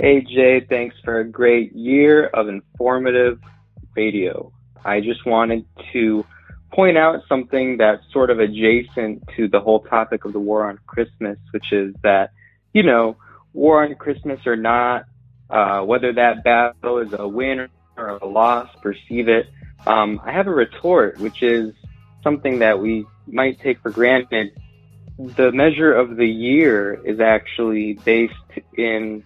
Hey 0.00 0.20
Jay, 0.20 0.60
thanks 0.60 0.94
for 1.04 1.18
a 1.18 1.24
great 1.24 1.72
year 1.74 2.28
of 2.28 2.48
informative 2.48 3.40
radio. 3.96 4.52
I 4.84 5.00
just 5.00 5.26
wanted 5.26 5.64
to 5.92 6.24
point 6.72 6.96
out 6.96 7.22
something 7.28 7.78
that's 7.78 8.04
sort 8.12 8.30
of 8.30 8.38
adjacent 8.38 9.24
to 9.36 9.48
the 9.48 9.58
whole 9.58 9.80
topic 9.80 10.24
of 10.24 10.32
the 10.32 10.38
war 10.38 10.68
on 10.68 10.78
Christmas, 10.86 11.36
which 11.50 11.72
is 11.72 11.94
that, 12.04 12.30
you 12.72 12.84
know, 12.84 13.16
war 13.52 13.84
on 13.84 13.96
Christmas 13.96 14.46
or 14.46 14.54
not, 14.54 15.06
uh, 15.50 15.82
whether 15.82 16.12
that 16.12 16.44
battle 16.44 16.98
is 16.98 17.12
a 17.12 17.26
win 17.26 17.68
or 17.96 18.08
a 18.08 18.26
loss, 18.26 18.68
perceive 18.82 19.28
it. 19.28 19.48
Um, 19.86 20.20
I 20.24 20.32
have 20.32 20.46
a 20.46 20.54
retort, 20.54 21.18
which 21.18 21.42
is 21.42 21.74
something 22.22 22.58
that 22.60 22.78
we 22.78 23.06
might 23.26 23.60
take 23.60 23.80
for 23.80 23.90
granted. 23.90 24.52
The 25.18 25.50
measure 25.52 25.92
of 25.92 26.16
the 26.16 26.28
year 26.28 26.94
is 27.04 27.20
actually 27.20 27.94
based 27.94 28.34
in 28.76 29.24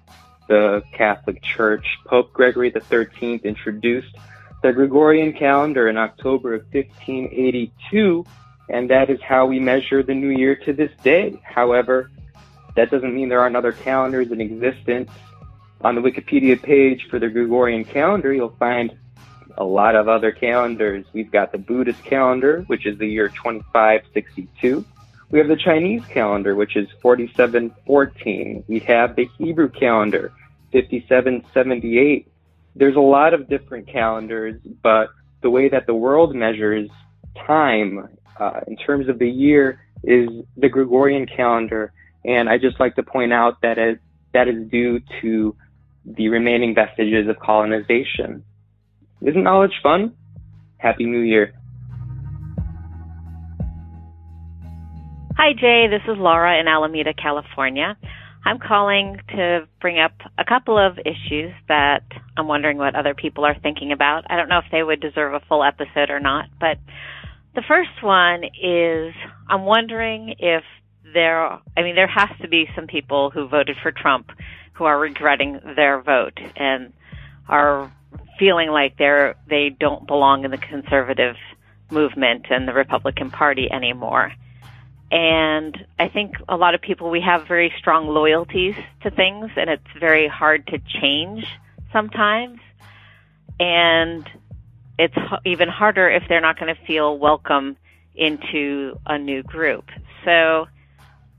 the 0.48 0.82
Catholic 0.92 1.42
Church. 1.42 1.86
Pope 2.06 2.32
Gregory 2.32 2.72
XIII 2.72 3.40
introduced 3.44 4.16
the 4.62 4.72
Gregorian 4.72 5.32
calendar 5.32 5.88
in 5.88 5.96
October 5.96 6.54
of 6.54 6.62
1582, 6.72 8.24
and 8.68 8.90
that 8.90 9.10
is 9.10 9.20
how 9.20 9.46
we 9.46 9.58
measure 9.58 10.02
the 10.02 10.14
new 10.14 10.30
year 10.30 10.54
to 10.54 10.72
this 10.72 10.90
day. 11.02 11.40
However, 11.42 12.10
that 12.76 12.90
doesn't 12.90 13.14
mean 13.14 13.28
there 13.28 13.40
aren't 13.40 13.56
other 13.56 13.72
calendars 13.72 14.30
in 14.30 14.40
existence. 14.40 15.10
On 15.84 15.96
the 15.96 16.00
Wikipedia 16.00 16.62
page 16.62 17.08
for 17.10 17.18
the 17.18 17.28
Gregorian 17.28 17.84
calendar, 17.84 18.32
you'll 18.32 18.54
find 18.58 18.96
a 19.58 19.64
lot 19.64 19.96
of 19.96 20.08
other 20.08 20.30
calendars. 20.30 21.04
We've 21.12 21.30
got 21.30 21.50
the 21.50 21.58
Buddhist 21.58 22.04
calendar, 22.04 22.62
which 22.68 22.86
is 22.86 22.98
the 22.98 23.06
year 23.06 23.28
2562. 23.28 24.84
We 25.30 25.38
have 25.38 25.48
the 25.48 25.56
Chinese 25.56 26.04
calendar, 26.06 26.54
which 26.54 26.76
is 26.76 26.88
4714. 27.00 28.64
We 28.68 28.78
have 28.80 29.16
the 29.16 29.28
Hebrew 29.38 29.70
calendar, 29.70 30.32
5778. 30.72 32.30
There's 32.76 32.96
a 32.96 33.00
lot 33.00 33.34
of 33.34 33.48
different 33.48 33.88
calendars, 33.88 34.60
but 34.82 35.08
the 35.40 35.50
way 35.50 35.68
that 35.68 35.86
the 35.86 35.94
world 35.94 36.34
measures 36.34 36.88
time 37.44 38.08
uh, 38.38 38.60
in 38.68 38.76
terms 38.76 39.08
of 39.08 39.18
the 39.18 39.28
year 39.28 39.80
is 40.04 40.28
the 40.56 40.68
Gregorian 40.68 41.26
calendar. 41.26 41.92
And 42.24 42.48
I 42.48 42.58
just 42.58 42.78
like 42.78 42.94
to 42.94 43.02
point 43.02 43.32
out 43.32 43.60
that 43.62 43.78
it, 43.78 44.00
that 44.32 44.46
is 44.46 44.68
due 44.70 45.00
to 45.22 45.56
the 46.04 46.28
remaining 46.28 46.74
vestiges 46.74 47.28
of 47.28 47.38
colonization. 47.38 48.44
Isn't 49.20 49.42
knowledge 49.42 49.78
fun? 49.82 50.14
Happy 50.78 51.04
New 51.04 51.20
Year. 51.20 51.54
Hi, 55.36 55.52
Jay. 55.58 55.86
This 55.88 56.02
is 56.08 56.18
Laura 56.18 56.60
in 56.60 56.68
Alameda, 56.68 57.14
California. 57.14 57.96
I'm 58.44 58.58
calling 58.58 59.18
to 59.30 59.68
bring 59.80 60.00
up 60.00 60.12
a 60.36 60.44
couple 60.44 60.76
of 60.76 60.98
issues 60.98 61.52
that 61.68 62.02
I'm 62.36 62.48
wondering 62.48 62.76
what 62.76 62.96
other 62.96 63.14
people 63.14 63.44
are 63.44 63.56
thinking 63.62 63.92
about. 63.92 64.24
I 64.28 64.36
don't 64.36 64.48
know 64.48 64.58
if 64.58 64.70
they 64.72 64.82
would 64.82 65.00
deserve 65.00 65.34
a 65.34 65.40
full 65.48 65.62
episode 65.62 66.10
or 66.10 66.18
not, 66.18 66.46
but 66.58 66.78
the 67.54 67.62
first 67.68 68.02
one 68.02 68.44
is 68.44 69.14
I'm 69.48 69.64
wondering 69.64 70.34
if 70.38 70.64
there, 71.14 71.46
I 71.46 71.82
mean, 71.82 71.94
there 71.94 72.08
has 72.08 72.30
to 72.40 72.48
be 72.48 72.66
some 72.74 72.86
people 72.86 73.30
who 73.30 73.46
voted 73.46 73.76
for 73.82 73.92
Trump 73.92 74.28
who 74.82 74.86
are 74.86 74.98
regretting 74.98 75.60
their 75.76 76.02
vote 76.02 76.40
and 76.56 76.92
are 77.48 77.92
feeling 78.36 78.68
like 78.68 78.96
they're, 78.96 79.36
they 79.46 79.68
don't 79.68 80.08
belong 80.08 80.44
in 80.44 80.50
the 80.50 80.58
conservative 80.58 81.36
movement 81.92 82.46
and 82.50 82.66
the 82.66 82.72
Republican 82.72 83.30
Party 83.30 83.70
anymore. 83.70 84.32
And 85.12 85.86
I 86.00 86.08
think 86.08 86.34
a 86.48 86.56
lot 86.56 86.74
of 86.74 86.80
people, 86.80 87.10
we 87.10 87.20
have 87.20 87.46
very 87.46 87.72
strong 87.78 88.08
loyalties 88.08 88.74
to 89.04 89.10
things 89.12 89.52
and 89.56 89.70
it's 89.70 89.86
very 90.00 90.26
hard 90.26 90.66
to 90.66 90.80
change 91.00 91.46
sometimes. 91.92 92.58
And 93.60 94.28
it's 94.98 95.14
even 95.44 95.68
harder 95.68 96.10
if 96.10 96.24
they're 96.28 96.40
not 96.40 96.58
going 96.58 96.74
to 96.74 96.86
feel 96.86 97.16
welcome 97.18 97.76
into 98.16 98.98
a 99.06 99.16
new 99.16 99.44
group. 99.44 99.84
So 100.24 100.66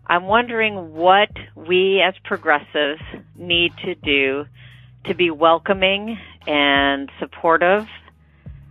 I'm 0.07 0.25
wondering 0.25 0.93
what 0.93 1.31
we 1.55 2.01
as 2.01 2.13
progressives 2.23 3.01
need 3.35 3.73
to 3.85 3.95
do 3.95 4.45
to 5.05 5.13
be 5.13 5.31
welcoming 5.31 6.17
and 6.47 7.09
supportive 7.19 7.87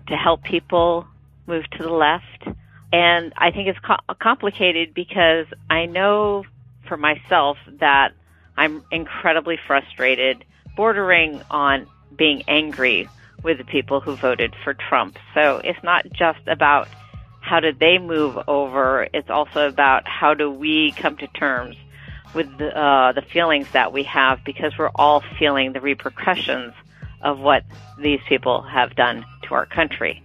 to 0.08 0.16
help 0.16 0.42
people 0.42 1.06
move 1.46 1.68
to 1.70 1.82
the 1.82 1.92
left 1.92 2.46
and 2.92 3.32
I 3.36 3.50
think 3.50 3.68
it's 3.68 3.78
co- 3.78 4.14
complicated 4.20 4.92
because 4.94 5.46
I 5.70 5.86
know 5.86 6.44
for 6.86 6.96
myself 6.96 7.56
that 7.80 8.12
I'm 8.56 8.84
incredibly 8.90 9.58
frustrated, 9.66 10.44
bordering 10.76 11.42
on 11.50 11.86
being 12.14 12.42
angry 12.48 13.08
with 13.42 13.58
the 13.58 13.64
people 13.64 14.00
who 14.00 14.14
voted 14.14 14.54
for 14.62 14.74
Trump. 14.74 15.18
So 15.34 15.60
it's 15.64 15.82
not 15.82 16.04
just 16.12 16.46
about 16.46 16.88
how 17.42 17.60
did 17.60 17.78
they 17.78 17.98
move 17.98 18.38
over, 18.48 19.06
it's 19.12 19.28
also 19.28 19.68
about 19.68 20.06
how 20.06 20.32
do 20.32 20.50
we 20.50 20.92
come 20.92 21.16
to 21.18 21.26
terms 21.26 21.76
with 22.34 22.56
the, 22.56 22.76
uh, 22.76 23.12
the 23.12 23.20
feelings 23.22 23.70
that 23.72 23.92
we 23.92 24.04
have 24.04 24.42
because 24.44 24.72
we're 24.78 24.90
all 24.94 25.22
feeling 25.38 25.72
the 25.72 25.80
repercussions 25.80 26.72
of 27.20 27.40
what 27.40 27.64
these 27.98 28.20
people 28.28 28.62
have 28.62 28.94
done 28.96 29.26
to 29.42 29.54
our 29.54 29.66
country. 29.66 30.22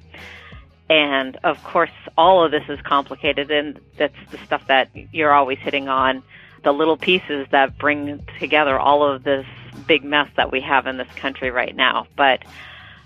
And 0.89 1.37
of 1.43 1.61
course, 1.63 1.91
all 2.17 2.45
of 2.45 2.51
this 2.51 2.63
is 2.69 2.79
complicated, 2.81 3.51
and 3.51 3.79
that's 3.97 4.15
the 4.31 4.37
stuff 4.45 4.65
that 4.67 4.89
you're 5.11 5.33
always 5.33 5.57
hitting 5.59 5.89
on 5.89 6.23
the 6.63 6.71
little 6.71 6.97
pieces 6.97 7.47
that 7.51 7.77
bring 7.77 8.25
together 8.39 8.79
all 8.79 9.03
of 9.03 9.23
this 9.23 9.45
big 9.85 10.03
mess 10.03 10.29
that 10.37 10.51
we 10.51 10.61
have 10.61 10.87
in 10.87 10.97
this 10.97 11.11
country 11.15 11.51
right 11.51 11.75
now. 11.75 12.07
But 12.15 12.43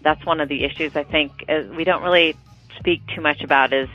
that's 0.03 0.25
one 0.25 0.41
of 0.41 0.49
the 0.49 0.63
issues 0.63 0.95
I 0.95 1.03
think 1.03 1.45
uh, 1.49 1.63
we 1.75 1.83
don't 1.83 2.03
really 2.03 2.35
speak 2.81 3.01
too 3.15 3.21
much 3.21 3.41
about 3.41 3.73
is 3.73 3.87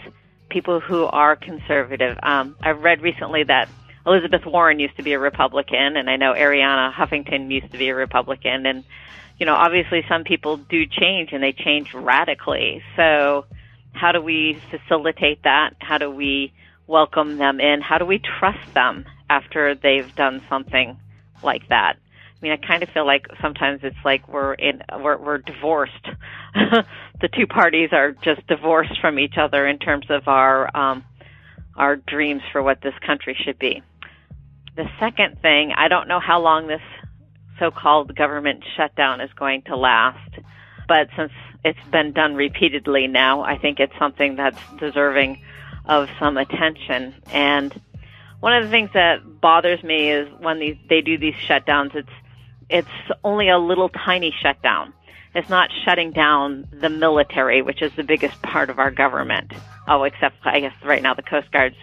people 0.48 0.80
who 0.80 1.04
are 1.04 1.34
conservative. 1.34 2.16
Um, 2.22 2.56
I've 2.62 2.80
read 2.80 3.02
recently 3.02 3.42
that 3.44 3.68
Elizabeth 4.06 4.46
Warren 4.46 4.78
used 4.78 4.96
to 4.96 5.02
be 5.02 5.12
a 5.12 5.18
Republican, 5.18 5.96
and 5.96 6.08
I 6.08 6.16
know 6.16 6.32
Arianna 6.32 6.92
Huffington 6.94 7.50
used 7.50 7.72
to 7.72 7.78
be 7.78 7.88
a 7.88 7.94
Republican, 7.94 8.64
and 8.64 8.84
you 9.38 9.44
know, 9.44 9.54
obviously 9.54 10.04
some 10.08 10.24
people 10.24 10.56
do 10.56 10.86
change 10.86 11.30
and 11.32 11.42
they 11.42 11.52
change 11.52 11.92
radically. 11.92 12.82
So 12.94 13.44
how 13.92 14.12
do 14.12 14.22
we 14.22 14.58
facilitate 14.70 15.42
that? 15.42 15.74
How 15.80 15.98
do 15.98 16.10
we 16.10 16.52
welcome 16.86 17.36
them 17.36 17.60
in? 17.60 17.80
How 17.80 17.98
do 17.98 18.06
we 18.06 18.18
trust 18.18 18.72
them 18.72 19.04
after 19.28 19.74
they've 19.74 20.14
done 20.14 20.42
something 20.48 20.98
like 21.42 21.68
that? 21.68 21.96
I 21.96 22.38
mean, 22.40 22.52
I 22.52 22.56
kind 22.56 22.82
of 22.82 22.90
feel 22.90 23.06
like 23.06 23.26
sometimes 23.40 23.80
it's 23.82 23.96
like 24.04 24.28
we're 24.28 24.54
in 24.54 24.82
we're, 25.00 25.16
we're 25.16 25.38
divorced. 25.38 26.06
the 27.20 27.28
two 27.28 27.46
parties 27.46 27.90
are 27.92 28.12
just 28.12 28.46
divorced 28.46 29.00
from 29.00 29.18
each 29.18 29.36
other 29.38 29.66
in 29.66 29.78
terms 29.78 30.06
of 30.10 30.28
our 30.28 30.74
um, 30.76 31.04
our 31.76 31.96
dreams 31.96 32.42
for 32.52 32.62
what 32.62 32.80
this 32.80 32.94
country 33.04 33.36
should 33.44 33.58
be. 33.58 33.82
The 34.76 34.88
second 34.98 35.40
thing, 35.42 35.72
I 35.76 35.88
don't 35.88 36.08
know 36.08 36.20
how 36.20 36.40
long 36.40 36.66
this 36.66 36.80
so-called 37.58 38.14
government 38.14 38.64
shutdown 38.76 39.20
is 39.20 39.30
going 39.34 39.62
to 39.62 39.76
last, 39.76 40.38
but 40.88 41.08
since 41.16 41.32
it's 41.66 41.88
been 41.90 42.12
done 42.12 42.36
repeatedly 42.36 43.08
now. 43.08 43.42
I 43.42 43.58
think 43.58 43.80
it's 43.80 43.92
something 43.98 44.36
that's 44.36 44.60
deserving 44.78 45.42
of 45.84 46.08
some 46.20 46.36
attention. 46.36 47.14
And 47.32 47.74
one 48.38 48.54
of 48.54 48.62
the 48.62 48.70
things 48.70 48.90
that 48.94 49.40
bothers 49.40 49.82
me 49.82 50.10
is 50.12 50.28
when 50.38 50.60
these, 50.60 50.76
they 50.88 51.00
do 51.00 51.18
these 51.18 51.34
shutdowns, 51.34 51.94
it's, 51.96 52.08
it's 52.68 53.18
only 53.24 53.48
a 53.48 53.58
little 53.58 53.88
tiny 53.88 54.32
shutdown. 54.40 54.92
It's 55.36 55.50
not 55.50 55.68
shutting 55.84 56.12
down 56.12 56.66
the 56.72 56.88
military, 56.88 57.60
which 57.60 57.82
is 57.82 57.92
the 57.94 58.02
biggest 58.02 58.40
part 58.40 58.70
of 58.70 58.78
our 58.78 58.90
government. 58.90 59.52
Oh, 59.86 60.04
except 60.04 60.36
I 60.44 60.60
guess 60.60 60.72
right 60.82 61.02
now 61.02 61.12
the 61.12 61.20
Coast 61.20 61.52
Guard's 61.52 61.76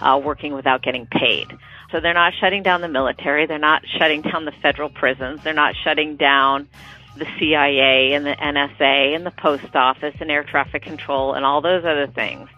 uh, 0.00 0.20
working 0.22 0.54
without 0.54 0.84
getting 0.84 1.06
paid. 1.06 1.48
So 1.90 1.98
they're 1.98 2.14
not 2.14 2.32
shutting 2.40 2.62
down 2.62 2.80
the 2.80 2.86
military. 2.86 3.46
They're 3.46 3.58
not 3.58 3.82
shutting 3.98 4.22
down 4.22 4.44
the 4.44 4.52
federal 4.52 4.88
prisons. 4.88 5.42
They're 5.42 5.52
not 5.52 5.74
shutting 5.82 6.14
down 6.14 6.68
the 7.16 7.26
CIA 7.40 8.12
and 8.12 8.24
the 8.24 8.36
NSA 8.36 9.16
and 9.16 9.26
the 9.26 9.32
post 9.32 9.74
office 9.74 10.14
and 10.20 10.30
air 10.30 10.44
traffic 10.44 10.84
control 10.84 11.34
and 11.34 11.44
all 11.44 11.60
those 11.60 11.84
other 11.84 12.06
things. 12.06 12.48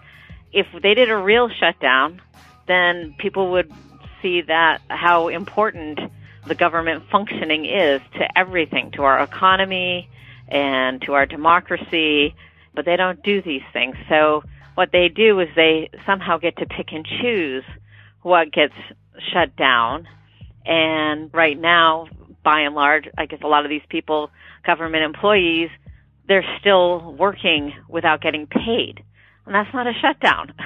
If 0.53 0.67
they 0.83 0.93
did 0.93 1.11
a 1.11 1.17
real 1.17 1.49
shutdown, 1.49 2.21
then 2.69 3.15
people 3.17 3.53
would 3.53 3.73
see 4.21 4.43
that 4.43 4.83
how 4.89 5.29
important 5.29 6.01
the 6.47 6.55
government 6.55 7.05
functioning 7.11 7.65
is 7.65 8.03
to 8.19 8.39
everything, 8.39 8.91
to 8.91 9.05
our 9.05 9.23
economy 9.23 10.11
and 10.55 11.03
to 11.03 11.15
our 11.15 11.27
democracy, 11.27 12.35
but 12.75 12.85
they 12.85 12.97
don't 12.97 13.23
do 13.23 13.43
these 13.43 13.63
things. 13.73 13.97
So 14.09 14.45
what 14.77 14.91
they 14.93 15.09
do 15.09 15.41
is 15.41 15.49
they 15.57 15.91
somehow 16.07 16.39
get 16.39 16.57
to 16.59 16.67
pick 16.67 16.93
and 16.93 17.05
choose 17.21 17.65
what 18.23 18.53
gets 18.53 18.75
shut 19.33 19.57
down. 19.57 20.07
And 20.65 21.35
right 21.35 21.61
now, 21.61 22.07
by 22.45 22.61
and 22.61 22.75
large, 22.75 23.07
I 23.19 23.27
guess 23.27 23.41
a 23.43 23.49
lot 23.49 23.65
of 23.65 23.69
these 23.69 23.83
people, 23.89 24.31
government 24.65 25.03
employees, 25.03 25.71
they're 26.29 26.47
still 26.61 27.13
working 27.19 27.73
without 27.89 28.23
getting 28.23 28.47
paid. 28.47 29.03
And 29.47 29.55
that's 29.55 29.75
not 29.75 29.87
a 29.87 29.93
shutdown. 30.01 30.55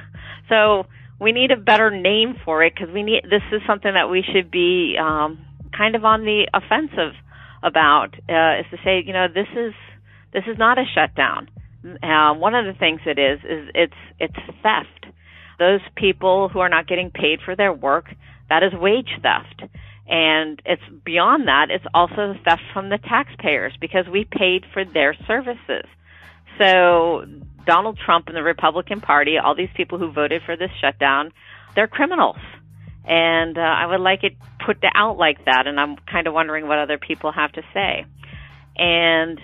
So 0.48 0.86
we 1.20 1.32
need 1.32 1.50
a 1.50 1.58
better 1.58 1.90
name 1.90 2.34
for 2.42 2.62
it 2.62 2.72
because 2.74 2.88
we 2.90 3.02
need, 3.02 3.22
this 3.24 3.42
is 3.52 3.60
something 3.66 3.92
that 3.92 4.08
we 4.08 4.22
should 4.22 4.50
be, 4.50 4.96
um, 4.98 5.38
kind 5.76 5.94
of 5.94 6.06
on 6.06 6.24
the 6.24 6.48
offensive 6.54 7.12
about, 7.62 8.14
uh, 8.28 8.60
is 8.60 8.66
to 8.70 8.78
say, 8.84 9.02
you 9.04 9.12
know, 9.12 9.26
this 9.28 9.48
is, 9.56 9.74
this 10.32 10.44
is 10.46 10.58
not 10.58 10.78
a 10.78 10.84
shutdown. 10.94 11.48
Uh, 12.02 12.34
one 12.34 12.54
of 12.54 12.64
the 12.66 12.78
things 12.78 13.00
it 13.06 13.18
is, 13.18 13.38
is 13.40 13.70
it's, 13.74 13.94
it's 14.18 14.36
theft. 14.62 15.06
Those 15.58 15.80
people 15.96 16.48
who 16.48 16.60
are 16.60 16.68
not 16.68 16.86
getting 16.86 17.10
paid 17.10 17.40
for 17.44 17.56
their 17.56 17.72
work, 17.72 18.06
that 18.48 18.62
is 18.62 18.72
wage 18.72 19.10
theft. 19.22 19.62
And 20.08 20.60
it's 20.64 20.82
beyond 21.04 21.48
that, 21.48 21.70
it's 21.70 21.84
also 21.92 22.34
theft 22.44 22.62
from 22.72 22.88
the 22.88 22.98
taxpayers 22.98 23.74
because 23.80 24.06
we 24.10 24.24
paid 24.24 24.64
for 24.72 24.84
their 24.84 25.14
services. 25.26 25.84
So 26.58 27.26
Donald 27.66 27.98
Trump 28.04 28.28
and 28.28 28.36
the 28.36 28.42
Republican 28.42 29.00
Party, 29.00 29.36
all 29.36 29.54
these 29.54 29.68
people 29.76 29.98
who 29.98 30.10
voted 30.10 30.42
for 30.46 30.56
this 30.56 30.70
shutdown, 30.80 31.32
they're 31.74 31.86
criminals. 31.86 32.38
And 33.08 33.56
uh, 33.56 33.62
I 33.62 33.86
would 33.86 34.00
like 34.00 34.22
it 34.22 34.36
put 34.64 34.78
out 34.94 35.16
like 35.16 35.44
that, 35.46 35.66
and 35.66 35.80
I'm 35.80 35.96
kind 35.96 36.26
of 36.26 36.34
wondering 36.34 36.68
what 36.68 36.78
other 36.78 36.98
people 36.98 37.32
have 37.32 37.50
to 37.52 37.62
say. 37.72 38.04
And, 38.76 39.40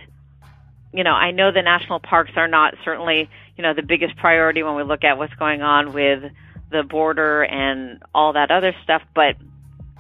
you 0.92 1.02
know, 1.02 1.12
I 1.12 1.30
know 1.30 1.50
the 1.50 1.62
national 1.62 2.00
parks 2.00 2.32
are 2.36 2.46
not 2.46 2.74
certainly, 2.84 3.30
you 3.56 3.62
know, 3.62 3.72
the 3.72 3.82
biggest 3.82 4.16
priority 4.16 4.62
when 4.62 4.76
we 4.76 4.82
look 4.82 5.02
at 5.02 5.16
what's 5.16 5.34
going 5.34 5.62
on 5.62 5.94
with 5.94 6.30
the 6.70 6.82
border 6.82 7.42
and 7.42 8.02
all 8.14 8.34
that 8.34 8.50
other 8.50 8.74
stuff, 8.82 9.02
but 9.14 9.36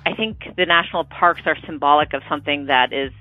I 0.04 0.14
think 0.14 0.44
the 0.56 0.66
national 0.66 1.04
parks 1.04 1.42
are 1.46 1.56
symbolic 1.64 2.12
of 2.12 2.22
something 2.28 2.66
that 2.66 2.92
is 2.92 3.12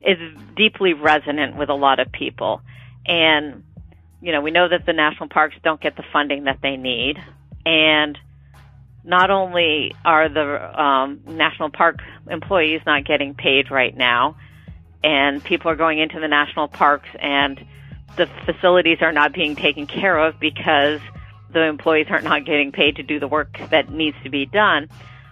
is 0.00 0.18
deeply 0.56 0.92
resonant 0.92 1.56
with 1.56 1.70
a 1.70 1.74
lot 1.74 1.98
of 1.98 2.12
people. 2.12 2.60
And 3.06 3.62
you 4.20 4.32
know, 4.32 4.40
we 4.40 4.50
know 4.50 4.68
that 4.68 4.86
the 4.86 4.92
national 4.92 5.28
parks 5.28 5.54
don't 5.62 5.80
get 5.80 5.96
the 5.96 6.04
funding 6.12 6.44
that 6.44 6.58
they 6.62 6.76
need, 6.76 7.18
and 7.64 8.18
not 9.04 9.30
only 9.30 9.94
are 10.04 10.28
the 10.28 10.82
um, 10.82 11.20
national 11.26 11.70
park 11.70 12.00
employees 12.28 12.80
not 12.86 13.04
getting 13.04 13.34
paid 13.34 13.70
right 13.70 13.96
now, 13.96 14.36
and 15.02 15.44
people 15.44 15.70
are 15.70 15.76
going 15.76 15.98
into 15.98 16.18
the 16.18 16.28
national 16.28 16.68
parks 16.68 17.08
and 17.20 17.64
the 18.16 18.26
facilities 18.46 18.98
are 19.02 19.12
not 19.12 19.34
being 19.34 19.54
taken 19.54 19.86
care 19.86 20.16
of 20.16 20.40
because 20.40 21.00
the 21.52 21.62
employees 21.62 22.06
are 22.10 22.22
not 22.22 22.44
getting 22.44 22.72
paid 22.72 22.96
to 22.96 23.02
do 23.02 23.20
the 23.20 23.28
work 23.28 23.58
that 23.70 23.90
needs 23.90 24.16
to 24.24 24.30
be 24.30 24.46
done. 24.46 24.88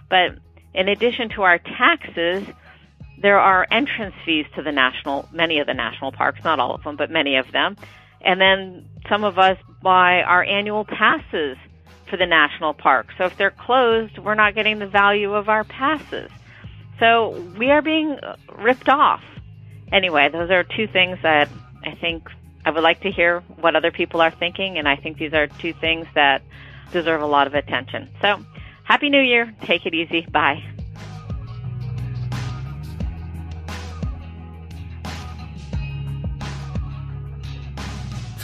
But 0.09 0.37
in 0.73 0.87
addition 0.89 1.29
to 1.29 1.41
our 1.41 1.57
taxes, 1.57 2.45
there 3.21 3.39
are 3.39 3.65
entrance 3.71 4.15
fees 4.25 4.45
to 4.55 4.61
the 4.61 4.71
national, 4.71 5.27
many 5.31 5.59
of 5.59 5.67
the 5.67 5.73
national 5.73 6.11
parks, 6.11 6.43
not 6.43 6.59
all 6.59 6.75
of 6.75 6.83
them, 6.83 6.95
but 6.95 7.09
many 7.09 7.37
of 7.37 7.51
them. 7.51 7.77
And 8.21 8.39
then 8.39 8.87
some 9.09 9.23
of 9.23 9.39
us 9.39 9.57
buy 9.81 10.21
our 10.21 10.43
annual 10.43 10.85
passes 10.85 11.57
the 12.17 12.25
national 12.25 12.73
park. 12.73 13.07
So 13.17 13.25
if 13.25 13.37
they're 13.37 13.51
closed, 13.51 14.17
we're 14.17 14.35
not 14.35 14.55
getting 14.55 14.79
the 14.79 14.87
value 14.87 15.33
of 15.33 15.49
our 15.49 15.63
passes. 15.63 16.29
So 16.99 17.39
we 17.57 17.71
are 17.71 17.81
being 17.81 18.17
ripped 18.57 18.89
off. 18.89 19.23
Anyway, 19.91 20.29
those 20.29 20.49
are 20.49 20.63
two 20.63 20.87
things 20.87 21.17
that 21.23 21.49
I 21.85 21.95
think 21.95 22.27
I 22.65 22.71
would 22.71 22.83
like 22.83 23.01
to 23.01 23.11
hear 23.11 23.41
what 23.59 23.75
other 23.75 23.91
people 23.91 24.21
are 24.21 24.31
thinking, 24.31 24.77
and 24.77 24.87
I 24.87 24.95
think 24.95 25.17
these 25.17 25.33
are 25.33 25.47
two 25.47 25.73
things 25.73 26.07
that 26.15 26.41
deserve 26.91 27.21
a 27.21 27.25
lot 27.25 27.47
of 27.47 27.55
attention. 27.55 28.09
So, 28.21 28.43
Happy 28.83 29.09
New 29.09 29.21
Year. 29.21 29.53
Take 29.63 29.85
it 29.85 29.93
easy. 29.93 30.25
Bye. 30.31 30.63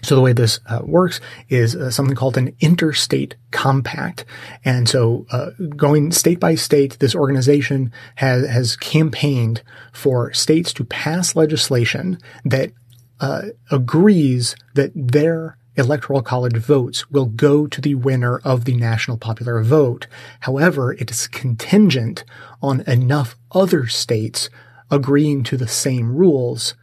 So 0.04 0.16
the 0.16 0.22
way 0.22 0.34
this 0.34 0.60
uh, 0.68 0.82
works 0.84 1.20
is 1.50 1.76
uh, 1.76 1.92
something 1.92 2.16
called 2.16 2.38
an 2.38 2.56
interstate 2.60 3.36
compact. 3.52 4.26
And 4.66 4.90
so, 4.90 5.26
uh, 5.32 5.52
going 5.76 6.12
state 6.12 6.40
by 6.40 6.56
state, 6.56 6.98
this 7.00 7.16
organization 7.16 7.92
has, 8.16 8.48
has 8.48 8.76
campaigned 8.76 9.62
for 9.94 10.34
states 10.34 10.74
to 10.74 10.84
pass 10.84 11.36
legislation 11.36 12.18
that 12.46 12.72
uh, 13.20 13.44
agrees 13.70 14.56
that 14.74 14.92
their 14.96 15.58
electoral 15.76 16.22
college 16.22 16.58
votes 16.58 17.10
will 17.12 17.26
go 17.26 17.66
to 17.68 17.80
the 17.80 17.96
winner 17.96 18.40
of 18.40 18.66
the 18.66 18.76
national 18.76 19.18
popular 19.18 19.62
vote. 19.64 20.08
However, 20.42 20.94
it 20.94 21.12
is 21.12 21.28
contingent 21.28 22.24
on 22.62 22.82
enough 22.82 23.36
other 23.52 23.88
states 23.88 24.50
agreeing 24.90 25.44
to 25.44 25.58
the 25.58 25.68
same 25.68 26.14
rules 26.14 26.76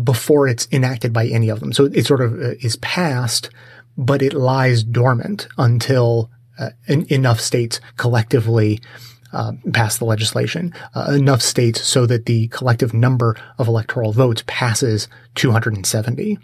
before 0.00 0.48
it's 0.48 0.68
enacted 0.72 1.12
by 1.12 1.26
any 1.26 1.48
of 1.48 1.60
them. 1.60 1.72
So 1.72 1.84
it 1.86 2.06
sort 2.06 2.20
of 2.20 2.34
uh, 2.34 2.54
is 2.60 2.76
passed, 2.76 3.50
but 3.96 4.22
it 4.22 4.32
lies 4.32 4.84
dormant 4.84 5.48
until 5.58 6.30
uh, 6.58 6.70
en- 6.88 7.06
enough 7.08 7.40
states 7.40 7.80
collectively 7.96 8.80
uh, 9.32 9.52
pass 9.72 9.98
the 9.98 10.04
legislation, 10.04 10.74
uh, 10.94 11.12
enough 11.12 11.42
states 11.42 11.82
so 11.86 12.06
that 12.06 12.26
the 12.26 12.48
collective 12.48 12.92
number 12.92 13.36
of 13.58 13.68
electoral 13.68 14.12
votes 14.12 14.44
passes 14.46 15.08
270. 15.34 16.38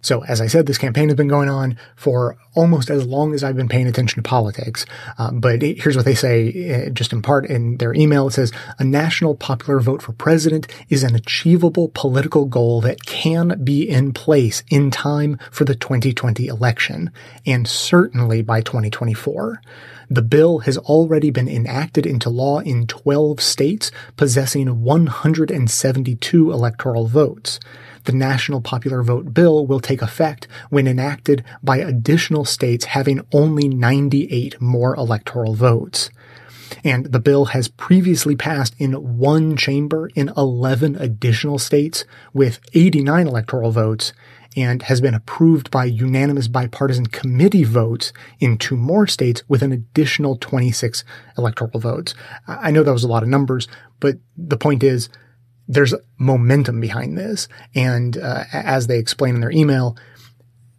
So, 0.00 0.24
as 0.24 0.40
I 0.40 0.46
said, 0.46 0.66
this 0.66 0.78
campaign 0.78 1.08
has 1.08 1.16
been 1.16 1.28
going 1.28 1.48
on 1.48 1.76
for 1.96 2.36
almost 2.54 2.88
as 2.88 3.04
long 3.06 3.34
as 3.34 3.42
I've 3.42 3.56
been 3.56 3.68
paying 3.68 3.88
attention 3.88 4.22
to 4.22 4.28
politics. 4.28 4.86
Um, 5.18 5.40
but 5.40 5.60
here's 5.62 5.96
what 5.96 6.04
they 6.04 6.14
say, 6.14 6.86
uh, 6.86 6.90
just 6.90 7.12
in 7.12 7.20
part 7.20 7.46
in 7.46 7.78
their 7.78 7.94
email. 7.94 8.28
It 8.28 8.32
says, 8.32 8.52
a 8.78 8.84
national 8.84 9.34
popular 9.34 9.80
vote 9.80 10.02
for 10.02 10.12
president 10.12 10.68
is 10.88 11.02
an 11.02 11.14
achievable 11.14 11.90
political 11.94 12.44
goal 12.44 12.80
that 12.82 13.06
can 13.06 13.62
be 13.64 13.88
in 13.88 14.12
place 14.12 14.62
in 14.70 14.90
time 14.90 15.38
for 15.50 15.64
the 15.64 15.74
2020 15.74 16.46
election, 16.46 17.10
and 17.44 17.66
certainly 17.66 18.42
by 18.42 18.60
2024. 18.60 19.60
The 20.10 20.22
bill 20.22 20.60
has 20.60 20.78
already 20.78 21.30
been 21.30 21.48
enacted 21.48 22.06
into 22.06 22.30
law 22.30 22.60
in 22.60 22.86
12 22.86 23.40
states 23.40 23.90
possessing 24.16 24.82
172 24.82 26.50
electoral 26.50 27.06
votes 27.06 27.60
the 28.08 28.12
National 28.14 28.62
Popular 28.62 29.02
Vote 29.02 29.34
Bill 29.34 29.66
will 29.66 29.80
take 29.80 30.00
effect 30.00 30.48
when 30.70 30.86
enacted 30.86 31.44
by 31.62 31.76
additional 31.76 32.46
states 32.46 32.86
having 32.86 33.20
only 33.32 33.68
98 33.68 34.58
more 34.62 34.94
electoral 34.94 35.54
votes. 35.54 36.08
And 36.82 37.04
the 37.04 37.20
bill 37.20 37.46
has 37.46 37.68
previously 37.68 38.34
passed 38.34 38.74
in 38.78 39.18
one 39.18 39.58
chamber 39.58 40.08
in 40.14 40.32
11 40.38 40.96
additional 40.96 41.58
states 41.58 42.06
with 42.32 42.60
89 42.72 43.26
electoral 43.26 43.72
votes 43.72 44.14
and 44.56 44.82
has 44.82 45.00
been 45.00 45.14
approved 45.14 45.70
by 45.70 45.84
unanimous 45.84 46.48
bipartisan 46.48 47.06
committee 47.06 47.64
votes 47.64 48.12
in 48.40 48.58
two 48.58 48.76
more 48.76 49.06
states 49.06 49.42
with 49.48 49.62
an 49.62 49.72
additional 49.72 50.36
26 50.36 51.04
electoral 51.36 51.78
votes. 51.78 52.14
I 52.46 52.70
know 52.70 52.82
that 52.82 52.92
was 52.92 53.04
a 53.04 53.08
lot 53.08 53.22
of 53.22 53.28
numbers, 53.28 53.68
but 54.00 54.16
the 54.36 54.56
point 54.56 54.82
is 54.82 55.08
there's 55.68 55.94
momentum 56.18 56.80
behind 56.80 57.18
this. 57.18 57.46
And 57.74 58.16
uh, 58.16 58.44
as 58.52 58.86
they 58.86 58.98
explain 58.98 59.34
in 59.34 59.40
their 59.40 59.52
email, 59.52 59.96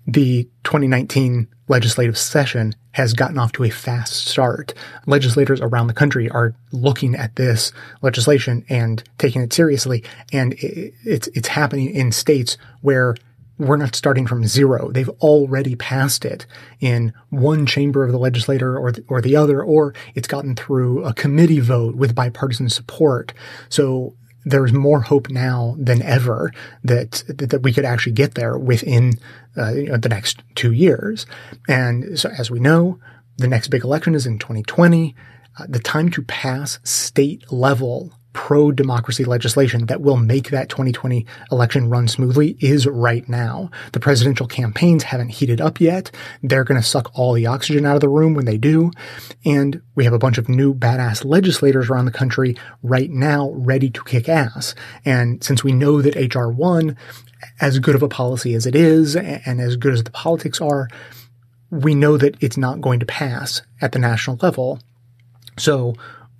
the 0.07 0.45
2019 0.63 1.47
legislative 1.67 2.17
session 2.17 2.75
has 2.93 3.13
gotten 3.13 3.37
off 3.37 3.51
to 3.53 3.63
a 3.63 3.69
fast 3.69 4.25
start. 4.27 4.73
Legislators 5.05 5.61
around 5.61 5.87
the 5.87 5.93
country 5.93 6.27
are 6.29 6.55
looking 6.71 7.13
at 7.15 7.35
this 7.35 7.71
legislation 8.01 8.65
and 8.67 9.03
taking 9.19 9.43
it 9.43 9.53
seriously. 9.53 10.03
And 10.33 10.55
it's, 10.57 11.27
it's 11.29 11.49
happening 11.49 11.91
in 11.91 12.11
states 12.11 12.57
where 12.81 13.15
we're 13.59 13.77
not 13.77 13.93
starting 13.93 14.25
from 14.25 14.47
zero. 14.47 14.89
They've 14.89 15.09
already 15.09 15.75
passed 15.75 16.23
it 16.23 16.47
in 16.79 17.13
one 17.29 17.65
chamber 17.65 18.05
of 18.05 18.11
the 18.11 18.17
legislature 18.17 18.77
or 18.77 18.93
the, 18.93 19.03
or 19.09 19.21
the 19.21 19.35
other, 19.35 19.61
or 19.61 19.93
it's 20.15 20.29
gotten 20.29 20.55
through 20.55 21.03
a 21.03 21.13
committee 21.13 21.59
vote 21.59 21.95
with 21.95 22.15
bipartisan 22.15 22.69
support. 22.69 23.33
So 23.67 24.15
there's 24.45 24.71
more 24.71 25.01
hope 25.01 25.29
now 25.29 25.75
than 25.77 26.01
ever 26.01 26.51
that 26.83 27.23
that, 27.27 27.61
we 27.61 27.73
could 27.73 27.85
actually 27.85 28.13
get 28.13 28.35
there 28.35 28.57
within 28.57 29.19
uh, 29.57 29.73
you 29.73 29.89
know, 29.89 29.97
the 29.97 30.09
next 30.09 30.41
two 30.55 30.71
years. 30.71 31.25
And 31.67 32.17
so, 32.17 32.29
as 32.29 32.49
we 32.49 32.59
know, 32.59 32.99
the 33.37 33.47
next 33.47 33.67
big 33.67 33.83
election 33.83 34.15
is 34.15 34.25
in 34.25 34.39
2020. 34.39 35.15
Uh, 35.57 35.65
the 35.67 35.79
time 35.79 36.09
to 36.11 36.21
pass 36.21 36.79
state 36.83 37.51
level 37.51 38.13
pro 38.33 38.71
democracy 38.71 39.25
legislation 39.25 39.87
that 39.87 40.01
will 40.01 40.17
make 40.17 40.49
that 40.49 40.69
2020 40.69 41.25
election 41.51 41.89
run 41.89 42.07
smoothly 42.07 42.57
is 42.59 42.87
right 42.87 43.27
now. 43.27 43.69
The 43.93 43.99
presidential 43.99 44.47
campaigns 44.47 45.03
haven't 45.03 45.29
heated 45.29 45.59
up 45.59 45.81
yet. 45.81 46.11
They're 46.43 46.63
going 46.63 46.79
to 46.79 46.85
suck 46.85 47.11
all 47.13 47.33
the 47.33 47.47
oxygen 47.47 47.85
out 47.85 47.95
of 47.95 48.01
the 48.01 48.09
room 48.09 48.33
when 48.33 48.45
they 48.45 48.57
do. 48.57 48.91
And 49.45 49.81
we 49.95 50.03
have 50.03 50.13
a 50.13 50.19
bunch 50.19 50.37
of 50.37 50.47
new 50.47 50.73
badass 50.73 51.25
legislators 51.25 51.89
around 51.89 52.05
the 52.05 52.11
country 52.11 52.55
right 52.83 53.09
now 53.09 53.51
ready 53.51 53.89
to 53.89 54.03
kick 54.03 54.29
ass. 54.29 54.75
And 55.05 55.43
since 55.43 55.63
we 55.63 55.71
know 55.71 56.01
that 56.01 56.35
HR 56.35 56.49
1, 56.49 56.95
as 57.61 57.79
good 57.79 57.95
of 57.95 58.03
a 58.03 58.09
policy 58.09 58.53
as 58.53 58.65
it 58.65 58.75
is 58.75 59.15
and 59.15 59.61
as 59.61 59.75
good 59.75 59.93
as 59.93 60.03
the 60.03 60.11
politics 60.11 60.61
are, 60.61 60.87
we 61.71 61.95
know 61.95 62.17
that 62.17 62.35
it's 62.41 62.57
not 62.57 62.81
going 62.81 62.99
to 62.99 63.05
pass 63.05 63.61
at 63.81 63.91
the 63.91 63.99
national 63.99 64.37
level. 64.41 64.79
So 65.57 65.95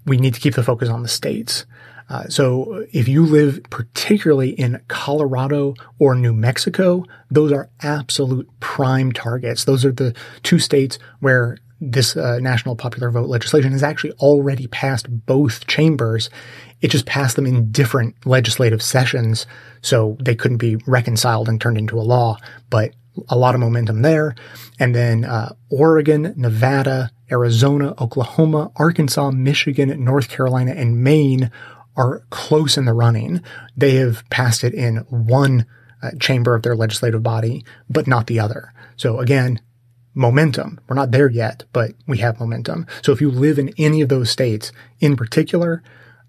we 0.05 0.17
need 0.17 0.33
to 0.33 0.39
keep 0.39 0.55
the 0.55 0.63
focus 0.63 0.89
on 0.89 1.03
the 1.03 1.09
states. 1.09 1.65
Uh, 2.09 2.27
so 2.27 2.85
if 2.91 3.07
you 3.07 3.25
live 3.25 3.61
particularly 3.69 4.49
in 4.49 4.81
Colorado 4.87 5.75
or 5.99 6.15
New 6.15 6.33
Mexico, 6.33 7.05
those 7.29 7.51
are 7.51 7.69
absolute 7.81 8.49
prime 8.59 9.11
targets. 9.11 9.65
Those 9.65 9.85
are 9.85 9.91
the 9.91 10.15
two 10.43 10.59
states 10.59 10.97
where 11.19 11.57
this 11.81 12.17
uh, 12.17 12.39
national 12.39 12.75
popular 12.75 13.09
vote 13.09 13.29
legislation 13.29 13.71
has 13.71 13.83
actually 13.83 14.11
already 14.13 14.67
passed 14.67 15.07
both 15.25 15.65
chambers. 15.67 16.29
It 16.81 16.89
just 16.89 17.05
passed 17.05 17.35
them 17.35 17.45
in 17.45 17.71
different 17.71 18.25
legislative 18.25 18.81
sessions, 18.81 19.45
so 19.81 20.17
they 20.19 20.35
couldn't 20.35 20.57
be 20.57 20.77
reconciled 20.87 21.47
and 21.47 21.61
turned 21.61 21.77
into 21.77 21.99
a 21.99 22.01
law. 22.01 22.37
But 22.69 22.93
a 23.27 23.37
lot 23.37 23.55
of 23.55 23.61
momentum 23.61 24.01
there. 24.01 24.35
And 24.79 24.95
then 24.95 25.25
uh, 25.25 25.53
Oregon, 25.69 26.33
Nevada, 26.37 27.11
Arizona, 27.31 27.93
Oklahoma, 27.99 28.71
Arkansas, 28.77 29.31
Michigan, 29.31 30.03
North 30.03 30.29
Carolina, 30.29 30.71
and 30.71 31.03
Maine 31.03 31.51
are 31.99 32.23
close 32.29 32.77
in 32.77 32.85
the 32.85 32.93
running. 32.93 33.41
They 33.75 33.95
have 33.95 34.27
passed 34.29 34.63
it 34.63 34.73
in 34.73 34.97
one 35.09 35.65
uh, 36.01 36.11
chamber 36.19 36.55
of 36.55 36.63
their 36.63 36.75
legislative 36.75 37.21
body, 37.21 37.65
but 37.89 38.07
not 38.07 38.27
the 38.27 38.39
other. 38.39 38.73
So 38.95 39.19
again, 39.19 39.59
momentum. 40.15 40.79
We're 40.87 40.95
not 40.95 41.11
there 41.11 41.29
yet, 41.29 41.65
but 41.73 41.91
we 42.07 42.19
have 42.19 42.39
momentum. 42.39 42.87
So 43.03 43.11
if 43.11 43.19
you 43.19 43.29
live 43.29 43.59
in 43.59 43.73
any 43.77 44.01
of 44.01 44.09
those 44.09 44.29
states 44.29 44.71
in 44.99 45.17
particular, 45.17 45.83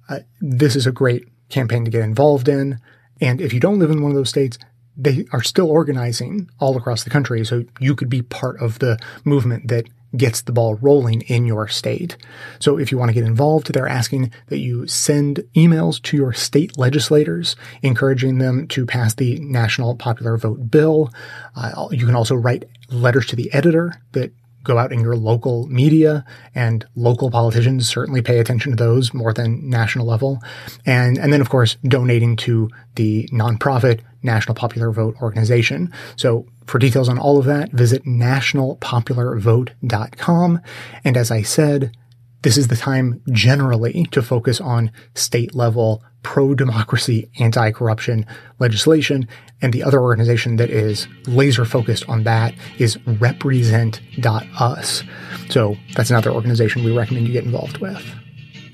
uh, 0.08 0.20
this 0.40 0.74
is 0.74 0.86
a 0.86 0.92
great 0.92 1.28
campaign 1.48 1.84
to 1.84 1.90
get 1.90 2.02
involved 2.02 2.48
in. 2.48 2.80
And 3.20 3.40
if 3.40 3.52
you 3.52 3.60
don't 3.60 3.78
live 3.78 3.90
in 3.90 4.02
one 4.02 4.10
of 4.10 4.16
those 4.16 4.28
states, 4.28 4.58
they 4.96 5.24
are 5.32 5.42
still 5.42 5.70
organizing 5.70 6.50
all 6.58 6.76
across 6.76 7.04
the 7.04 7.10
country. 7.10 7.44
So 7.44 7.64
you 7.78 7.94
could 7.94 8.10
be 8.10 8.22
part 8.22 8.60
of 8.60 8.80
the 8.80 8.98
movement 9.24 9.68
that 9.68 9.86
gets 10.16 10.42
the 10.42 10.52
ball 10.52 10.74
rolling 10.76 11.22
in 11.22 11.44
your 11.44 11.68
state. 11.68 12.16
So 12.58 12.78
if 12.78 12.90
you 12.90 12.98
want 12.98 13.10
to 13.10 13.14
get 13.14 13.24
involved, 13.24 13.72
they're 13.72 13.88
asking 13.88 14.32
that 14.48 14.58
you 14.58 14.86
send 14.86 15.44
emails 15.54 16.02
to 16.02 16.16
your 16.16 16.32
state 16.32 16.76
legislators, 16.78 17.56
encouraging 17.82 18.38
them 18.38 18.66
to 18.68 18.86
pass 18.86 19.14
the 19.14 19.38
national 19.40 19.96
popular 19.96 20.36
vote 20.36 20.70
bill. 20.70 21.10
Uh, 21.54 21.88
you 21.90 22.06
can 22.06 22.16
also 22.16 22.34
write 22.34 22.64
letters 22.88 23.26
to 23.26 23.36
the 23.36 23.52
editor 23.52 24.00
that 24.12 24.32
go 24.62 24.76
out 24.78 24.92
in 24.92 25.00
your 25.00 25.16
local 25.16 25.66
media 25.68 26.24
and 26.54 26.86
local 26.94 27.30
politicians 27.30 27.88
certainly 27.88 28.20
pay 28.20 28.38
attention 28.38 28.72
to 28.72 28.76
those 28.76 29.14
more 29.14 29.32
than 29.32 29.68
national 29.68 30.06
level. 30.06 30.38
And, 30.84 31.18
and 31.18 31.32
then 31.32 31.40
of 31.40 31.48
course 31.48 31.76
donating 31.84 32.36
to 32.36 32.68
the 32.96 33.28
nonprofit 33.32 34.00
National 34.22 34.54
Popular 34.54 34.90
Vote 34.90 35.16
organization. 35.22 35.92
So 36.16 36.46
for 36.70 36.78
details 36.78 37.08
on 37.08 37.18
all 37.18 37.36
of 37.36 37.46
that, 37.46 37.72
visit 37.72 38.04
nationalpopularvote.com. 38.04 40.60
And 41.02 41.16
as 41.16 41.32
I 41.32 41.42
said, 41.42 41.96
this 42.42 42.56
is 42.56 42.68
the 42.68 42.76
time 42.76 43.20
generally 43.32 44.04
to 44.12 44.22
focus 44.22 44.60
on 44.60 44.92
state 45.16 45.52
level 45.52 46.04
pro-democracy, 46.22 47.28
anti-corruption 47.40 48.24
legislation. 48.60 49.26
And 49.60 49.72
the 49.72 49.82
other 49.82 50.00
organization 50.00 50.54
that 50.56 50.70
is 50.70 51.08
laser 51.26 51.64
focused 51.64 52.08
on 52.08 52.22
that 52.22 52.54
is 52.78 52.96
represent.us. 53.04 55.02
So 55.48 55.76
that's 55.96 56.10
another 56.10 56.30
organization 56.30 56.84
we 56.84 56.96
recommend 56.96 57.26
you 57.26 57.32
get 57.32 57.44
involved 57.44 57.78
with. 57.78 58.14